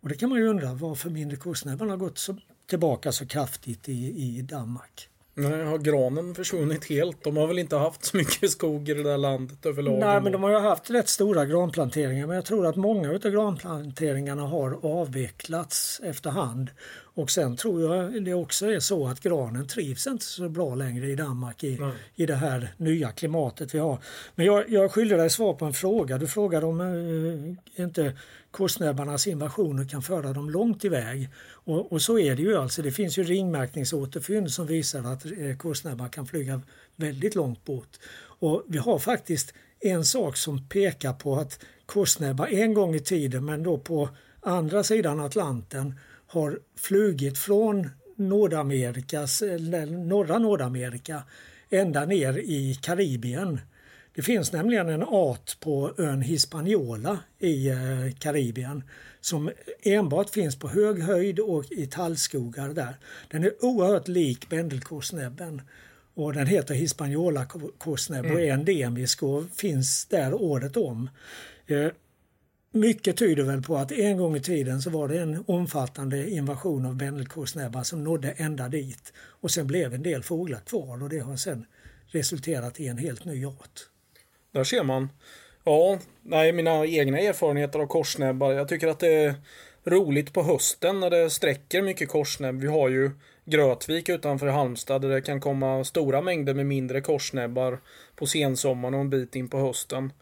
Och 0.00 0.08
det 0.08 0.14
kan 0.14 0.28
man 0.28 0.38
ju 0.38 0.46
undra 0.46 0.74
varför 0.74 1.10
mindre 1.10 1.36
korsnäbben 1.36 1.90
har 1.90 1.96
gått 1.96 2.18
så, 2.18 2.36
tillbaka 2.66 3.12
så 3.12 3.26
kraftigt 3.26 3.88
i, 3.88 4.38
i 4.38 4.42
Danmark. 4.42 5.08
Nej, 5.38 5.64
har 5.64 5.78
granen 5.78 6.34
försvunnit 6.34 6.84
helt? 6.84 7.24
De 7.24 7.36
har 7.36 7.46
väl 7.46 7.58
inte 7.58 7.76
haft 7.76 8.04
så 8.04 8.16
mycket 8.16 8.50
skog 8.50 8.88
i 8.88 8.94
det 8.94 9.02
där 9.02 9.18
landet 9.18 9.66
överlag? 9.66 9.98
Nej, 9.98 10.20
men 10.20 10.32
de 10.32 10.42
har 10.42 10.50
ju 10.50 10.58
haft 10.58 10.90
rätt 10.90 11.08
stora 11.08 11.46
granplanteringar. 11.46 12.26
Men 12.26 12.36
jag 12.36 12.44
tror 12.44 12.66
att 12.66 12.76
många 12.76 13.10
av 13.10 13.18
granplanteringarna 13.18 14.42
har 14.42 14.78
avvecklats 14.82 16.00
efterhand. 16.04 16.70
Och 17.18 17.30
sen 17.30 17.56
tror 17.56 17.82
jag 17.82 18.24
det 18.24 18.34
också 18.34 18.66
är 18.66 18.80
så 18.80 19.08
att 19.08 19.20
granen 19.20 19.66
trivs 19.66 20.06
inte 20.06 20.24
så 20.24 20.48
bra 20.48 20.74
längre 20.74 21.06
i 21.06 21.14
Danmark 21.14 21.64
i, 21.64 21.78
i 22.14 22.26
det 22.26 22.34
här 22.34 22.74
nya 22.76 23.12
klimatet 23.12 23.74
vi 23.74 23.78
har. 23.78 23.98
Men 24.34 24.46
jag, 24.46 24.70
jag 24.70 24.92
skyller 24.92 25.16
dig 25.16 25.30
svar 25.30 25.54
på 25.54 25.64
en 25.64 25.72
fråga. 25.72 26.18
Du 26.18 26.26
frågade 26.26 26.66
om 26.66 26.80
äh, 26.80 27.82
inte 27.82 28.18
korsnäbbarnas 28.50 29.26
invasioner 29.26 29.88
kan 29.88 30.02
föra 30.02 30.32
dem 30.32 30.50
långt 30.50 30.84
iväg. 30.84 31.28
Och, 31.50 31.92
och, 31.92 32.02
så 32.02 32.18
är 32.18 32.36
det 32.36 32.42
ju 32.42 32.56
alltså. 32.56 32.82
Det 32.82 32.92
finns 32.92 33.18
ju 33.18 33.22
ringmärkningsåterfynd 33.22 34.50
som 34.52 34.66
visar 34.66 35.12
att 35.12 35.24
eh, 35.24 35.56
korsnäbbar 35.58 36.08
kan 36.08 36.26
flyga 36.26 36.60
väldigt 36.96 37.34
långt 37.34 37.64
bort. 37.64 37.96
Och 38.20 38.64
vi 38.68 38.78
har 38.78 38.98
faktiskt 38.98 39.54
en 39.80 40.04
sak 40.04 40.36
som 40.36 40.68
pekar 40.68 41.12
på 41.12 41.36
att 41.36 41.60
korsnäbbar 41.86 42.46
en 42.46 42.74
gång 42.74 42.94
i 42.94 43.00
tiden, 43.00 43.44
men 43.44 43.62
då 43.62 43.78
på 43.78 44.08
andra 44.40 44.82
sidan 44.82 45.20
Atlanten, 45.20 45.94
har 46.28 46.58
flugit 46.76 47.38
från 47.38 47.90
Nordamerikas, 48.16 49.42
norra 49.88 50.38
Nordamerika 50.38 51.22
ända 51.70 52.04
ner 52.04 52.38
i 52.38 52.78
Karibien. 52.82 53.60
Det 54.14 54.22
finns 54.22 54.52
nämligen 54.52 54.88
en 54.88 55.02
art 55.02 55.60
på 55.60 55.92
ön 55.98 56.22
Hispaniola 56.22 57.18
i 57.38 57.68
eh, 57.68 57.76
Karibien 58.18 58.82
som 59.20 59.50
enbart 59.82 60.30
finns 60.30 60.56
på 60.56 60.68
hög 60.68 61.02
höjd 61.02 61.40
och 61.40 61.72
i 61.72 61.86
tallskogar 61.86 62.68
där. 62.68 62.94
Den 63.30 63.44
är 63.44 63.64
oerhört 63.64 64.08
lik 64.08 64.48
bändelkorsnäbben 64.48 65.62
och 66.14 66.32
den 66.32 66.46
heter 66.46 66.74
Hispaniola 66.74 67.46
korsnäbb 67.78 68.24
och 68.24 68.40
är 68.40 68.44
mm. 68.44 68.60
endemisk 68.60 69.22
och 69.22 69.44
finns 69.56 70.06
där 70.06 70.34
året 70.34 70.76
om. 70.76 71.10
Mycket 72.78 73.16
tyder 73.16 73.42
väl 73.42 73.62
på 73.62 73.76
att 73.76 73.92
en 73.92 74.16
gång 74.16 74.36
i 74.36 74.40
tiden 74.40 74.82
så 74.82 74.90
var 74.90 75.08
det 75.08 75.18
en 75.18 75.44
omfattande 75.46 76.30
invasion 76.30 76.86
av 76.86 76.96
bändelkorsnäbbar 76.96 77.82
som 77.82 78.04
nådde 78.04 78.30
ända 78.36 78.68
dit. 78.68 79.12
Och 79.16 79.50
sen 79.50 79.66
blev 79.66 79.94
en 79.94 80.02
del 80.02 80.22
fåglar 80.22 80.60
kvar 80.60 81.02
och 81.02 81.08
det 81.08 81.18
har 81.18 81.36
sen 81.36 81.66
resulterat 82.06 82.80
i 82.80 82.88
en 82.88 82.98
helt 82.98 83.24
ny 83.24 83.46
art. 83.46 83.80
Där 84.52 84.64
ser 84.64 84.84
man. 84.84 85.08
Ja, 85.64 85.98
nej, 86.22 86.52
mina 86.52 86.86
egna 86.86 87.18
erfarenheter 87.18 87.78
av 87.78 87.86
korsnäbbar. 87.86 88.52
Jag 88.52 88.68
tycker 88.68 88.88
att 88.88 89.00
det 89.00 89.14
är 89.14 89.34
roligt 89.84 90.32
på 90.32 90.42
hösten 90.42 91.00
när 91.00 91.10
det 91.10 91.30
sträcker 91.30 91.82
mycket 91.82 92.08
korsnäbb. 92.08 92.60
Vi 92.60 92.68
har 92.68 92.88
ju 92.88 93.10
Grötvik 93.44 94.08
utanför 94.08 94.46
Halmstad 94.46 95.02
där 95.02 95.08
det 95.08 95.20
kan 95.20 95.40
komma 95.40 95.84
stora 95.84 96.20
mängder 96.20 96.54
med 96.54 96.66
mindre 96.66 97.00
korsnäbbar 97.00 97.80
på 98.16 98.26
sensommaren 98.26 98.94
och 98.94 99.00
en 99.00 99.10
bit 99.10 99.36
in 99.36 99.48
på 99.48 99.58
hösten. 99.58 100.12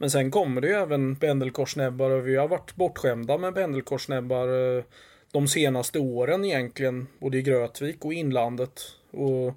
Men 0.00 0.10
sen 0.10 0.30
kommer 0.30 0.60
det 0.60 0.68
ju 0.68 0.74
även 0.74 1.16
pendelkorsnäbbar 1.16 2.10
och 2.10 2.28
vi 2.28 2.36
har 2.36 2.48
varit 2.48 2.76
bortskämda 2.76 3.38
med 3.38 3.54
pendelkorsnäbbar 3.54 4.76
eh, 4.76 4.84
de 5.32 5.48
senaste 5.48 5.98
åren 5.98 6.44
egentligen, 6.44 7.06
både 7.18 7.38
i 7.38 7.42
Grötvik 7.42 8.04
och 8.04 8.12
inlandet. 8.12 8.80
Och 9.10 9.54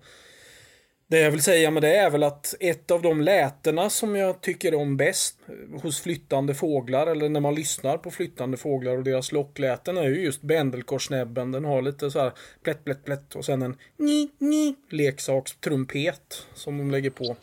det 1.08 1.20
jag 1.20 1.32
vill 1.32 1.42
säga 1.42 1.72
med 1.72 1.84
det 1.84 1.96
är 1.96 2.10
väl 2.10 2.24
att 2.24 2.56
ett 2.60 2.92
av 2.92 3.02
de 3.02 3.22
lätena 3.22 3.90
som 3.90 4.16
jag 4.16 4.42
tycker 4.42 4.76
om 4.76 4.98
bäst 4.98 5.40
eh, 5.48 5.82
hos 5.82 6.02
flyttande 6.02 6.54
fåglar 6.54 7.08
eller 7.08 7.30
när 7.30 7.40
man 7.40 7.56
lyssnar 7.56 7.98
på 7.98 8.12
flyttande 8.12 8.58
fåglar 8.58 8.98
och 8.98 9.04
deras 9.04 9.32
lockläten 9.32 9.98
är 9.98 10.10
ju 10.10 10.24
just 10.24 10.42
bändelkorsnäbben. 10.42 11.52
Den 11.52 11.66
har 11.66 11.82
lite 11.82 12.12
så 12.12 12.20
här 12.20 12.32
plätt, 12.64 12.84
plätt, 12.86 13.06
plätt 13.06 13.36
och 13.36 13.46
sen 13.46 13.62
en 13.62 13.78
ni, 13.98 14.30
ni 14.38 14.76
leksakstrumpet 14.90 16.48
som 16.54 16.78
de 16.78 16.92
lägger 16.92 17.10
på. 17.10 17.36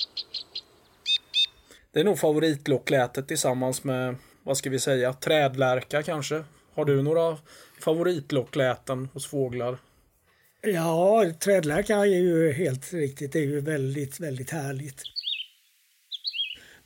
Det 1.93 2.01
är 2.01 2.05
nog 2.05 2.19
favoritlocklätet 2.19 3.29
tillsammans 3.29 3.85
med, 3.85 4.17
vad 4.43 4.57
ska 4.57 4.71
vi 4.71 4.79
säga, 4.79 5.13
trädlärka 5.13 6.03
kanske. 6.03 6.45
Har 6.75 6.85
du 6.85 7.03
några 7.03 7.39
favoritlockläten 7.81 9.09
hos 9.13 9.27
fåglar? 9.27 9.79
Ja, 10.63 11.25
trädlärka 11.39 11.97
är 11.97 12.05
ju 12.05 12.53
helt 12.53 12.93
riktigt. 12.93 13.33
Det 13.33 13.39
är 13.39 13.47
ju 13.47 13.61
väldigt, 13.61 14.21
väldigt 14.21 14.51
härligt. 14.51 15.03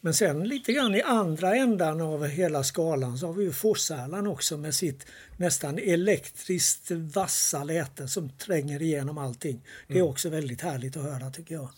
Men 0.00 0.14
sen 0.14 0.48
lite 0.48 0.72
grann 0.72 0.94
i 0.94 1.02
andra 1.02 1.54
ändan 1.56 2.00
av 2.00 2.26
hela 2.26 2.64
skalan 2.64 3.18
så 3.18 3.26
har 3.26 3.34
vi 3.34 3.44
ju 3.44 3.52
Fosärlan 3.52 4.26
också 4.26 4.56
med 4.56 4.74
sitt 4.74 5.06
nästan 5.36 5.78
elektriskt 5.78 6.90
vassa 6.90 7.64
läte 7.64 8.08
som 8.08 8.30
tränger 8.30 8.82
igenom 8.82 9.18
allting. 9.18 9.66
Det 9.86 9.94
är 9.94 9.98
mm. 9.98 10.10
också 10.10 10.28
väldigt 10.28 10.60
härligt 10.60 10.96
att 10.96 11.02
höra 11.02 11.30
tycker 11.30 11.54
jag 11.54 11.68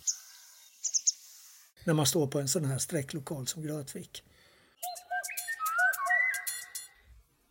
när 1.86 1.94
man 1.94 2.06
står 2.06 2.26
på 2.26 2.40
en 2.40 2.48
sån 2.48 2.64
här 2.64 2.78
sträcklokal 2.78 3.46
som 3.46 3.62
Grötvik. 3.62 4.22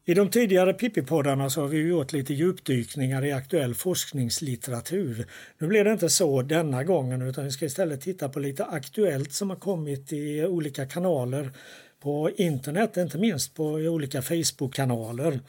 I 0.07 0.13
de 0.13 0.29
tidigare 0.29 0.73
Pippi-poddarna 0.73 1.49
så 1.49 1.61
har 1.61 1.67
vi 1.67 1.87
gjort 1.87 2.13
lite 2.13 2.33
djupdykningar 2.33 3.25
i 3.25 3.31
aktuell 3.31 3.75
forskningslitteratur. 3.75 5.27
Nu 5.57 5.67
blir 5.67 5.83
det 5.83 5.91
inte 5.91 6.09
så 6.09 6.41
denna 6.41 6.83
gången 6.83 7.21
utan 7.21 7.43
vi 7.43 7.51
ska 7.51 7.65
istället 7.65 8.01
titta 8.01 8.29
på 8.29 8.39
lite 8.39 8.65
aktuellt 8.65 9.33
som 9.33 9.49
har 9.49 9.57
kommit 9.57 10.13
i 10.13 10.45
olika 10.45 10.85
kanaler 10.85 11.51
på 11.99 12.31
internet, 12.35 12.97
inte 12.97 13.17
minst 13.17 13.55
på 13.55 13.65
olika 13.65 14.21
Facebook-kanaler. 14.21 15.39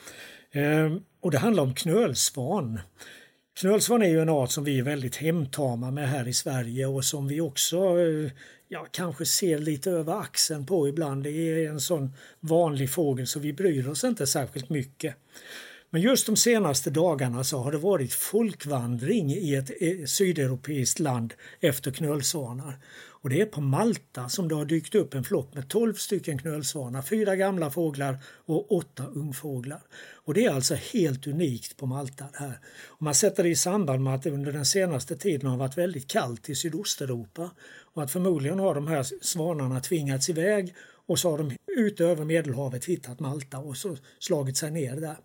Ehm, 0.52 1.02
och 1.20 1.30
det 1.30 1.38
handlar 1.38 1.62
om 1.62 1.74
knölsvan. 1.74 2.80
Knölsvan 3.60 4.02
är 4.02 4.08
ju 4.08 4.20
en 4.20 4.28
art 4.28 4.50
som 4.50 4.64
vi 4.64 4.78
är 4.78 4.82
väldigt 4.82 5.16
hemtama 5.16 5.90
med 5.90 6.08
här 6.08 6.28
i 6.28 6.32
Sverige 6.32 6.86
och 6.86 7.04
som 7.04 7.28
vi 7.28 7.40
också 7.40 7.76
eh, 7.76 8.30
jag 8.68 8.82
ja, 8.82 8.88
kanske 8.90 9.26
ser 9.26 9.58
lite 9.58 9.90
över 9.90 10.20
axeln 10.20 10.66
på 10.66 10.88
ibland. 10.88 11.22
Det 11.22 11.30
är 11.30 11.68
en 11.68 11.80
sån 11.80 12.12
vanlig 12.40 12.90
fågel 12.90 13.26
så 13.26 13.40
vi 13.40 13.52
bryr 13.52 13.88
oss 13.88 14.04
inte 14.04 14.26
särskilt 14.26 14.70
mycket. 14.70 15.16
Men 15.90 16.02
just 16.02 16.26
de 16.26 16.36
senaste 16.36 16.90
dagarna 16.90 17.44
så 17.44 17.58
har 17.58 17.72
det 17.72 17.78
varit 17.78 18.12
folkvandring 18.12 19.30
i 19.30 19.54
ett 19.54 19.70
eh, 19.80 20.04
sydeuropeiskt 20.06 20.98
land 20.98 21.34
efter 21.60 21.90
knölsvanar. 21.90 22.78
Och 23.26 23.30
det 23.30 23.40
är 23.40 23.46
på 23.46 23.60
Malta 23.60 24.28
som 24.28 24.48
det 24.48 24.54
har 24.54 24.64
dykt 24.64 24.94
upp 24.94 25.14
en 25.14 25.24
flock 25.24 25.54
med 25.54 25.68
12 25.68 25.94
stycken 25.94 26.38
knölsvanar, 26.38 27.02
fyra 27.02 27.36
gamla 27.36 27.70
fåglar 27.70 28.18
och 28.46 28.72
åtta 28.72 29.06
ungfåglar. 29.06 29.80
Och 30.24 30.34
det 30.34 30.44
är 30.44 30.50
alltså 30.50 30.74
helt 30.74 31.26
unikt 31.26 31.76
på 31.76 31.86
Malta. 31.86 32.24
här. 32.32 32.58
Och 32.86 33.02
man 33.02 33.14
sätter 33.14 33.42
det 33.42 33.48
i 33.48 33.56
samband 33.56 34.02
med 34.02 34.14
att 34.14 34.22
det 34.22 34.30
under 34.30 34.52
den 34.52 34.64
senaste 34.64 35.16
tiden 35.16 35.50
har 35.50 35.56
varit 35.56 35.78
väldigt 35.78 36.08
kallt 36.08 36.48
i 36.48 36.54
Sydosteuropa 36.54 37.50
och 37.94 38.02
att 38.02 38.10
förmodligen 38.10 38.58
har 38.58 38.74
de 38.74 38.86
här 38.86 39.06
svanarna 39.22 39.80
tvingats 39.80 40.28
iväg 40.28 40.74
och 41.06 41.18
så 41.18 41.30
har 41.30 41.38
de 41.38 41.56
ut 41.76 42.00
över 42.00 42.24
Medelhavet 42.24 42.84
hittat 42.84 43.20
Malta 43.20 43.58
och 43.58 43.76
så 43.76 43.96
slagit 44.18 44.56
sig 44.56 44.70
ner 44.70 44.96
där. 44.96 45.16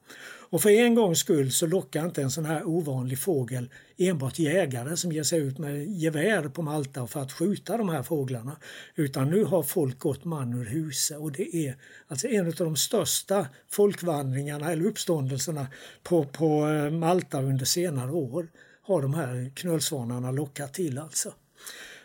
Och 0.52 0.62
för 0.62 0.70
en 0.70 0.96
gångs 0.96 1.20
skull 1.20 1.52
så 1.52 1.68
lockar 1.68 2.06
inte 2.06 2.22
en 2.22 2.32
sån 2.32 2.46
här 2.46 2.68
ovanlig 2.68 3.20
fågel 3.20 3.70
enbart 3.98 4.40
jägare 4.40 4.98
som 4.98 5.12
ger 5.12 5.24
sig 5.24 5.40
ut 5.40 5.58
med 5.58 5.88
gevär 5.88 6.50
på 6.50 6.62
Malta 6.62 7.08
för 7.08 7.20
att 7.20 7.32
skjuta 7.32 7.78
de 7.78 7.90
här 7.90 8.04
fåglarna. 8.04 8.58
Utan 8.96 9.30
nu 9.30 9.44
har 9.44 9.64
folk 9.64 10.00
gått 10.00 10.26
man 10.26 10.54
ur 10.54 10.66
huset 10.66 11.18
och 11.18 11.32
det 11.32 11.56
är 11.56 11.76
alltså 12.08 12.28
en 12.28 12.48
av 12.48 12.54
de 12.54 12.76
största 12.76 13.48
folkvandringarna 13.70 14.72
eller 14.72 14.86
uppståndelserna 14.86 15.68
på, 16.04 16.26
på 16.26 16.68
eh, 16.68 16.92
Malta 16.92 17.42
under 17.42 17.66
senare 17.66 18.12
år 18.12 18.48
har 18.82 19.02
de 19.02 19.14
här 19.14 19.52
knölsvanarna 19.56 20.32
lockat 20.32 20.74
till 20.74 20.98
alltså. 20.98 21.34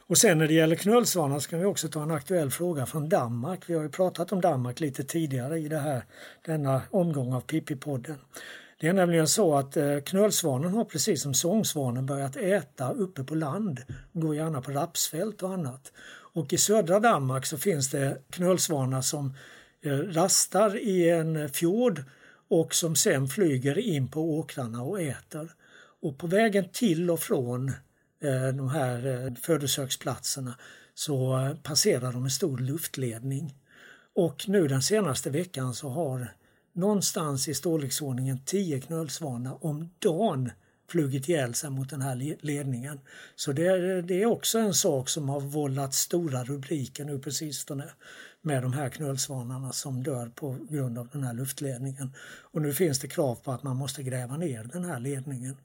Och 0.09 0.19
sen 0.19 0.39
när 0.39 0.49
det 0.49 0.55
gäller 0.55 0.77
knölsvanar 0.77 1.39
så 1.39 1.49
kan 1.49 1.59
vi 1.59 1.65
också 1.65 1.89
ta 1.89 2.03
en 2.03 2.11
aktuell 2.11 2.51
fråga 2.51 2.87
från 2.87 3.09
Danmark. 3.09 3.61
Vi 3.67 3.75
har 3.75 3.83
ju 3.83 3.89
pratat 3.89 4.33
om 4.33 4.41
Danmark 4.41 4.81
lite 4.81 5.05
tidigare 5.05 5.59
i 5.59 5.69
det 5.69 5.79
här, 5.79 6.05
denna 6.45 6.83
omgång 6.91 7.33
av 7.33 7.43
Pippi-podden. 7.47 8.17
Det 8.81 8.89
är 8.89 8.93
nämligen 8.93 9.29
så 9.29 9.55
att 9.55 9.77
eh, 9.77 9.99
knölsvanen 9.99 10.75
har 10.75 10.85
precis 10.85 11.23
som 11.23 11.35
sångsvanen 11.35 12.07
börjat 12.07 12.37
äta 12.37 12.93
uppe 12.93 13.25
på 13.25 13.35
land. 13.35 13.81
Går 14.13 14.35
gärna 14.35 14.63
på 14.63 14.71
rapsfält 14.71 15.43
och 15.43 15.53
annat. 15.53 15.93
Och 16.35 16.53
i 16.53 16.59
södra 16.59 17.01
Danmark 17.01 17.47
så 17.47 17.59
finns 17.59 17.91
det 17.91 18.19
knölsvanar 18.31 19.01
som 19.01 19.35
eh, 19.83 19.91
rastar 19.91 20.77
i 20.77 21.11
en 21.11 21.49
fjord 21.49 22.03
och 22.49 22.75
som 22.75 22.97
sen 22.97 23.29
flyger 23.29 23.79
in 23.79 24.09
på 24.09 24.39
åkrarna 24.39 24.83
och 24.83 25.01
äter. 25.01 25.53
Och 26.03 26.19
på 26.19 26.27
vägen 26.27 26.65
till 26.73 27.11
och 27.11 27.21
från 27.21 27.73
Eh, 28.21 28.49
de 28.49 28.69
här 28.69 29.07
eh, 29.07 29.35
födosöksplatserna 29.35 30.59
så 30.95 31.39
eh, 31.39 31.55
passerar 31.55 32.13
de 32.13 32.25
en 32.25 32.31
stor 32.31 32.59
luftledning. 32.59 33.55
Och 34.15 34.49
nu 34.49 34.69
den 34.69 34.83
senaste 34.83 35.31
veckan 35.31 35.75
så 35.75 35.89
har 35.89 36.29
någonstans 36.73 37.49
i 37.49 37.55
storleksordningen 37.55 38.41
10 38.45 38.81
knölsvanar 38.81 39.65
om 39.65 39.91
dagen 39.99 40.51
flugit 40.89 41.29
ihjäl 41.29 41.55
sig 41.55 41.71
mot 41.71 41.91
den 41.91 42.03
här 42.03 42.37
ledningen. 42.41 43.01
Så 43.37 43.53
det 43.53 43.67
är, 43.67 44.03
det 44.03 44.23
är 44.23 44.27
också 44.27 44.59
en 44.59 44.75
sak 44.75 45.09
som 45.09 45.29
har 45.29 45.41
vållat 45.41 45.95
stora 45.95 46.45
rubriker 46.45 47.05
nu 47.05 47.19
på 47.19 47.31
sistone 47.31 47.85
med 48.47 48.63
de 48.63 48.73
här 48.73 48.89
knölsvanarna 48.89 49.73
som 49.73 50.03
dör 50.03 50.29
på 50.35 50.57
grund 50.71 50.99
av 50.99 51.09
den 51.13 51.23
här 51.23 51.35
luftledningen. 51.35 52.13
Och 52.41 52.63
nu 52.63 52.75
finns 52.75 52.99
det 52.99 53.09
krav 53.09 53.35
på 53.35 53.53
att 53.53 53.63
man 53.63 53.77
måste 53.77 54.03
gräva 54.03 54.37
ner 54.37 54.65
den 54.65 54.85
här 54.85 55.01
ledningen. 55.01 55.57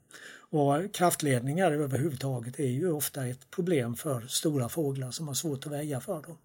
Och 0.50 0.94
kraftledningar 0.94 1.72
överhuvudtaget 1.72 2.60
är 2.60 2.68
ju 2.68 2.92
ofta 2.92 3.26
ett 3.26 3.50
problem 3.50 3.96
för 3.96 4.20
stora 4.20 4.68
fåglar 4.68 5.10
som 5.10 5.28
har 5.28 5.34
svårt 5.34 5.66
att 5.66 5.72
väja 5.72 6.00
för 6.00 6.22
dem. 6.22 6.38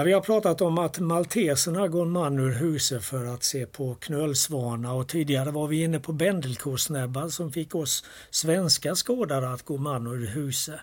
Ja, 0.00 0.04
vi 0.04 0.12
har 0.12 0.20
pratat 0.20 0.60
om 0.60 0.78
att 0.78 0.98
malteserna 0.98 1.88
går 1.88 2.06
man 2.06 2.38
ur 2.38 2.52
huset 2.52 3.04
för 3.04 3.26
att 3.26 3.44
se 3.44 3.66
på 3.66 3.94
knölsvana 3.94 4.94
och 4.94 5.08
tidigare 5.08 5.50
var 5.50 5.66
vi 5.66 5.82
inne 5.82 6.00
på 6.00 6.12
bändelkosnäbbar 6.12 7.28
som 7.28 7.52
fick 7.52 7.74
oss 7.74 8.04
svenska 8.30 8.94
skådare 8.94 9.52
att 9.52 9.62
gå 9.62 9.76
man 9.76 10.06
ur 10.06 10.26
huset. 10.26 10.80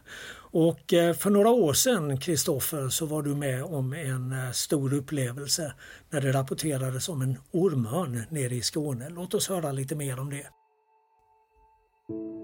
Och 0.52 0.94
eh, 0.94 1.14
för 1.14 1.30
några 1.30 1.50
år 1.50 1.74
sedan, 1.74 2.20
Kristoffer, 2.20 2.90
så 2.90 3.06
var 3.06 3.24
du 3.24 3.36
med 3.36 3.64
om 3.64 3.94
en 3.94 4.32
eh, 4.32 4.52
stor 4.52 4.94
upplevelse 4.94 5.74
när 6.10 6.22
det 6.22 6.32
rapporterades 6.32 7.10
om 7.10 7.22
en 7.22 7.38
ormörn 7.52 8.24
nere 8.30 8.56
i 8.56 8.62
Skåne. 8.62 9.10
Låt 9.10 9.34
oss 9.34 9.50
höra 9.50 9.72
lite 9.72 9.96
mer 9.96 10.20
om 10.20 10.30
det. 10.30 10.48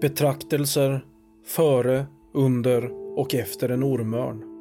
Betraktelser 0.00 1.04
före, 1.46 2.06
under 2.34 2.90
och 3.18 3.34
efter 3.34 3.68
en 3.68 3.84
ormörn. 3.84 4.53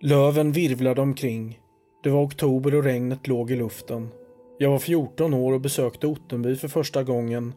Löven 0.00 0.52
virvlade 0.52 1.00
omkring. 1.00 1.60
Det 2.02 2.10
var 2.10 2.24
oktober 2.24 2.74
och 2.74 2.84
regnet 2.84 3.26
låg 3.26 3.50
i 3.50 3.56
luften. 3.56 4.08
Jag 4.58 4.70
var 4.70 4.78
14 4.78 5.34
år 5.34 5.52
och 5.52 5.60
besökte 5.60 6.06
Ottenby 6.06 6.56
för 6.56 6.68
första 6.68 7.02
gången 7.02 7.52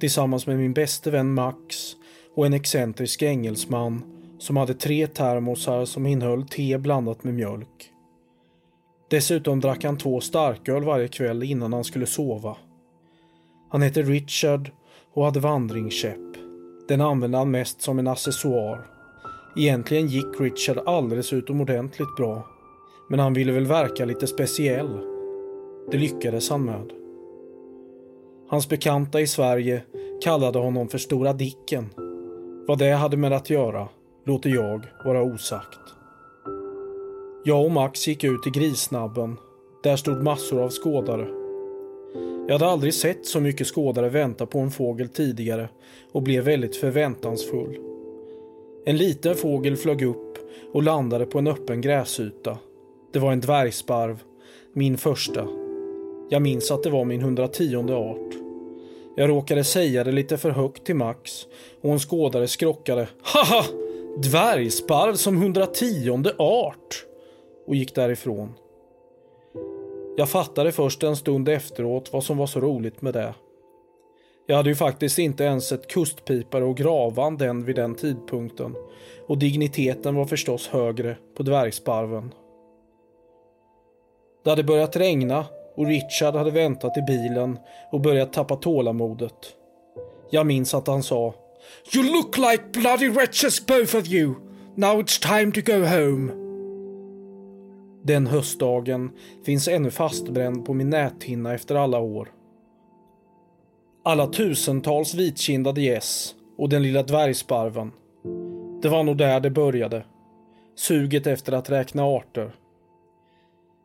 tillsammans 0.00 0.46
med 0.46 0.56
min 0.56 0.72
bäste 0.72 1.10
vän 1.10 1.34
Max 1.34 1.96
och 2.36 2.46
en 2.46 2.52
excentrisk 2.52 3.22
engelsman 3.22 4.02
som 4.38 4.56
hade 4.56 4.74
tre 4.74 5.06
termosar 5.06 5.84
som 5.84 6.06
innehöll 6.06 6.48
te 6.48 6.78
blandat 6.78 7.24
med 7.24 7.34
mjölk. 7.34 7.90
Dessutom 9.10 9.60
drack 9.60 9.84
han 9.84 9.98
två 9.98 10.20
starköl 10.20 10.84
varje 10.84 11.08
kväll 11.08 11.42
innan 11.42 11.72
han 11.72 11.84
skulle 11.84 12.06
sova. 12.06 12.56
Han 13.70 13.82
hette 13.82 14.02
Richard 14.02 14.70
och 15.12 15.24
hade 15.24 15.40
vandringskäpp. 15.40 16.34
Den 16.88 17.00
använde 17.00 17.38
han 17.38 17.50
mest 17.50 17.82
som 17.82 17.98
en 17.98 18.08
accessoar. 18.08 18.93
Egentligen 19.56 20.06
gick 20.06 20.40
Richard 20.40 20.78
alldeles 20.86 21.32
utomordentligt 21.32 22.16
bra. 22.16 22.46
Men 23.08 23.18
han 23.18 23.34
ville 23.34 23.52
väl 23.52 23.66
verka 23.66 24.04
lite 24.04 24.26
speciell. 24.26 24.98
Det 25.90 25.98
lyckades 25.98 26.50
han 26.50 26.64
med. 26.64 26.92
Hans 28.48 28.68
bekanta 28.68 29.20
i 29.20 29.26
Sverige 29.26 29.82
kallade 30.22 30.58
honom 30.58 30.88
för 30.88 30.98
Stora 30.98 31.32
Dicken. 31.32 31.90
Vad 32.66 32.78
det 32.78 32.90
hade 32.90 33.16
med 33.16 33.32
att 33.32 33.50
göra 33.50 33.88
låter 34.24 34.50
jag 34.50 34.86
vara 35.04 35.22
osagt. 35.22 35.80
Jag 37.44 37.64
och 37.64 37.70
Max 37.70 38.08
gick 38.08 38.24
ut 38.24 38.46
i 38.46 38.50
Grisnabben. 38.50 39.36
Där 39.82 39.96
stod 39.96 40.22
massor 40.22 40.62
av 40.62 40.70
skådare. 40.70 41.28
Jag 42.46 42.52
hade 42.52 42.66
aldrig 42.66 42.94
sett 42.94 43.26
så 43.26 43.40
mycket 43.40 43.66
skådare 43.66 44.08
vänta 44.08 44.46
på 44.46 44.58
en 44.58 44.70
fågel 44.70 45.08
tidigare 45.08 45.68
och 46.12 46.22
blev 46.22 46.44
väldigt 46.44 46.76
förväntansfull. 46.76 47.93
En 48.86 48.96
liten 48.96 49.34
fågel 49.34 49.76
flög 49.76 50.02
upp 50.02 50.38
och 50.72 50.82
landade 50.82 51.26
på 51.26 51.38
en 51.38 51.46
öppen 51.46 51.80
gräsyta. 51.80 52.58
Det 53.12 53.18
var 53.18 53.32
en 53.32 53.40
dvärgsparv, 53.40 54.22
min 54.72 54.98
första. 54.98 55.48
Jag 56.30 56.42
minns 56.42 56.70
att 56.70 56.82
det 56.82 56.90
var 56.90 57.04
min 57.04 57.20
110 57.20 57.76
art. 57.92 58.34
Jag 59.16 59.30
råkade 59.30 59.64
säga 59.64 60.04
det 60.04 60.12
lite 60.12 60.38
för 60.38 60.50
högt 60.50 60.84
till 60.84 60.96
Max 60.96 61.46
och 61.80 61.90
hon 61.90 61.98
skådare 61.98 62.48
skrockade. 62.48 63.08
Haha! 63.22 63.64
Dvärgsparv 64.22 65.14
som 65.14 65.36
110 65.36 66.24
art! 66.38 67.06
Och 67.66 67.74
gick 67.74 67.94
därifrån. 67.94 68.52
Jag 70.16 70.28
fattade 70.28 70.72
först 70.72 71.02
en 71.02 71.16
stund 71.16 71.48
efteråt 71.48 72.12
vad 72.12 72.24
som 72.24 72.36
var 72.36 72.46
så 72.46 72.60
roligt 72.60 73.02
med 73.02 73.14
det. 73.14 73.34
Jag 74.46 74.56
hade 74.56 74.68
ju 74.68 74.74
faktiskt 74.74 75.18
inte 75.18 75.44
ens 75.44 75.72
ett 75.72 75.88
kustpipare 75.88 76.64
och 76.64 76.76
gravand 76.76 77.42
än 77.42 77.64
vid 77.64 77.76
den 77.76 77.94
tidpunkten 77.94 78.74
och 79.26 79.38
digniteten 79.38 80.14
var 80.14 80.24
förstås 80.24 80.68
högre 80.68 81.16
på 81.36 81.42
dvärgsparven. 81.42 82.34
Det 84.44 84.50
hade 84.50 84.64
börjat 84.64 84.96
regna 84.96 85.46
och 85.76 85.86
Richard 85.86 86.34
hade 86.34 86.50
väntat 86.50 86.96
i 86.96 87.02
bilen 87.02 87.58
och 87.92 88.00
börjat 88.00 88.32
tappa 88.32 88.56
tålamodet. 88.56 89.56
Jag 90.30 90.46
minns 90.46 90.74
att 90.74 90.86
han 90.86 91.02
sa 91.02 91.34
You 91.94 92.12
look 92.12 92.38
like 92.38 92.64
bloody 92.72 93.08
wretches 93.08 93.66
both 93.66 93.96
of 93.96 94.08
you. 94.08 94.34
Now 94.74 95.00
it's 95.00 95.22
time 95.22 95.52
to 95.52 95.60
go 95.72 95.84
home. 95.84 96.32
Den 98.02 98.26
höstdagen 98.26 99.10
finns 99.46 99.68
ännu 99.68 99.90
fastbränd 99.90 100.66
på 100.66 100.74
min 100.74 100.90
näthinna 100.90 101.54
efter 101.54 101.74
alla 101.74 101.98
år. 101.98 102.28
Alla 104.06 104.26
tusentals 104.26 105.14
vitkindade 105.14 105.80
gäss 105.80 106.34
och 106.58 106.68
den 106.68 106.82
lilla 106.82 107.02
dvärgsparven. 107.02 107.92
Det 108.82 108.88
var 108.88 109.02
nog 109.02 109.16
där 109.16 109.40
det 109.40 109.50
började. 109.50 110.04
Suget 110.76 111.26
efter 111.26 111.52
att 111.52 111.70
räkna 111.70 112.04
arter. 112.04 112.54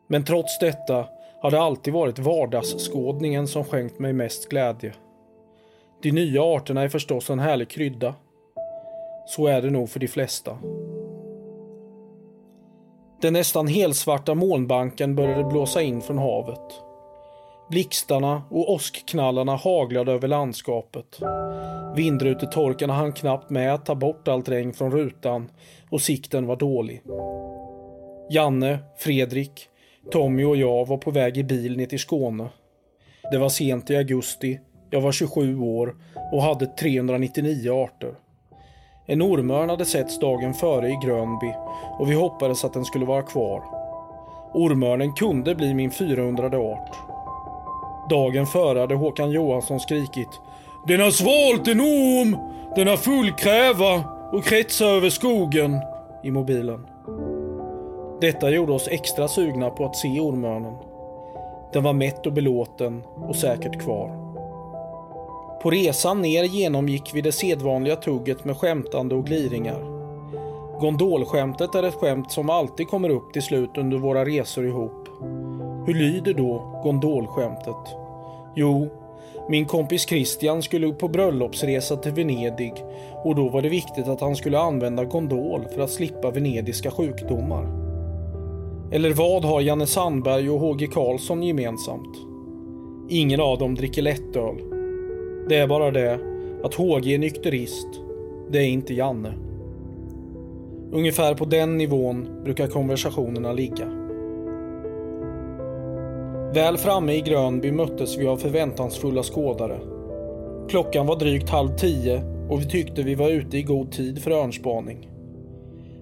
Men 0.08 0.24
trots 0.24 0.58
detta 0.58 1.06
har 1.40 1.50
det 1.50 1.60
alltid 1.60 1.94
varit 1.94 2.18
vardagsskådningen 2.18 3.48
som 3.48 3.64
skänkt 3.64 3.98
mig 3.98 4.12
mest 4.12 4.48
glädje. 4.48 4.94
De 6.02 6.12
nya 6.12 6.42
arterna 6.42 6.82
är 6.82 6.88
förstås 6.88 7.30
en 7.30 7.38
härlig 7.38 7.68
krydda. 7.68 8.14
Så 9.26 9.46
är 9.46 9.62
det 9.62 9.70
nog 9.70 9.90
för 9.90 10.00
de 10.00 10.08
flesta. 10.08 10.58
Den 13.20 13.32
nästan 13.32 13.66
helsvarta 13.66 14.34
molnbanken 14.34 15.14
började 15.14 15.44
blåsa 15.44 15.82
in 15.82 16.00
från 16.00 16.18
havet. 16.18 16.89
Blixtarna 17.70 18.42
och 18.50 18.72
åskknallarna 18.72 19.56
haglade 19.56 20.12
över 20.12 20.28
landskapet. 20.28 21.20
Vindrutetorkarna 21.96 22.92
hann 22.92 23.12
knappt 23.12 23.50
med 23.50 23.74
att 23.74 23.86
ta 23.86 23.94
bort 23.94 24.28
allt 24.28 24.48
regn 24.48 24.72
från 24.72 24.92
rutan 24.92 25.50
och 25.90 26.00
sikten 26.00 26.46
var 26.46 26.56
dålig. 26.56 27.02
Janne, 28.30 28.78
Fredrik, 28.98 29.68
Tommy 30.10 30.44
och 30.44 30.56
jag 30.56 30.86
var 30.86 30.96
på 30.96 31.10
väg 31.10 31.36
i 31.36 31.44
bil 31.44 31.76
ner 31.76 31.86
till 31.86 31.98
Skåne. 31.98 32.48
Det 33.30 33.38
var 33.38 33.48
sent 33.48 33.90
i 33.90 33.96
augusti, 33.96 34.60
jag 34.90 35.00
var 35.00 35.12
27 35.12 35.60
år 35.60 35.96
och 36.32 36.42
hade 36.42 36.66
399 36.66 37.70
arter. 37.72 38.14
En 39.06 39.22
ormörn 39.22 39.70
hade 39.70 39.84
setts 39.84 40.18
dagen 40.18 40.54
före 40.54 40.88
i 40.88 40.98
Grönby 41.04 41.52
och 41.98 42.10
vi 42.10 42.14
hoppades 42.14 42.64
att 42.64 42.72
den 42.72 42.84
skulle 42.84 43.06
vara 43.06 43.22
kvar. 43.22 43.62
Ormörnen 44.54 45.12
kunde 45.12 45.54
bli 45.54 45.74
min 45.74 45.90
400 45.90 46.58
art. 46.58 47.09
Dagen 48.10 48.46
före 48.46 48.78
hade 48.78 48.94
Håkan 48.94 49.30
Johansson 49.30 49.80
skrikit 49.80 50.40
Den 50.86 51.00
har 51.00 51.10
svalt 51.10 51.68
en 51.68 51.80
orm! 51.80 52.36
Den 52.76 52.88
har 52.88 52.96
full 52.96 53.32
kräva 53.32 54.04
och 54.32 54.44
kretsar 54.44 54.86
över 54.86 55.10
skogen 55.10 55.76
i 56.24 56.30
mobilen. 56.30 56.86
Detta 58.20 58.50
gjorde 58.50 58.72
oss 58.72 58.88
extra 58.88 59.28
sugna 59.28 59.70
på 59.70 59.84
att 59.84 59.96
se 59.96 60.20
ormörnen. 60.20 60.74
Den 61.72 61.82
var 61.82 61.92
mätt 61.92 62.26
och 62.26 62.32
belåten 62.32 63.02
och 63.28 63.36
säkert 63.36 63.80
kvar. 63.80 64.08
På 65.62 65.70
resan 65.70 66.22
ner 66.22 66.44
genomgick 66.44 67.10
vi 67.14 67.20
det 67.20 67.32
sedvanliga 67.32 67.96
tugget 67.96 68.44
med 68.44 68.56
skämtande 68.56 69.14
och 69.14 69.26
gliringar. 69.26 69.80
Gondolskämtet 70.80 71.74
är 71.74 71.82
ett 71.82 71.94
skämt 71.94 72.32
som 72.32 72.50
alltid 72.50 72.88
kommer 72.88 73.08
upp 73.08 73.32
till 73.32 73.42
slut 73.42 73.78
under 73.78 73.98
våra 73.98 74.24
resor 74.24 74.66
ihop. 74.66 75.08
Hur 75.86 75.94
lyder 75.94 76.34
då 76.34 76.80
gondolskämtet? 76.84 77.99
Jo, 78.56 78.88
min 79.48 79.66
kompis 79.66 80.08
Christian 80.08 80.62
skulle 80.62 80.92
på 80.92 81.08
bröllopsresa 81.08 81.96
till 81.96 82.12
Venedig 82.12 82.74
och 83.24 83.34
då 83.34 83.48
var 83.48 83.62
det 83.62 83.68
viktigt 83.68 84.08
att 84.08 84.20
han 84.20 84.36
skulle 84.36 84.58
använda 84.58 85.04
gondol 85.04 85.64
för 85.74 85.82
att 85.82 85.90
slippa 85.90 86.30
venediska 86.30 86.90
sjukdomar. 86.90 87.66
Eller 88.92 89.12
vad 89.12 89.44
har 89.44 89.60
Janne 89.60 89.86
Sandberg 89.86 90.50
och 90.50 90.60
HG 90.60 90.86
Karlsson 90.92 91.42
gemensamt? 91.42 92.16
Ingen 93.08 93.40
av 93.40 93.58
dem 93.58 93.74
dricker 93.74 94.02
lättöl. 94.02 94.56
Det 95.48 95.56
är 95.56 95.66
bara 95.66 95.90
det 95.90 96.18
att 96.64 96.74
HG 96.74 97.14
är 97.14 97.18
nykterist. 97.18 97.88
Det 98.50 98.58
är 98.58 98.68
inte 98.68 98.94
Janne. 98.94 99.32
Ungefär 100.92 101.34
på 101.34 101.44
den 101.44 101.78
nivån 101.78 102.42
brukar 102.44 102.66
konversationerna 102.66 103.52
ligga. 103.52 103.99
Väl 106.54 106.76
framme 106.76 107.12
i 107.12 107.20
Grönby 107.20 107.72
möttes 107.72 108.18
vi 108.18 108.26
av 108.26 108.36
förväntansfulla 108.36 109.22
skådare. 109.22 109.80
Klockan 110.68 111.06
var 111.06 111.16
drygt 111.16 111.50
halv 111.50 111.76
tio 111.76 112.22
och 112.48 112.60
vi 112.60 112.68
tyckte 112.68 113.02
vi 113.02 113.14
var 113.14 113.28
ute 113.28 113.58
i 113.58 113.62
god 113.62 113.92
tid 113.92 114.22
för 114.22 114.30
örnspaning. 114.30 115.08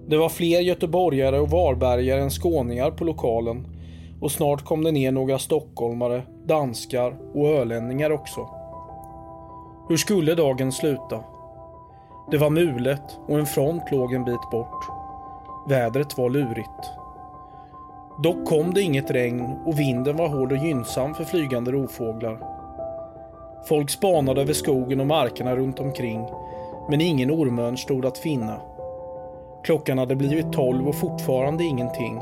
Det 0.06 0.16
var 0.16 0.28
fler 0.28 0.60
göteborgare 0.60 1.40
och 1.40 1.50
varbergare 1.50 2.20
än 2.20 2.30
skåningar 2.30 2.90
på 2.90 3.04
lokalen 3.04 3.66
och 4.20 4.32
snart 4.32 4.64
kom 4.64 4.84
det 4.84 4.92
ner 4.92 5.12
några 5.12 5.38
stockholmare, 5.38 6.22
danskar 6.44 7.16
och 7.34 7.48
ölänningar 7.48 8.10
också. 8.10 8.48
Hur 9.88 9.96
skulle 9.96 10.34
dagen 10.34 10.72
sluta? 10.72 11.24
Det 12.30 12.38
var 12.38 12.50
mulet 12.50 13.18
och 13.26 13.38
en 13.38 13.46
front 13.46 13.82
låg 13.92 14.14
en 14.14 14.24
bit 14.24 14.50
bort. 14.50 14.84
Vädret 15.68 16.18
var 16.18 16.30
lurigt. 16.30 16.97
Dock 18.22 18.46
kom 18.46 18.74
det 18.74 18.82
inget 18.82 19.10
regn 19.10 19.56
och 19.66 19.78
vinden 19.78 20.16
var 20.16 20.28
hård 20.28 20.52
och 20.52 20.58
gynnsam 20.58 21.14
för 21.14 21.24
flygande 21.24 21.72
rovfåglar. 21.72 22.38
Folk 23.68 23.90
spanade 23.90 24.40
över 24.40 24.52
skogen 24.52 25.00
och 25.00 25.06
markerna 25.06 25.56
runt 25.56 25.80
omkring, 25.80 26.26
men 26.90 27.00
ingen 27.00 27.30
ormön 27.30 27.76
stod 27.76 28.06
att 28.06 28.18
finna. 28.18 28.60
Klockan 29.64 29.98
hade 29.98 30.16
blivit 30.16 30.52
tolv 30.52 30.88
och 30.88 30.94
fortfarande 30.94 31.64
ingenting. 31.64 32.20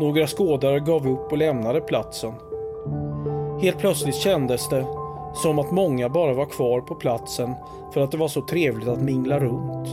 Några 0.00 0.26
skådare 0.26 0.80
gav 0.80 1.08
upp 1.08 1.32
och 1.32 1.38
lämnade 1.38 1.80
platsen. 1.80 2.32
Helt 3.62 3.78
plötsligt 3.78 4.14
kändes 4.14 4.68
det 4.68 4.86
som 5.34 5.58
att 5.58 5.70
många 5.70 6.08
bara 6.08 6.34
var 6.34 6.46
kvar 6.46 6.80
på 6.80 6.94
platsen 6.94 7.54
för 7.92 8.00
att 8.00 8.10
det 8.10 8.16
var 8.16 8.28
så 8.28 8.42
trevligt 8.42 8.88
att 8.88 9.02
mingla 9.02 9.38
runt. 9.38 9.88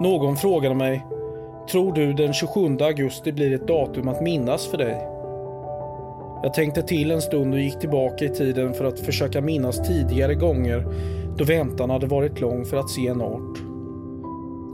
Någon 0.00 0.36
frågade 0.36 0.74
mig 0.74 1.06
Tror 1.70 1.92
du 1.92 2.12
den 2.12 2.32
27 2.32 2.76
augusti 2.80 3.32
blir 3.32 3.54
ett 3.54 3.68
datum 3.68 4.08
att 4.08 4.22
minnas 4.22 4.66
för 4.66 4.78
dig? 4.78 5.08
Jag 6.42 6.54
tänkte 6.54 6.82
till 6.82 7.10
en 7.10 7.22
stund 7.22 7.54
och 7.54 7.60
gick 7.60 7.80
tillbaka 7.80 8.24
i 8.24 8.28
tiden 8.28 8.74
för 8.74 8.84
att 8.84 9.00
försöka 9.00 9.40
minnas 9.40 9.88
tidigare 9.88 10.34
gånger 10.34 10.86
då 11.38 11.44
väntan 11.44 11.90
hade 11.90 12.06
varit 12.06 12.40
lång 12.40 12.64
för 12.64 12.76
att 12.76 12.90
se 12.90 13.06
en 13.06 13.20
art. 13.20 13.58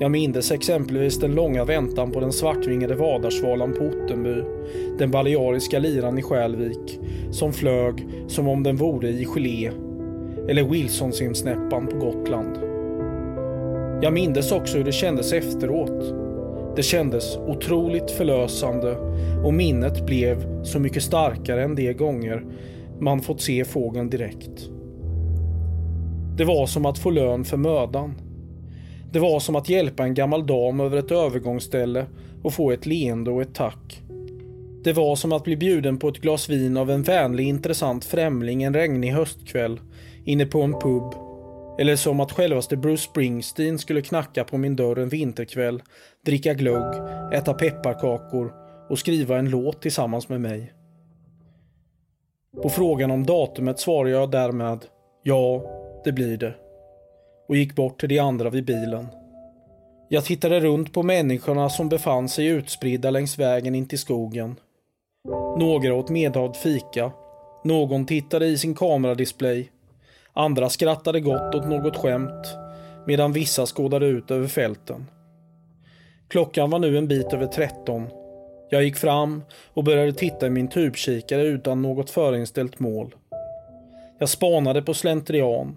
Jag 0.01 0.11
mindes 0.11 0.51
exempelvis 0.51 1.19
den 1.19 1.35
långa 1.35 1.65
väntan 1.65 2.11
på 2.11 2.21
den 2.21 2.33
svartvingade 2.33 2.95
vadarsvalan 2.95 3.73
på 3.73 3.85
Ottenby, 3.85 4.43
den 4.99 5.11
baleariska 5.11 5.79
liran 5.79 6.19
i 6.19 6.23
Skälvik, 6.23 7.01
som 7.31 7.53
flög 7.53 8.09
som 8.27 8.49
om 8.49 8.63
den 8.63 8.77
vore 8.77 9.09
i 9.09 9.25
gelé, 9.25 9.71
eller 10.49 10.63
Wilsonsimsnäppan 10.63 11.87
på 11.87 11.97
Gotland. 11.97 12.59
Jag 14.03 14.13
mindes 14.13 14.53
också 14.53 14.77
hur 14.77 14.85
det 14.85 14.93
kändes 14.93 15.33
efteråt, 15.33 16.20
det 16.77 16.83
kändes 16.83 17.37
otroligt 17.37 18.11
förlösande 18.11 18.97
och 19.45 19.55
minnet 19.55 20.07
blev 20.07 20.65
så 20.65 20.79
mycket 20.79 21.03
starkare 21.03 21.65
än 21.65 21.75
de 21.75 21.93
gånger 21.93 22.45
man 23.01 23.21
fått 23.21 23.41
se 23.41 23.65
fågeln 23.65 24.11
direkt. 24.11 24.71
Det 26.37 26.45
var 26.45 26.67
som 26.67 26.87
att 26.87 26.99
få 26.99 27.11
lön 27.11 27.45
för 27.45 27.57
mödan. 27.57 28.15
Det 29.13 29.19
var 29.19 29.41
som 29.41 29.57
att 29.57 29.69
hjälpa 29.69 30.05
en 30.05 30.15
gammal 30.15 30.47
dam 30.47 30.81
över 30.81 30.99
ett 30.99 31.11
övergångsställe 31.11 32.07
och 32.43 32.55
få 32.55 32.71
ett 32.71 32.87
leende 32.87 33.31
och 33.31 33.43
ett 33.43 33.55
tack. 33.55 34.03
Det 34.85 34.93
var 34.93 35.17
som 35.17 35.33
att 35.33 35.45
bli 35.45 35.57
bjuden 35.57 35.99
på 35.99 36.09
ett 36.09 36.21
glas 36.21 36.49
vin 36.49 36.77
av 36.77 36.91
en 36.91 37.03
vänlig 37.03 37.49
intressant 37.49 38.05
främling 38.05 38.63
en 38.63 38.75
regnig 38.75 39.13
höstkväll 39.13 39.81
inne 40.25 40.47
på 40.47 40.63
en 40.63 40.73
pub 40.73 41.30
eller 41.79 41.97
som 41.97 42.21
att 42.21 42.33
självaste 42.33 42.77
Bruce 42.77 43.03
Springsteen 43.03 43.79
skulle 43.79 44.03
knacka 44.03 44.45
på 44.45 44.59
min 44.59 44.77
dörr 44.77 44.99
en 44.99 45.09
vinterkväll, 45.09 45.83
dricka 46.27 46.55
glögg, 46.55 46.95
äta 47.33 47.55
pepparkakor 47.55 48.53
och 48.89 48.99
skriva 48.99 49.39
en 49.39 49.51
låt 49.51 49.83
tillsammans 49.83 50.29
med 50.29 50.41
mig. 50.41 50.73
På 52.63 52.69
frågan 52.69 53.11
om 53.11 53.27
datumet 53.27 53.81
svarade 53.81 54.11
jag 54.11 54.31
därmed 54.31 54.85
ja, 55.23 55.63
det 56.05 56.13
blir 56.13 56.37
det. 56.37 56.55
Och 57.49 57.57
gick 57.57 57.75
bort 57.75 58.01
till 58.01 58.09
de 58.09 58.19
andra 58.19 58.51
vid 58.51 58.65
bilen. 58.65 59.07
Jag 60.09 60.25
tittade 60.25 60.61
runt 60.61 60.93
på 60.93 61.03
människorna 61.03 61.69
som 61.69 61.89
befann 61.89 62.29
sig 62.29 62.47
utspridda 62.47 63.11
längs 63.11 63.39
vägen 63.39 63.75
in 63.75 63.89
till 63.89 63.99
skogen. 63.99 64.57
Några 65.59 65.95
åt 65.95 66.11
medhavd 66.11 66.57
fika. 66.57 67.13
Någon 67.65 68.07
tittade 68.07 68.47
i 68.47 68.59
sin 68.59 68.75
kameradisplay 68.75 69.71
Andra 70.41 70.69
skrattade 70.69 71.21
gott 71.21 71.55
åt 71.55 71.67
något 71.67 71.97
skämt 71.97 72.57
medan 73.07 73.33
vissa 73.33 73.67
skådade 73.67 74.07
ut 74.07 74.31
över 74.31 74.49
fälten. 74.49 75.07
Klockan 76.29 76.71
var 76.71 76.79
nu 76.79 76.99
en 76.99 77.09
bit 77.09 77.33
över 77.33 77.47
13. 77.47 78.07
Jag 78.71 78.85
gick 78.85 78.97
fram 78.97 79.43
och 79.75 79.85
började 79.85 80.13
titta 80.13 80.47
i 80.47 80.51
min 80.51 80.69
tubkikare 80.69 81.43
utan 81.43 81.83
något 81.83 82.11
förinställt 82.11 82.81
mål. 82.81 83.15
Jag 84.19 84.29
spanade 84.29 84.83
på 84.83 84.95
slentrian 84.95 85.77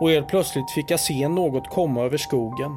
och 0.00 0.10
helt 0.10 0.28
plötsligt 0.28 0.70
fick 0.70 0.90
jag 0.90 1.00
se 1.00 1.28
något 1.28 1.70
komma 1.70 2.04
över 2.04 2.18
skogen. 2.18 2.76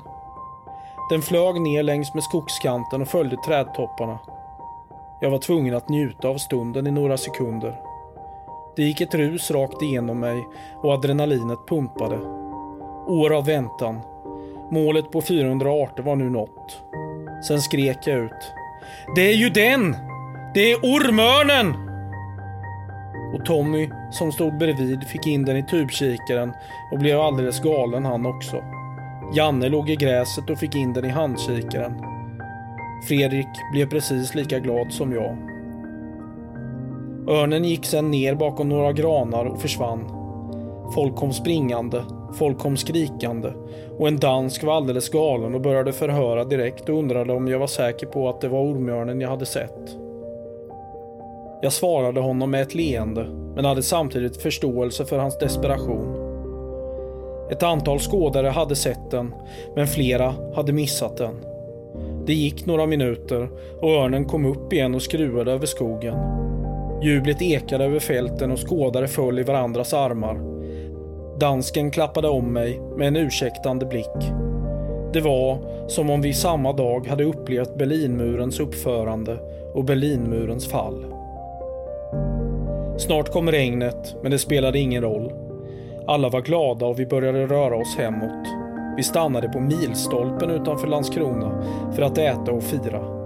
Den 1.10 1.22
flög 1.22 1.62
ner 1.62 1.84
längs 1.84 2.14
med 2.14 2.24
skogskanten 2.24 3.02
och 3.02 3.08
följde 3.08 3.38
trädtopparna. 3.46 4.20
Jag 5.22 5.32
var 5.32 5.40
tvungen 5.40 5.76
att 5.76 5.90
njuta 5.90 6.28
av 6.28 6.38
stunden 6.38 6.88
i 6.88 6.92
några 6.92 7.18
sekunder. 7.18 7.87
Det 8.78 8.84
gick 8.84 9.02
ett 9.02 9.16
rus 9.16 9.52
rakt 9.52 9.82
igenom 9.82 10.20
mig 10.20 10.48
och 10.76 10.94
adrenalinet 10.94 11.68
pumpade. 11.68 12.18
År 13.08 13.34
av 13.34 13.46
väntan. 13.46 14.00
Målet 14.72 15.12
på 15.12 15.22
400 15.22 15.70
arter 15.72 16.04
var 16.04 16.16
nu 16.16 16.30
nått. 16.30 16.82
Sen 17.48 17.62
skrek 17.62 17.98
jag 18.06 18.20
ut. 18.20 18.54
Det 19.16 19.22
är 19.22 19.36
ju 19.36 19.50
den! 19.50 19.96
Det 20.54 20.72
är 20.72 20.78
ormörnen! 20.78 21.76
Och 23.36 23.46
Tommy, 23.46 23.90
som 24.12 24.32
stod 24.32 24.58
bredvid, 24.58 25.04
fick 25.04 25.28
in 25.28 25.46
den 25.46 25.58
i 25.58 25.64
tubkikaren 25.64 26.54
och 26.92 27.00
blev 27.00 27.20
alldeles 27.20 27.60
galen 27.60 28.06
han 28.06 28.26
också. 28.26 28.64
Janne 29.36 29.70
låg 29.70 29.90
i 29.90 29.96
gräset 29.96 30.50
och 30.50 30.60
fick 30.60 30.76
in 30.76 30.94
den 30.94 31.06
i 31.06 31.10
handkikaren. 31.10 32.02
Fredrik 33.08 33.48
blev 33.72 33.90
precis 33.90 34.36
lika 34.36 34.60
glad 34.60 34.94
som 34.94 35.14
jag. 35.14 35.57
Örnen 37.30 37.64
gick 37.64 37.86
sedan 37.86 38.12
ner 38.12 38.36
bakom 38.36 38.70
några 38.70 38.92
granar 38.92 39.46
och 39.46 39.62
försvann. 39.62 40.12
Folk 40.96 41.16
kom 41.16 41.34
springande, 41.34 42.04
folk 42.34 42.58
kom 42.58 42.78
skrikande 42.78 43.52
och 43.98 44.08
en 44.08 44.18
dansk 44.18 44.64
var 44.64 44.74
alldeles 44.74 45.10
galen 45.10 45.56
och 45.56 45.62
började 45.62 45.94
förhöra 45.94 46.44
direkt 46.44 46.90
och 46.90 47.00
undrade 47.00 47.34
om 47.34 47.48
jag 47.48 47.60
var 47.60 47.68
säker 47.68 48.08
på 48.08 48.30
att 48.30 48.42
det 48.42 48.48
var 48.48 48.60
ormörnen 48.60 49.22
jag 49.22 49.30
hade 49.30 49.46
sett. 49.46 49.98
Jag 51.62 51.74
svarade 51.74 52.20
honom 52.20 52.52
med 52.52 52.62
ett 52.62 52.76
leende 52.76 53.26
men 53.56 53.66
hade 53.66 53.84
samtidigt 53.84 54.42
förståelse 54.42 55.06
för 55.06 55.18
hans 55.18 55.38
desperation. 55.38 56.24
Ett 57.52 57.64
antal 57.64 58.00
skådare 58.00 58.48
hade 58.48 58.76
sett 58.76 59.12
den, 59.12 59.36
men 59.76 59.88
flera 59.88 60.34
hade 60.56 60.74
missat 60.74 61.18
den. 61.18 61.36
Det 62.26 62.34
gick 62.34 62.66
några 62.66 62.86
minuter 62.86 63.50
och 63.82 63.90
örnen 63.90 64.26
kom 64.26 64.46
upp 64.46 64.74
igen 64.74 64.96
och 64.96 65.02
skruvade 65.02 65.52
över 65.52 65.66
skogen. 65.66 66.16
Jublet 67.02 67.42
ekade 67.42 67.86
över 67.86 68.00
fälten 68.00 68.52
och 68.52 68.70
skådare 68.70 69.08
föll 69.08 69.40
i 69.40 69.44
varandras 69.44 69.94
armar. 69.94 70.40
Dansken 71.40 71.92
klappade 71.92 72.28
om 72.30 72.54
mig 72.54 72.82
med 72.98 73.08
en 73.08 73.16
ursäktande 73.16 73.86
blick. 73.86 74.32
Det 75.14 75.22
var 75.22 75.58
som 75.88 76.10
om 76.10 76.22
vi 76.22 76.34
samma 76.34 76.74
dag 76.74 77.08
hade 77.08 77.24
upplevt 77.24 77.78
Berlinmurens 77.78 78.60
uppförande 78.60 79.38
och 79.74 79.84
Berlinmurens 79.84 80.68
fall. 80.68 81.06
Snart 82.98 83.32
kom 83.32 83.52
regnet, 83.52 84.16
men 84.22 84.32
det 84.32 84.40
spelade 84.40 84.80
ingen 84.80 85.04
roll. 85.04 85.34
Alla 86.08 86.30
var 86.30 86.42
glada 86.42 86.86
och 86.86 87.00
vi 87.00 87.06
började 87.06 87.46
röra 87.46 87.76
oss 87.76 87.96
hemåt. 87.98 88.48
Vi 88.98 89.04
stannade 89.04 89.50
på 89.50 89.60
milstolpen 89.60 90.50
utanför 90.50 90.88
Landskrona 90.88 91.64
för 91.96 92.02
att 92.02 92.18
äta 92.18 92.52
och 92.52 92.64
fira. 92.64 93.17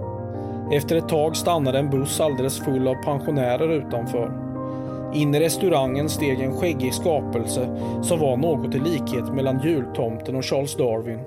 Efter 0.72 0.96
ett 0.96 1.08
tag 1.08 1.36
stannade 1.36 1.78
en 1.78 1.90
buss 1.90 2.20
alldeles 2.20 2.58
full 2.64 2.88
av 2.88 2.94
pensionärer 2.94 3.68
utanför. 3.68 4.32
In 5.14 5.34
i 5.34 5.40
restaurangen 5.40 6.08
steg 6.08 6.40
en 6.40 6.52
skäggig 6.52 6.94
skapelse 6.94 7.76
som 8.02 8.18
var 8.18 8.36
något 8.36 8.74
i 8.74 8.78
likhet 8.78 9.34
mellan 9.34 9.60
jultomten 9.64 10.36
och 10.36 10.44
Charles 10.44 10.76
Darwin. 10.76 11.20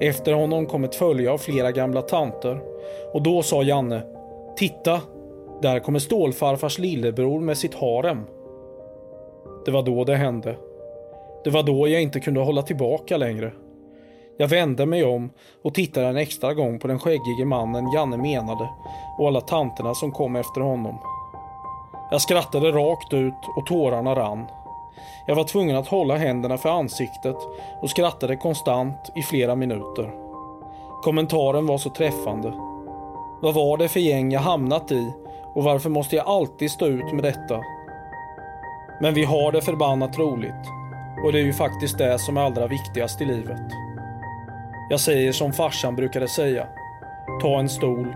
Efter 0.00 0.32
honom 0.32 0.66
kom 0.66 0.84
ett 0.84 0.94
följe 0.94 1.30
av 1.30 1.38
flera 1.38 1.72
gamla 1.72 2.02
tanter 2.02 2.60
och 3.12 3.22
då 3.22 3.42
sa 3.42 3.62
Janne 3.62 4.02
Titta! 4.56 5.00
Där 5.62 5.80
kommer 5.80 5.98
stålfarfars 5.98 6.78
lillebror 6.78 7.40
med 7.40 7.58
sitt 7.58 7.74
harem. 7.74 8.24
Det 9.64 9.70
var 9.70 9.82
då 9.82 10.04
det 10.04 10.16
hände. 10.16 10.56
Det 11.44 11.50
var 11.50 11.62
då 11.62 11.88
jag 11.88 12.02
inte 12.02 12.20
kunde 12.20 12.40
hålla 12.40 12.62
tillbaka 12.62 13.16
längre. 13.16 13.52
Jag 14.36 14.48
vände 14.48 14.86
mig 14.86 15.04
om 15.04 15.30
och 15.64 15.74
tittade 15.74 16.06
en 16.06 16.16
extra 16.16 16.54
gång 16.54 16.78
på 16.78 16.88
den 16.88 16.98
skäggige 16.98 17.44
mannen 17.44 17.92
Janne 17.92 18.16
menade 18.16 18.68
och 19.18 19.28
alla 19.28 19.40
tanterna 19.40 19.94
som 19.94 20.12
kom 20.12 20.36
efter 20.36 20.60
honom. 20.60 20.98
Jag 22.10 22.20
skrattade 22.20 22.70
rakt 22.70 23.12
ut 23.12 23.34
och 23.56 23.66
tårarna 23.66 24.14
rann. 24.14 24.46
Jag 25.26 25.34
var 25.34 25.44
tvungen 25.44 25.76
att 25.76 25.88
hålla 25.88 26.16
händerna 26.16 26.58
för 26.58 26.68
ansiktet 26.68 27.36
och 27.80 27.90
skrattade 27.90 28.36
konstant 28.36 29.12
i 29.14 29.22
flera 29.22 29.54
minuter. 29.54 30.14
Kommentaren 31.02 31.66
var 31.66 31.78
så 31.78 31.90
träffande. 31.90 32.52
Vad 33.42 33.54
var 33.54 33.76
det 33.76 33.88
för 33.88 34.00
gäng 34.00 34.32
jag 34.32 34.40
hamnat 34.40 34.92
i 34.92 35.12
och 35.54 35.64
varför 35.64 35.90
måste 35.90 36.16
jag 36.16 36.26
alltid 36.26 36.70
stå 36.70 36.86
ut 36.86 37.12
med 37.12 37.24
detta? 37.24 37.60
Men 39.00 39.14
vi 39.14 39.24
har 39.24 39.52
det 39.52 39.62
förbannat 39.62 40.18
roligt. 40.18 40.68
Och 41.24 41.32
det 41.32 41.38
är 41.38 41.44
ju 41.44 41.52
faktiskt 41.52 41.98
det 41.98 42.18
som 42.18 42.36
är 42.36 42.40
allra 42.40 42.66
viktigast 42.66 43.20
i 43.20 43.24
livet. 43.24 43.81
Jag 44.90 45.00
säger 45.00 45.32
som 45.32 45.52
farsan 45.52 45.96
brukade 45.96 46.28
säga. 46.28 46.68
Ta 47.42 47.60
en 47.60 47.68
stol, 47.68 48.06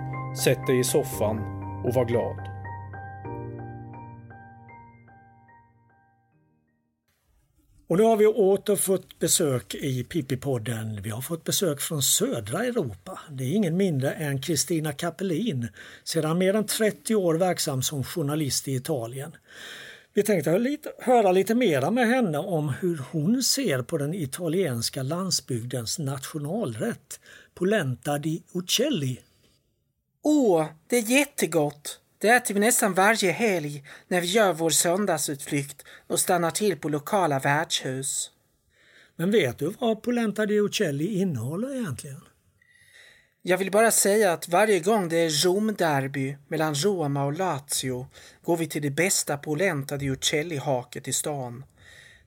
sätt 0.45 0.67
dig 0.67 0.81
i 0.81 0.85
soffan 0.85 1.39
och 1.85 1.95
var 1.95 2.05
glad. 2.05 2.57
Och 7.89 7.97
nu 7.97 8.03
har 8.03 8.17
vi 8.17 8.27
åter 8.27 8.77
fått 8.77 9.19
besök 9.19 9.75
i 9.75 10.03
Pippi-podden. 10.03 11.01
Vi 11.03 11.11
har 11.11 11.21
fått 11.21 11.45
besök 11.45 11.81
från 11.81 12.03
södra 12.03 12.65
Europa. 12.65 13.21
Det 13.31 13.45
är 13.45 13.53
ingen 13.53 13.77
mindre 13.77 14.13
än 14.13 14.41
Kristina 14.41 14.93
Kapelin, 14.93 15.69
sedan 16.05 16.39
mer 16.39 16.55
än 16.55 16.67
30 16.67 17.15
år 17.15 17.35
verksam 17.35 17.83
som 17.83 18.05
journalist 18.05 18.69
i 18.69 18.75
Italien. 18.75 19.37
Vi 20.17 20.23
tänkte 20.23 20.79
höra 20.99 21.33
lite 21.33 21.55
mera 21.55 21.91
med 21.91 22.09
henne 22.09 22.39
om 22.39 22.69
hur 22.69 23.03
hon 23.13 23.43
ser 23.43 23.83
på 23.83 23.99
den 23.99 24.15
italienska 24.15 25.03
landsbygdens 25.03 25.99
nationalrätt, 25.99 27.21
polenta 27.55 28.19
di 28.19 28.43
uccelli. 28.55 29.21
Åh, 30.23 30.67
det 30.87 30.97
är 30.97 31.03
jättegott! 31.03 32.01
Det 32.19 32.29
äter 32.29 32.55
vi 32.55 32.61
nästan 32.61 32.95
varje 32.95 33.33
helg 33.33 33.85
när 34.09 34.21
vi 34.21 34.27
gör 34.27 34.53
vår 34.53 34.71
söndagsutflykt 34.71 35.85
och 36.07 36.21
stannar 36.21 36.51
till 36.51 36.77
på 36.77 36.89
lokala 36.89 37.39
värdshus. 37.39 38.31
Men 39.17 39.31
vet 39.31 39.59
du 39.59 39.75
vad 39.79 40.03
polenta 40.03 40.47
di 40.47 40.61
uccelli 40.61 41.19
innehåller 41.19 41.77
egentligen? 41.77 42.21
Jag 43.49 43.59
vill 43.59 43.71
bara 43.71 43.91
säga 43.91 44.33
att 44.33 44.49
varje 44.49 44.81
gång 44.81 45.09
det 45.09 45.17
är 45.17 45.31
Rom-derby 45.31 46.37
mellan 46.49 46.75
Roma 46.75 47.25
och 47.25 47.33
Lazio 47.33 48.07
går 48.43 48.57
vi 48.57 48.67
till 48.67 48.83
det 48.83 48.91
bästa 48.91 49.37
Polenta 49.37 49.97
di 49.97 50.11
Uccelli-haket 50.11 51.09
i 51.09 51.13
stan. 51.13 51.65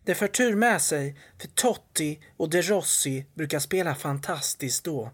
Det 0.05 0.15
för 0.15 0.27
tur 0.27 0.55
med 0.55 0.81
sig, 0.81 1.19
för 1.41 1.47
Totti 1.47 2.19
och 2.37 2.49
De 2.49 2.61
Rossi 2.61 3.25
brukar 3.33 3.59
spela 3.59 3.95
fantastiskt 3.95 4.83
då. 4.83 5.11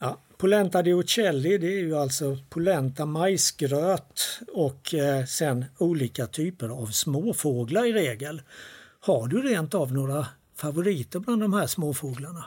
Ja, 0.00 0.20
polenta 0.36 0.82
di 0.82 0.92
Uccelli 0.92 1.58
det 1.58 1.66
är 1.66 1.80
ju 1.80 1.96
alltså 1.96 2.38
polenta 2.50 3.06
majsgröt 3.06 4.40
och 4.52 4.94
eh, 4.94 5.24
sen 5.24 5.64
olika 5.78 6.26
typer 6.26 6.68
av 6.68 6.86
småfåglar 6.86 7.86
i 7.86 7.92
regel. 7.92 8.42
Har 9.00 9.26
du 9.26 9.42
rent 9.42 9.74
av 9.74 9.92
några 9.92 10.26
favoriter 10.56 11.18
bland 11.18 11.40
de 11.42 11.52
här 11.52 11.66
småfåglarna? 11.66 12.44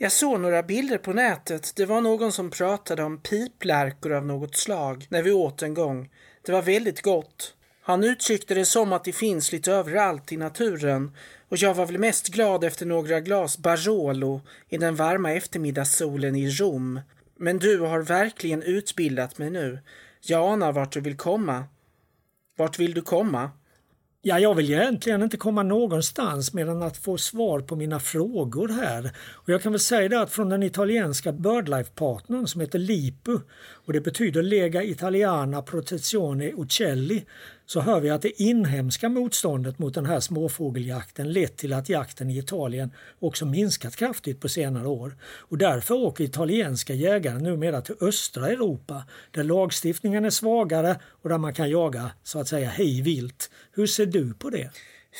Jag 0.00 0.12
såg 0.12 0.40
några 0.40 0.62
bilder 0.62 0.98
på 0.98 1.12
nätet. 1.12 1.72
Det 1.76 1.86
var 1.86 2.00
någon 2.00 2.32
som 2.32 2.50
pratade 2.50 3.02
om 3.02 3.20
piplärkor 3.20 4.12
av 4.12 4.26
något 4.26 4.56
slag 4.56 5.06
när 5.08 5.22
vi 5.22 5.32
åt 5.32 5.62
en 5.62 5.74
gång. 5.74 6.10
Det 6.42 6.52
var 6.52 6.62
väldigt 6.62 7.02
gott. 7.02 7.54
Han 7.82 8.04
uttryckte 8.04 8.54
det 8.54 8.64
som 8.64 8.92
att 8.92 9.04
det 9.04 9.12
finns 9.12 9.52
lite 9.52 9.72
överallt 9.72 10.32
i 10.32 10.36
naturen 10.36 11.16
och 11.48 11.56
jag 11.56 11.74
var 11.74 11.86
väl 11.86 11.98
mest 11.98 12.28
glad 12.28 12.64
efter 12.64 12.86
några 12.86 13.20
glas 13.20 13.58
Barolo 13.58 14.40
i 14.68 14.76
den 14.78 14.96
varma 14.96 15.32
eftermiddagssolen 15.32 16.36
i 16.36 16.50
Rom. 16.50 17.00
Men 17.36 17.58
du 17.58 17.80
har 17.80 18.00
verkligen 18.00 18.62
utbildat 18.62 19.38
mig 19.38 19.50
nu. 19.50 19.78
Jag 20.20 20.52
anar 20.52 20.72
vart 20.72 20.92
du 20.92 21.00
vill 21.00 21.16
komma. 21.16 21.64
Vart 22.56 22.78
vill 22.78 22.94
du 22.94 23.02
komma? 23.02 23.50
Ja, 24.28 24.38
jag 24.38 24.54
vill 24.54 24.70
egentligen 24.70 25.22
inte 25.22 25.36
komma 25.36 25.62
någonstans 25.62 26.54
mer 26.54 26.66
än 26.68 26.82
att 26.82 26.96
få 26.96 27.18
svar 27.18 27.60
på 27.60 27.76
mina 27.76 28.00
frågor 28.00 28.68
här. 28.68 29.10
Och 29.32 29.48
jag 29.48 29.62
kan 29.62 29.72
väl 29.72 29.80
säga 29.80 30.08
det 30.08 30.20
att 30.20 30.32
från 30.32 30.48
den 30.48 30.62
italienska 30.62 31.32
Birdlife-partnern 31.32 32.46
som 32.46 32.60
heter 32.60 32.78
LIPU 32.78 33.38
och 33.86 33.92
det 33.92 34.00
betyder 34.00 34.42
Lega 34.42 34.82
Italiana 34.82 35.62
Protezione 35.62 36.52
Uccelli 36.52 37.24
så 37.70 37.80
hör 37.80 38.00
vi 38.00 38.10
att 38.10 38.22
det 38.22 38.42
inhemska 38.42 39.08
motståndet 39.08 39.78
mot 39.78 39.94
den 39.94 40.06
här 40.06 40.20
småfågeljakten 40.20 41.32
lett 41.32 41.56
till 41.56 41.72
att 41.72 41.88
jakten 41.88 42.30
i 42.30 42.38
Italien 42.38 42.90
också 43.18 43.46
minskat 43.46 43.96
kraftigt 43.96 44.40
på 44.40 44.48
senare 44.48 44.88
år. 44.88 45.16
Och 45.22 45.58
därför 45.58 45.94
åker 45.94 46.24
italienska 46.24 46.94
jägare 46.94 47.38
numera 47.38 47.80
till 47.80 47.94
östra 48.00 48.48
Europa 48.48 49.02
där 49.30 49.44
lagstiftningen 49.44 50.24
är 50.24 50.30
svagare 50.30 51.00
och 51.22 51.28
där 51.28 51.38
man 51.38 51.54
kan 51.54 51.70
jaga 51.70 52.10
så 52.22 52.40
att 52.40 52.48
säga 52.48 52.68
hej 52.68 53.02
vilt. 53.02 53.50
Hur 53.72 53.86
ser 53.86 54.06
du 54.06 54.34
på 54.34 54.50
det? 54.50 54.70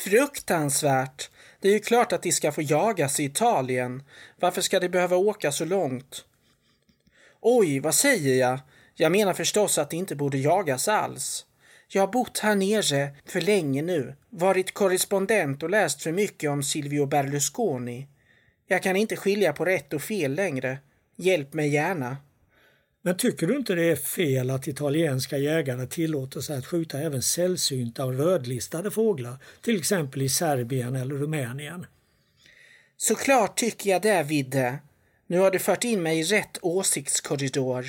Fruktansvärt! 0.04 1.30
Det 1.60 1.68
är 1.68 1.72
ju 1.72 1.80
klart 1.80 2.12
att 2.12 2.22
de 2.22 2.32
ska 2.32 2.52
få 2.52 2.62
jagas 2.62 3.20
i 3.20 3.24
Italien. 3.24 4.02
Varför 4.40 4.60
ska 4.60 4.80
de 4.80 4.88
behöva 4.88 5.16
åka 5.16 5.52
så 5.52 5.64
långt? 5.64 6.24
Oj, 7.40 7.80
vad 7.80 7.94
säger 7.94 8.40
jag? 8.40 8.60
Jag 8.94 9.12
menar 9.12 9.34
förstås 9.34 9.78
att 9.78 9.90
de 9.90 9.96
inte 9.96 10.16
borde 10.16 10.38
jagas 10.38 10.88
alls. 10.88 11.44
Jag 11.90 12.02
har 12.02 12.12
bott 12.12 12.38
här 12.38 12.54
nere 12.54 13.10
för 13.24 13.40
länge 13.40 13.82
nu, 13.82 14.14
varit 14.30 14.74
korrespondent 14.74 15.62
och 15.62 15.70
läst 15.70 16.02
för 16.02 16.12
mycket 16.12 16.50
om 16.50 16.62
Silvio 16.62 17.06
Berlusconi. 17.06 18.06
Jag 18.66 18.82
kan 18.82 18.96
inte 18.96 19.16
skilja 19.16 19.52
på 19.52 19.64
rätt 19.64 19.92
och 19.92 20.02
fel 20.02 20.34
längre. 20.34 20.78
Hjälp 21.16 21.52
mig 21.52 21.68
gärna. 21.68 22.16
Men 23.02 23.16
tycker 23.16 23.46
du 23.46 23.56
inte 23.56 23.74
det 23.74 23.84
är 23.84 23.96
fel 23.96 24.50
att 24.50 24.68
italienska 24.68 25.38
jägare 25.38 25.86
tillåter 25.86 26.40
sig 26.40 26.58
att 26.58 26.66
skjuta 26.66 26.98
även 26.98 27.22
sällsynta 27.22 28.04
och 28.04 28.18
rödlistade 28.18 28.90
fåglar, 28.90 29.36
till 29.62 29.76
exempel 29.76 30.22
i 30.22 30.28
Serbien 30.28 30.96
eller 30.96 31.14
Rumänien? 31.14 31.86
Såklart 32.96 33.56
tycker 33.56 33.90
jag 33.90 34.02
det, 34.02 34.22
Vidde. 34.22 34.78
Nu 35.26 35.38
har 35.38 35.50
du 35.50 35.58
fört 35.58 35.84
in 35.84 36.02
mig 36.02 36.20
i 36.20 36.22
rätt 36.22 36.58
åsiktskorridor. 36.62 37.86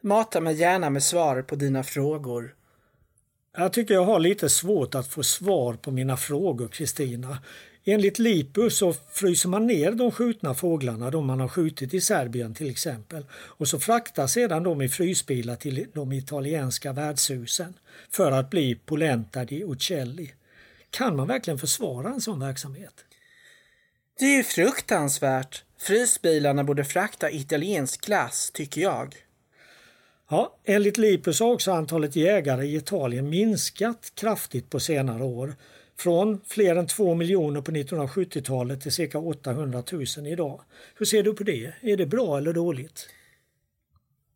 Mata 0.00 0.40
mig 0.40 0.54
gärna 0.54 0.90
med 0.90 1.02
svar 1.02 1.42
på 1.42 1.56
dina 1.56 1.82
frågor. 1.82 2.54
Jag 3.56 3.72
tycker 3.72 3.94
jag 3.94 4.04
har 4.04 4.20
lite 4.20 4.48
svårt 4.48 4.94
att 4.94 5.06
få 5.06 5.22
svar 5.22 5.74
på 5.74 5.90
mina 5.90 6.16
frågor, 6.16 6.68
Kristina. 6.68 7.38
Enligt 7.84 8.18
Lipu 8.18 8.70
så 8.70 8.92
fryser 8.92 9.48
man 9.48 9.66
ner 9.66 9.92
de 9.92 10.10
skjutna 10.10 10.54
fåglarna, 10.54 11.10
de 11.10 11.26
man 11.26 11.40
har 11.40 11.48
skjutit 11.48 11.94
i 11.94 12.00
Serbien 12.00 12.54
till 12.54 12.70
exempel, 12.70 13.24
och 13.32 13.68
så 13.68 13.80
fraktas 13.80 14.32
sedan 14.32 14.62
de 14.62 14.82
i 14.82 14.88
frysbilar 14.88 15.56
till 15.56 15.86
de 15.94 16.12
italienska 16.12 16.92
värdshusen 16.92 17.74
för 18.10 18.32
att 18.32 18.50
bli 18.50 18.74
polenta 18.74 19.44
di 19.44 19.64
uccelli. 19.64 20.34
Kan 20.90 21.16
man 21.16 21.26
verkligen 21.26 21.58
försvara 21.58 22.08
en 22.08 22.20
sån 22.20 22.40
verksamhet? 22.40 23.04
Det 24.18 24.24
är 24.24 24.36
ju 24.36 24.42
fruktansvärt. 24.42 25.64
Frysbilarna 25.78 26.64
borde 26.64 26.84
frakta 26.84 27.30
italiensk 27.30 28.06
glass, 28.06 28.50
tycker 28.50 28.80
jag. 28.80 29.14
Ja, 30.32 30.56
enligt 30.64 30.98
Lipus 30.98 31.40
har 31.40 31.52
också 31.52 31.72
antalet 31.72 32.16
jägare 32.16 32.66
i 32.66 32.76
Italien 32.76 33.30
minskat 33.30 34.12
kraftigt 34.14 34.70
på 34.70 34.80
senare 34.80 35.24
år. 35.24 35.54
Från 35.98 36.40
fler 36.46 36.76
än 36.76 36.86
2 36.86 37.14
miljoner 37.14 37.60
på 37.60 37.70
1970-talet 37.70 38.80
till 38.80 38.92
cirka 38.92 39.18
800 39.18 39.82
000 39.92 40.26
idag. 40.26 40.60
Hur 40.94 41.06
ser 41.06 41.22
du 41.22 41.34
på 41.34 41.44
det? 41.44 41.74
Är 41.80 41.96
det 41.96 42.06
bra 42.06 42.38
eller 42.38 42.52
dåligt? 42.52 43.08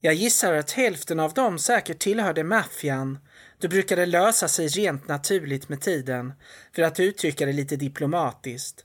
Jag 0.01 0.15
gissar 0.15 0.53
att 0.53 0.71
hälften 0.71 1.21
av 1.21 1.33
dem 1.33 1.59
säkert 1.59 1.99
tillhörde 1.99 2.45
maffian. 2.45 3.19
Det 3.61 3.69
brukade 3.69 4.07
lösa 4.07 4.49
sig 4.49 4.69
rent 4.69 5.09
naturligt 5.09 5.69
med 5.69 5.81
tiden, 5.81 6.33
för 6.75 6.83
att 6.83 7.01
uttrycka 7.01 7.47
det 7.47 7.53
lite 7.53 7.77
diplomatiskt. 7.77 8.85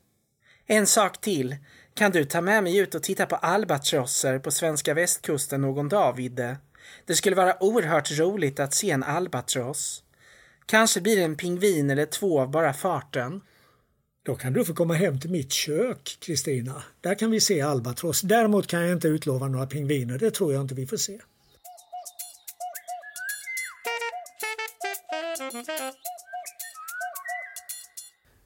En 0.65 0.87
sak 0.87 1.21
till. 1.21 1.55
Kan 1.93 2.11
du 2.11 2.25
ta 2.25 2.41
med 2.41 2.63
mig 2.63 2.77
ut 2.77 2.95
och 2.95 3.03
titta 3.03 3.25
på 3.25 3.35
albatrosser 3.35 4.39
på 4.39 4.51
svenska 4.51 4.93
västkusten 4.93 5.61
någon 5.61 5.89
dag, 5.89 6.15
Vidde? 6.15 6.57
Det 7.05 7.15
skulle 7.15 7.35
vara 7.35 7.63
oerhört 7.63 8.11
roligt 8.11 8.59
att 8.59 8.73
se 8.73 8.91
en 8.91 9.03
albatross. 9.03 10.03
Kanske 10.65 11.01
blir 11.01 11.15
det 11.15 11.23
en 11.23 11.35
pingvin 11.35 11.89
eller 11.89 12.05
två 12.05 12.39
av 12.41 12.51
bara 12.51 12.73
farten. 12.73 13.41
Då 14.23 14.35
kan 14.35 14.53
du 14.53 14.65
få 14.65 14.73
komma 14.73 14.93
hem 14.93 15.19
till 15.19 15.29
mitt 15.29 15.51
kök, 15.51 16.17
Kristina. 16.19 16.83
Där 17.01 17.15
kan 17.15 17.31
vi 17.31 17.39
se 17.39 17.61
albatross. 17.61 18.21
Däremot 18.21 18.67
kan 18.67 18.81
jag 18.81 18.91
inte 18.91 19.07
utlova 19.07 19.47
några 19.47 19.65
pingviner. 19.65 20.17
Det 20.17 20.31
tror 20.31 20.53
jag 20.53 20.61
inte 20.61 20.75
vi 20.75 20.87
får 20.87 20.97
se. 20.97 21.19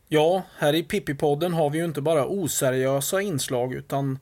Ja, 0.07 0.43
här 0.57 0.75
i 0.75 0.83
Pippi-podden 0.83 1.53
har 1.53 1.69
vi 1.69 1.77
ju 1.77 1.85
inte 1.85 2.01
bara 2.01 2.25
oseriösa 2.25 3.21
inslag 3.21 3.73
utan 3.73 4.19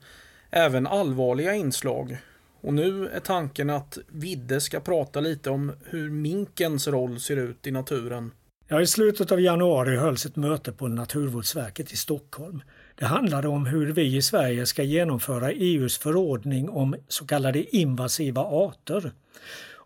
även 0.49 0.87
allvarliga 0.87 1.53
inslag. 1.53 2.17
Och 2.61 2.73
nu 2.73 3.07
är 3.07 3.19
tanken 3.19 3.69
att 3.69 3.97
Vidde 4.07 4.61
ska 4.61 4.79
prata 4.79 5.19
lite 5.19 5.49
om 5.49 5.71
hur 5.85 6.09
minkens 6.09 6.87
roll 6.87 7.19
ser 7.19 7.37
ut 7.37 7.67
i 7.67 7.71
naturen. 7.71 8.31
Ja, 8.67 8.81
I 8.81 8.87
slutet 8.87 9.31
av 9.31 9.41
januari 9.41 9.97
hölls 9.97 10.25
ett 10.25 10.35
möte 10.35 10.71
på 10.71 10.87
Naturvårdsverket 10.87 11.91
i 11.91 11.97
Stockholm. 11.97 12.61
Det 12.95 13.05
handlade 13.05 13.47
om 13.47 13.65
hur 13.65 13.91
vi 13.91 14.15
i 14.15 14.21
Sverige 14.21 14.65
ska 14.65 14.83
genomföra 14.83 15.51
EUs 15.51 15.97
förordning 15.97 16.69
om 16.69 16.95
så 17.07 17.25
kallade 17.25 17.75
invasiva 17.75 18.41
arter. 18.41 19.11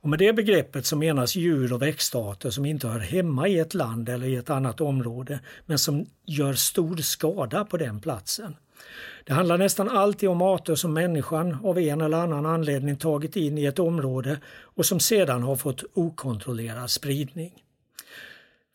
Och 0.06 0.10
med 0.10 0.20
det 0.20 0.34
begreppet 0.34 0.86
så 0.86 0.96
menas 0.96 1.36
djur 1.36 1.74
och 1.74 1.82
växtarter 1.82 2.50
som 2.50 2.66
inte 2.66 2.88
hör 2.88 3.00
hemma 3.00 3.48
i 3.48 3.60
ett 3.60 3.74
land 3.74 4.10
eller 4.10 4.28
i 4.28 4.36
ett 4.36 4.50
annat 4.50 4.82
område 4.82 5.40
men 5.66 5.80
som 5.80 6.06
gör 6.26 6.54
stor 6.54 6.98
skada 6.98 7.66
på 7.66 7.78
den 7.78 8.00
platsen. 8.00 8.56
Det 9.24 9.34
handlar 9.34 9.58
nästan 9.58 9.90
alltid 9.90 10.30
om 10.30 10.42
arter 10.42 10.76
som 10.76 10.94
människan 10.94 11.58
av 11.64 11.80
en 11.80 12.02
eller 12.02 12.18
annan 12.18 12.46
anledning 12.46 12.98
tagit 12.98 13.36
in 13.36 13.58
i 13.58 13.66
ett 13.66 13.80
område 13.80 14.40
och 14.62 14.86
som 14.86 15.00
sedan 15.00 15.44
har 15.44 15.56
fått 15.56 15.84
okontrollerad 15.94 16.92
spridning. 16.92 17.54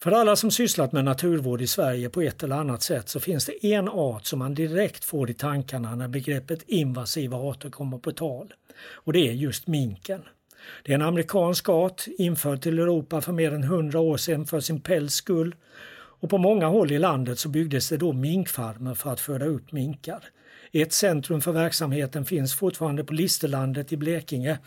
För 0.02 0.10
alla 0.10 0.36
som 0.36 0.50
sysslat 0.50 0.92
med 0.92 1.04
naturvård 1.04 1.62
i 1.62 1.66
Sverige 1.66 2.08
på 2.08 2.22
ett 2.22 2.42
eller 2.42 2.56
annat 2.56 2.82
sätt 2.82 3.08
så 3.08 3.20
finns 3.20 3.46
det 3.46 3.66
en 3.66 3.88
art 3.88 4.26
som 4.26 4.38
man 4.38 4.54
direkt 4.54 5.04
får 5.04 5.30
i 5.30 5.34
tankarna 5.34 5.94
när 5.94 6.08
begreppet 6.08 6.62
invasiva 6.66 7.36
arter 7.36 7.70
kommer 7.70 7.98
på 7.98 8.12
tal. 8.12 8.54
Och 8.92 9.12
det 9.12 9.28
är 9.28 9.32
just 9.32 9.66
minken. 9.66 10.22
Det 10.82 10.92
är 10.92 10.94
en 10.94 11.02
amerikansk 11.02 11.68
art 11.68 12.04
införd 12.18 12.62
till 12.62 12.78
Europa 12.78 13.20
för 13.20 13.32
mer 13.32 13.52
än 13.52 13.62
100 13.62 14.00
år 14.00 14.16
sedan 14.16 14.46
för 14.46 14.60
sin 14.60 14.80
päls 14.80 15.14
skull. 15.14 15.54
Och 16.20 16.30
på 16.30 16.38
många 16.38 16.66
håll 16.66 16.92
i 16.92 16.98
landet 16.98 17.38
så 17.38 17.48
byggdes 17.48 17.88
det 17.88 17.96
då 17.96 18.12
minkfarmer 18.12 18.94
för 18.94 19.12
att 19.12 19.20
föda 19.20 19.46
upp 19.46 19.72
minkar. 19.72 20.24
Ett 20.72 20.92
centrum 20.92 21.40
för 21.40 21.52
verksamheten 21.52 22.24
finns 22.24 22.54
fortfarande 22.54 23.04
på 23.04 23.12
Listerlandet 23.12 23.92
i 23.92 23.96
Blekinge. 23.96 24.58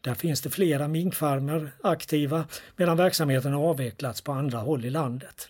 Där 0.00 0.14
finns 0.14 0.40
det 0.40 0.50
flera 0.50 0.88
minkfarmer 0.88 1.72
aktiva 1.82 2.44
medan 2.76 2.96
verksamheten 2.96 3.52
har 3.52 3.62
avvecklats 3.62 4.20
på 4.20 4.32
andra 4.32 4.58
håll 4.58 4.84
i 4.84 4.90
landet. 4.90 5.48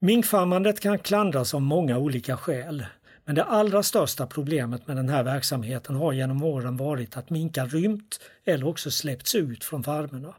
Minkfarmandet 0.00 0.80
kan 0.80 0.98
klandras 0.98 1.54
av 1.54 1.62
många 1.62 1.98
olika 1.98 2.36
skäl. 2.36 2.86
Men 3.24 3.34
det 3.34 3.44
allra 3.44 3.82
största 3.82 4.26
problemet 4.26 4.86
med 4.86 4.96
den 4.96 5.08
här 5.08 5.22
verksamheten 5.22 5.96
har 5.96 6.12
genom 6.12 6.42
åren 6.42 6.76
varit 6.76 7.16
att 7.16 7.30
minkar 7.30 7.66
rymt 7.66 8.20
eller 8.44 8.66
också 8.66 8.90
släppts 8.90 9.34
ut 9.34 9.64
från 9.64 9.84
farmerna. 9.84 10.34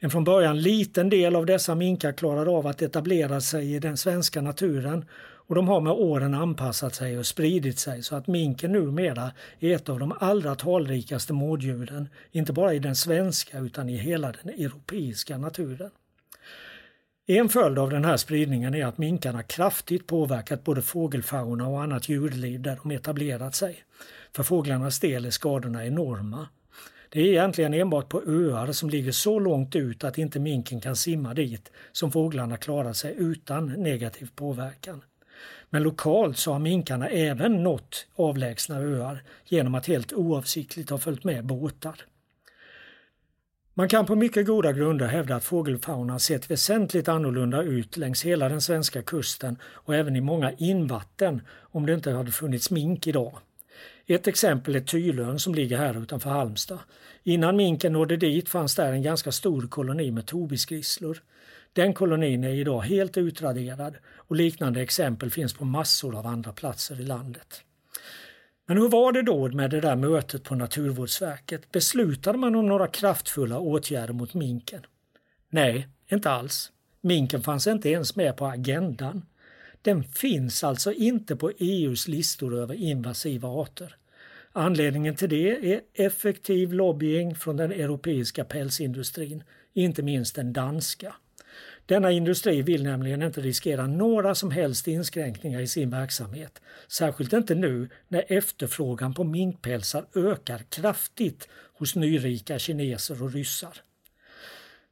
En 0.00 0.10
från 0.10 0.24
början 0.24 0.62
liten 0.62 1.10
del 1.10 1.36
av 1.36 1.46
dessa 1.46 1.74
minkar 1.74 2.12
klarade 2.12 2.50
av 2.50 2.66
att 2.66 2.82
etablera 2.82 3.40
sig 3.40 3.74
i 3.74 3.78
den 3.78 3.96
svenska 3.96 4.40
naturen 4.40 5.04
och 5.48 5.54
de 5.54 5.68
har 5.68 5.80
med 5.80 5.92
åren 5.92 6.34
anpassat 6.34 6.94
sig 6.94 7.18
och 7.18 7.26
spridit 7.26 7.78
sig 7.78 8.02
så 8.02 8.16
att 8.16 8.26
minken 8.26 8.72
numera 8.72 9.32
är 9.60 9.74
ett 9.74 9.88
av 9.88 9.98
de 9.98 10.12
allra 10.20 10.54
talrikaste 10.54 11.32
mårddjuren, 11.32 12.08
inte 12.30 12.52
bara 12.52 12.74
i 12.74 12.78
den 12.78 12.96
svenska 12.96 13.58
utan 13.58 13.88
i 13.88 13.96
hela 13.96 14.32
den 14.32 14.54
europeiska 14.54 15.38
naturen. 15.38 15.90
En 17.26 17.48
följd 17.48 17.78
av 17.78 17.90
den 17.90 18.04
här 18.04 18.16
spridningen 18.16 18.74
är 18.74 18.86
att 18.86 18.98
minkarna 18.98 19.42
kraftigt 19.42 20.06
påverkat 20.06 20.64
både 20.64 20.82
fågelfauna 20.82 21.68
och 21.68 21.82
annat 21.82 22.08
djurliv 22.08 22.62
där 22.62 22.78
de 22.82 22.90
etablerat 22.90 23.54
sig. 23.54 23.84
För 24.32 24.42
fåglarnas 24.42 25.00
del 25.00 25.24
är 25.24 25.30
skadorna 25.30 25.86
enorma. 25.86 26.48
Det 27.10 27.20
är 27.20 27.26
egentligen 27.26 27.74
enbart 27.74 28.08
på 28.08 28.22
öar 28.22 28.72
som 28.72 28.90
ligger 28.90 29.12
så 29.12 29.38
långt 29.38 29.76
ut 29.76 30.04
att 30.04 30.18
inte 30.18 30.40
minken 30.40 30.80
kan 30.80 30.96
simma 30.96 31.34
dit 31.34 31.72
som 31.92 32.12
fåglarna 32.12 32.56
klarar 32.56 32.92
sig 32.92 33.14
utan 33.18 33.66
negativ 33.66 34.30
påverkan. 34.34 35.02
Men 35.70 35.82
lokalt 35.82 36.38
så 36.38 36.52
har 36.52 36.58
minkarna 36.58 37.08
även 37.08 37.62
nått 37.62 38.06
avlägsna 38.16 38.78
öar 38.78 39.22
genom 39.44 39.74
att 39.74 39.86
helt 39.86 40.12
oavsiktligt 40.12 40.90
ha 40.90 40.98
följt 40.98 41.24
med 41.24 41.44
båtar. 41.44 42.04
Man 43.74 43.88
kan 43.88 44.06
på 44.06 44.16
mycket 44.16 44.46
goda 44.46 44.72
grunder 44.72 45.06
hävda 45.06 45.36
att 45.36 45.44
fågelfaunan 45.44 46.20
sett 46.20 46.50
väsentligt 46.50 47.08
annorlunda 47.08 47.62
ut 47.62 47.96
längs 47.96 48.24
hela 48.24 48.48
den 48.48 48.60
svenska 48.60 49.02
kusten 49.02 49.56
och 49.62 49.94
även 49.94 50.16
i 50.16 50.20
många 50.20 50.52
invatten 50.52 51.42
om 51.60 51.86
det 51.86 51.94
inte 51.94 52.10
hade 52.10 52.32
funnits 52.32 52.70
mink 52.70 53.06
idag. 53.06 53.38
Ett 54.10 54.26
exempel 54.26 54.76
är 54.76 54.80
Tylön 54.80 55.38
som 55.38 55.54
ligger 55.54 55.78
här 55.78 56.02
utanför 56.02 56.30
Halmstad. 56.30 56.78
Innan 57.22 57.56
minken 57.56 57.92
nådde 57.92 58.16
dit 58.16 58.48
fanns 58.48 58.74
där 58.74 58.92
en 58.92 59.02
ganska 59.02 59.32
stor 59.32 59.68
koloni 59.68 60.10
med 60.10 60.26
tobisgrisslor. 60.26 61.22
Den 61.72 61.94
kolonin 61.94 62.44
är 62.44 62.54
idag 62.54 62.80
helt 62.80 63.16
utraderad 63.16 63.96
och 64.06 64.36
liknande 64.36 64.82
exempel 64.82 65.30
finns 65.30 65.54
på 65.54 65.64
massor 65.64 66.18
av 66.18 66.26
andra 66.26 66.52
platser 66.52 67.00
i 67.00 67.04
landet. 67.04 67.62
Men 68.66 68.76
hur 68.76 68.88
var 68.88 69.12
det 69.12 69.22
då 69.22 69.48
med 69.48 69.70
det 69.70 69.80
där 69.80 69.96
mötet 69.96 70.44
på 70.44 70.54
Naturvårdsverket? 70.54 71.72
Beslutade 71.72 72.38
man 72.38 72.54
om 72.54 72.66
några 72.66 72.86
kraftfulla 72.86 73.58
åtgärder 73.58 74.14
mot 74.14 74.34
minken? 74.34 74.86
Nej, 75.50 75.88
inte 76.10 76.30
alls. 76.30 76.72
Minken 77.00 77.42
fanns 77.42 77.66
inte 77.66 77.88
ens 77.88 78.16
med 78.16 78.36
på 78.36 78.46
agendan. 78.46 79.22
Den 79.82 80.04
finns 80.04 80.64
alltså 80.64 80.92
inte 80.92 81.36
på 81.36 81.50
EUs 81.58 82.08
listor 82.08 82.58
över 82.58 82.74
invasiva 82.74 83.48
arter. 83.48 83.97
Anledningen 84.58 85.16
till 85.16 85.28
det 85.28 85.72
är 85.74 85.80
effektiv 85.94 86.72
lobbying 86.72 87.34
från 87.34 87.56
den 87.56 87.72
europeiska 87.72 88.44
pälsindustrin, 88.44 89.44
inte 89.74 90.02
minst 90.02 90.34
den 90.34 90.52
danska. 90.52 91.14
Denna 91.86 92.12
industri 92.12 92.62
vill 92.62 92.82
nämligen 92.82 93.22
inte 93.22 93.40
riskera 93.40 93.86
några 93.86 94.34
som 94.34 94.50
helst 94.50 94.88
inskränkningar 94.88 95.60
i 95.60 95.66
sin 95.66 95.90
verksamhet. 95.90 96.62
Särskilt 96.88 97.32
inte 97.32 97.54
nu 97.54 97.88
när 98.08 98.24
efterfrågan 98.28 99.14
på 99.14 99.24
minkpälsar 99.24 100.06
ökar 100.14 100.58
kraftigt 100.58 101.48
hos 101.74 101.96
nyrika 101.96 102.58
kineser 102.58 103.22
och 103.22 103.32
ryssar. 103.32 103.82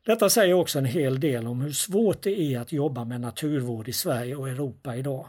Detta 0.05 0.31
säger 0.31 0.55
också 0.55 0.79
en 0.79 0.85
hel 0.85 1.21
del 1.21 1.47
om 1.47 1.61
hur 1.61 1.73
svårt 1.73 2.23
det 2.23 2.41
är 2.41 2.61
att 2.61 2.73
jobba 2.73 3.05
med 3.05 3.21
naturvård 3.21 3.89
i 3.89 3.93
Sverige 3.93 4.37
och 4.37 4.49
Europa 4.49 4.97
idag. 4.97 5.27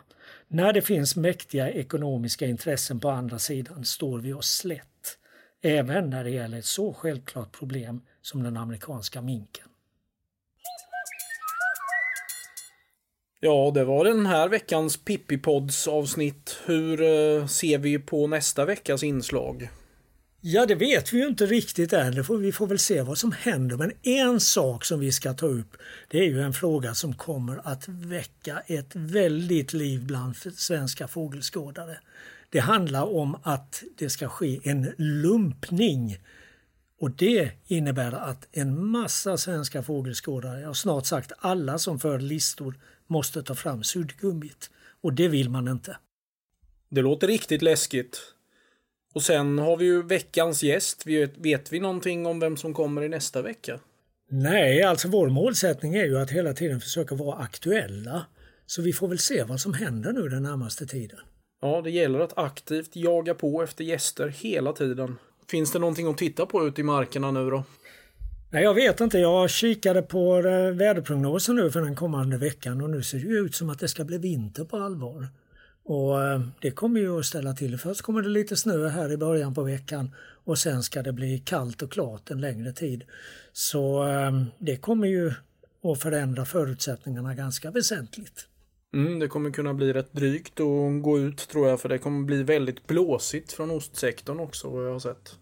När 0.50 0.74
det 0.74 0.82
finns 0.82 1.16
mäktiga 1.16 1.72
ekonomiska 1.72 2.45
intressen 2.45 3.00
på 3.00 3.10
andra 3.10 3.39
sidan 3.39 3.86
står 3.86 4.20
vi 4.20 4.34
oss 4.34 4.50
slätt. 4.50 5.18
Även 5.62 6.10
när 6.10 6.24
det 6.24 6.30
gäller 6.30 6.60
ett 6.60 6.66
så 6.66 6.93
självklart 6.93 7.52
problem 7.52 8.02
som 8.22 8.43
den 8.43 8.58
amerikanska 8.58 9.22
minken. 9.22 9.68
Ja, 13.39 13.72
det 13.74 13.84
var 13.84 14.06
den 14.06 14.26
här 14.26 14.50
veckans 14.50 14.98
Pippipods 14.98 15.88
avsnitt. 15.88 16.60
Hur 16.66 17.02
eh, 17.02 17.48
ser 17.48 17.78
vi 17.78 18.00
på 18.00 18.28
nästa 18.28 18.66
veckas 18.66 19.04
inslag? 19.04 19.70
Ja, 20.42 20.66
det 20.66 20.76
vet 20.76 21.14
vi 21.14 21.18
ju 21.18 21.28
inte 21.28 21.46
riktigt 21.46 21.94
än. 21.94 22.24
Får, 22.24 22.38
vi 22.38 22.52
får 22.52 22.68
väl 22.68 22.80
se 22.80 23.02
vad 23.02 23.18
som 23.18 23.32
händer. 23.32 23.78
Men 23.78 23.92
en 24.02 24.40
sak 24.40 24.86
som 24.86 25.00
vi 25.00 25.12
ska 25.12 25.34
ta 25.34 25.46
upp, 25.46 25.78
det 26.08 26.18
är 26.18 26.24
ju 26.24 26.42
en 26.42 26.54
fråga 26.54 26.94
som 26.94 27.14
kommer 27.14 27.62
att 27.64 27.88
väcka 27.88 28.64
ett 28.68 28.92
väldigt 28.94 29.74
liv 29.74 30.06
bland 30.06 30.36
svenska 30.56 31.08
fågelskådare. 31.08 31.98
Det 32.50 32.60
handlar 32.60 33.16
om 33.16 33.38
att 33.44 33.84
det 33.98 34.10
ska 34.10 34.30
ske 34.30 34.60
en 34.64 34.94
lumpning. 34.98 36.18
Och 37.00 37.12
det 37.12 37.52
innebär 37.68 38.12
att 38.12 38.48
en 38.52 38.86
massa 38.86 39.38
svenska 39.38 39.84
fågelskådare, 39.84 40.62
ja 40.62 40.74
snart 40.74 41.06
sagt 41.06 41.32
alla 41.40 41.80
som 41.80 42.00
för 42.00 42.20
listor, 42.20 42.80
måste 43.08 43.44
ta 43.44 43.56
fram 43.56 43.84
suddgummit. 43.84 44.70
Och 45.02 45.14
det 45.14 45.28
vill 45.28 45.50
man 45.50 45.68
inte. 45.68 45.98
Det 46.90 47.02
låter 47.02 47.28
riktigt 47.28 47.62
läskigt. 47.62 48.37
Och 49.18 49.24
sen 49.24 49.59
har 49.59 49.78
vi 49.78 49.86
ju 49.86 50.03
veckans 50.03 50.63
gäst. 50.63 51.07
Vet, 51.07 51.38
vet 51.38 51.74
vi 51.74 51.80
någonting 51.80 52.26
om 52.26 52.39
vem 52.39 52.57
som 52.57 52.74
kommer 52.74 53.01
i 53.01 53.09
nästa 53.09 53.41
vecka? 53.41 53.80
Nej, 54.30 54.84
alltså 54.84 55.07
vår 55.07 55.30
målsättning 55.30 55.95
är 55.95 56.05
ju 56.05 56.20
att 56.20 56.32
hela 56.32 56.53
tiden 56.53 56.82
försöka 56.82 57.15
vara 57.15 57.38
aktuella. 57.38 58.26
Så 58.65 58.82
vi 58.82 58.93
får 58.93 59.07
väl 59.07 59.20
se 59.20 59.43
vad 59.43 59.59
som 59.59 59.74
händer 59.74 60.13
nu 60.13 60.30
den 60.30 60.43
närmaste 60.43 60.86
tiden. 60.86 61.20
Ja, 61.61 61.82
det 61.82 61.89
gäller 61.89 62.20
att 62.20 62.38
aktivt 62.38 62.95
jaga 62.95 63.34
på 63.34 63.63
efter 63.63 63.84
gäster 63.84 64.28
hela 64.28 64.74
tiden. 64.74 65.15
Finns 65.49 65.72
det 65.72 65.80
någonting 65.80 66.07
att 66.07 66.18
titta 66.18 66.45
på 66.45 66.68
ute 66.68 66.82
i 66.82 66.84
markerna 66.84 67.32
nu 67.32 67.49
då? 67.49 67.63
Nej, 68.51 68.63
jag 68.63 68.74
vet 68.74 68.99
inte. 68.99 69.20
Jag 69.20 69.49
kikade 69.49 70.01
på 70.01 70.41
väderprognosen 70.74 71.55
nu 71.55 71.72
för 71.72 71.82
den 71.82 71.95
kommande 71.95 72.38
veckan 72.38 72.82
och 72.82 72.89
nu 72.89 73.03
ser 73.03 73.20
det 73.20 73.28
ut 73.28 73.55
som 73.55 73.70
att 73.70 73.80
det 73.80 73.88
ska 73.88 74.03
bli 74.03 74.18
vinter 74.18 74.63
på 74.63 74.78
allvar. 74.78 75.28
Och 75.88 76.24
eh, 76.24 76.42
det 76.62 76.72
kommer 76.72 77.00
ju 77.00 77.20
att 77.20 77.26
ställa 77.26 77.54
till. 77.54 77.78
Först 77.78 78.02
kommer 78.02 78.22
det 78.22 78.30
lite 78.30 78.58
snö 78.58 78.88
här 78.88 79.12
i 79.12 79.18
början 79.18 79.54
på 79.54 79.64
veckan 79.64 80.16
och 80.44 80.58
sen 80.58 80.84
ska 80.84 81.04
det 81.04 81.14
bli 81.14 81.40
kallt 81.40 81.82
och 81.82 81.92
klart 81.92 82.32
en 82.32 82.42
längre 82.42 82.74
tid. 82.74 83.04
Så 83.54 84.08
eh, 84.08 84.44
det 84.58 84.78
kommer 84.78 85.08
ju 85.08 85.34
att 85.84 86.02
förändra 86.02 86.46
förutsättningarna 86.46 87.36
ganska 87.36 87.72
väsentligt. 87.72 88.48
Mm, 88.94 89.20
det 89.20 89.28
kommer 89.28 89.52
kunna 89.52 89.74
bli 89.74 89.94
rätt 89.94 90.14
drygt 90.14 90.60
att 90.60 91.04
gå 91.04 91.20
ut 91.20 91.38
tror 91.38 91.70
jag 91.70 91.82
för 91.82 91.90
det 91.90 91.98
kommer 91.98 92.26
bli 92.26 92.44
väldigt 92.44 92.88
blåsigt 92.88 93.52
från 93.54 93.72
ostsektorn 93.72 94.40
också 94.40 94.70
vad 94.70 94.86
jag 94.86 94.92
har 94.92 95.00
sett. 95.00 95.36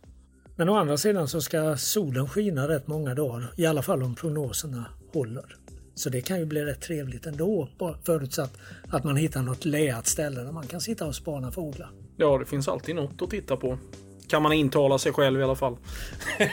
Men 0.56 0.70
å 0.70 0.76
andra 0.76 0.98
sidan 0.98 1.28
så 1.28 1.42
ska 1.42 1.78
solen 1.78 2.30
skina 2.30 2.68
rätt 2.68 2.88
många 2.88 3.16
dagar, 3.16 3.54
i 3.58 3.66
alla 3.66 3.82
fall 3.82 4.04
om 4.04 4.16
prognoserna 4.16 4.86
håller. 5.14 5.58
Så 5.96 6.10
det 6.10 6.22
kan 6.22 6.40
ju 6.40 6.46
bli 6.46 6.66
rätt 6.66 6.82
trevligt 6.82 7.26
ändå, 7.26 7.70
förutsatt 8.04 8.58
att 8.90 9.04
man 9.04 9.16
hittar 9.16 9.42
något 9.42 9.66
läat 9.66 10.08
ställe 10.08 10.42
där 10.42 10.52
man 10.52 10.68
kan 10.68 10.82
sitta 10.82 11.06
och 11.06 11.16
spana 11.16 11.52
fåglar. 11.52 11.90
Ja, 12.18 12.38
det 12.38 12.46
finns 12.46 12.68
alltid 12.68 12.96
något 12.96 13.22
att 13.22 13.30
titta 13.30 13.58
på. 13.58 13.78
Kan 14.28 14.42
man 14.42 14.54
intala 14.54 14.98
sig 14.98 15.14
själv 15.14 15.40
i 15.40 15.44
alla 15.44 15.56
fall. 15.56 15.78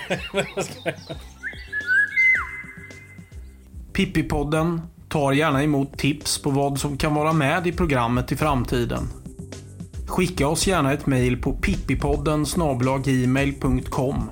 Pippipodden 3.93 4.81
tar 5.09 5.33
gärna 5.33 5.63
emot 5.63 5.99
tips 5.99 6.43
på 6.43 6.51
vad 6.51 6.79
som 6.79 6.97
kan 6.97 7.15
vara 7.15 7.33
med 7.33 7.67
i 7.67 7.73
programmet 7.73 8.33
i 8.33 8.37
framtiden. 8.37 9.09
Skicka 10.07 10.49
oss 10.49 10.67
gärna 10.67 10.93
ett 10.93 11.07
mejl 11.07 11.37
på 11.37 11.53
pippipodden 11.53 12.45
gmail.com. 13.05 14.31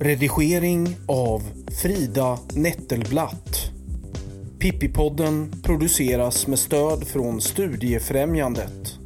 Redigering 0.00 0.96
av 1.08 1.42
Frida 1.82 2.38
Nettelblatt. 2.54 3.73
Pippipodden 4.64 5.52
produceras 5.62 6.46
med 6.46 6.58
stöd 6.58 7.06
från 7.06 7.40
Studiefrämjandet. 7.40 8.98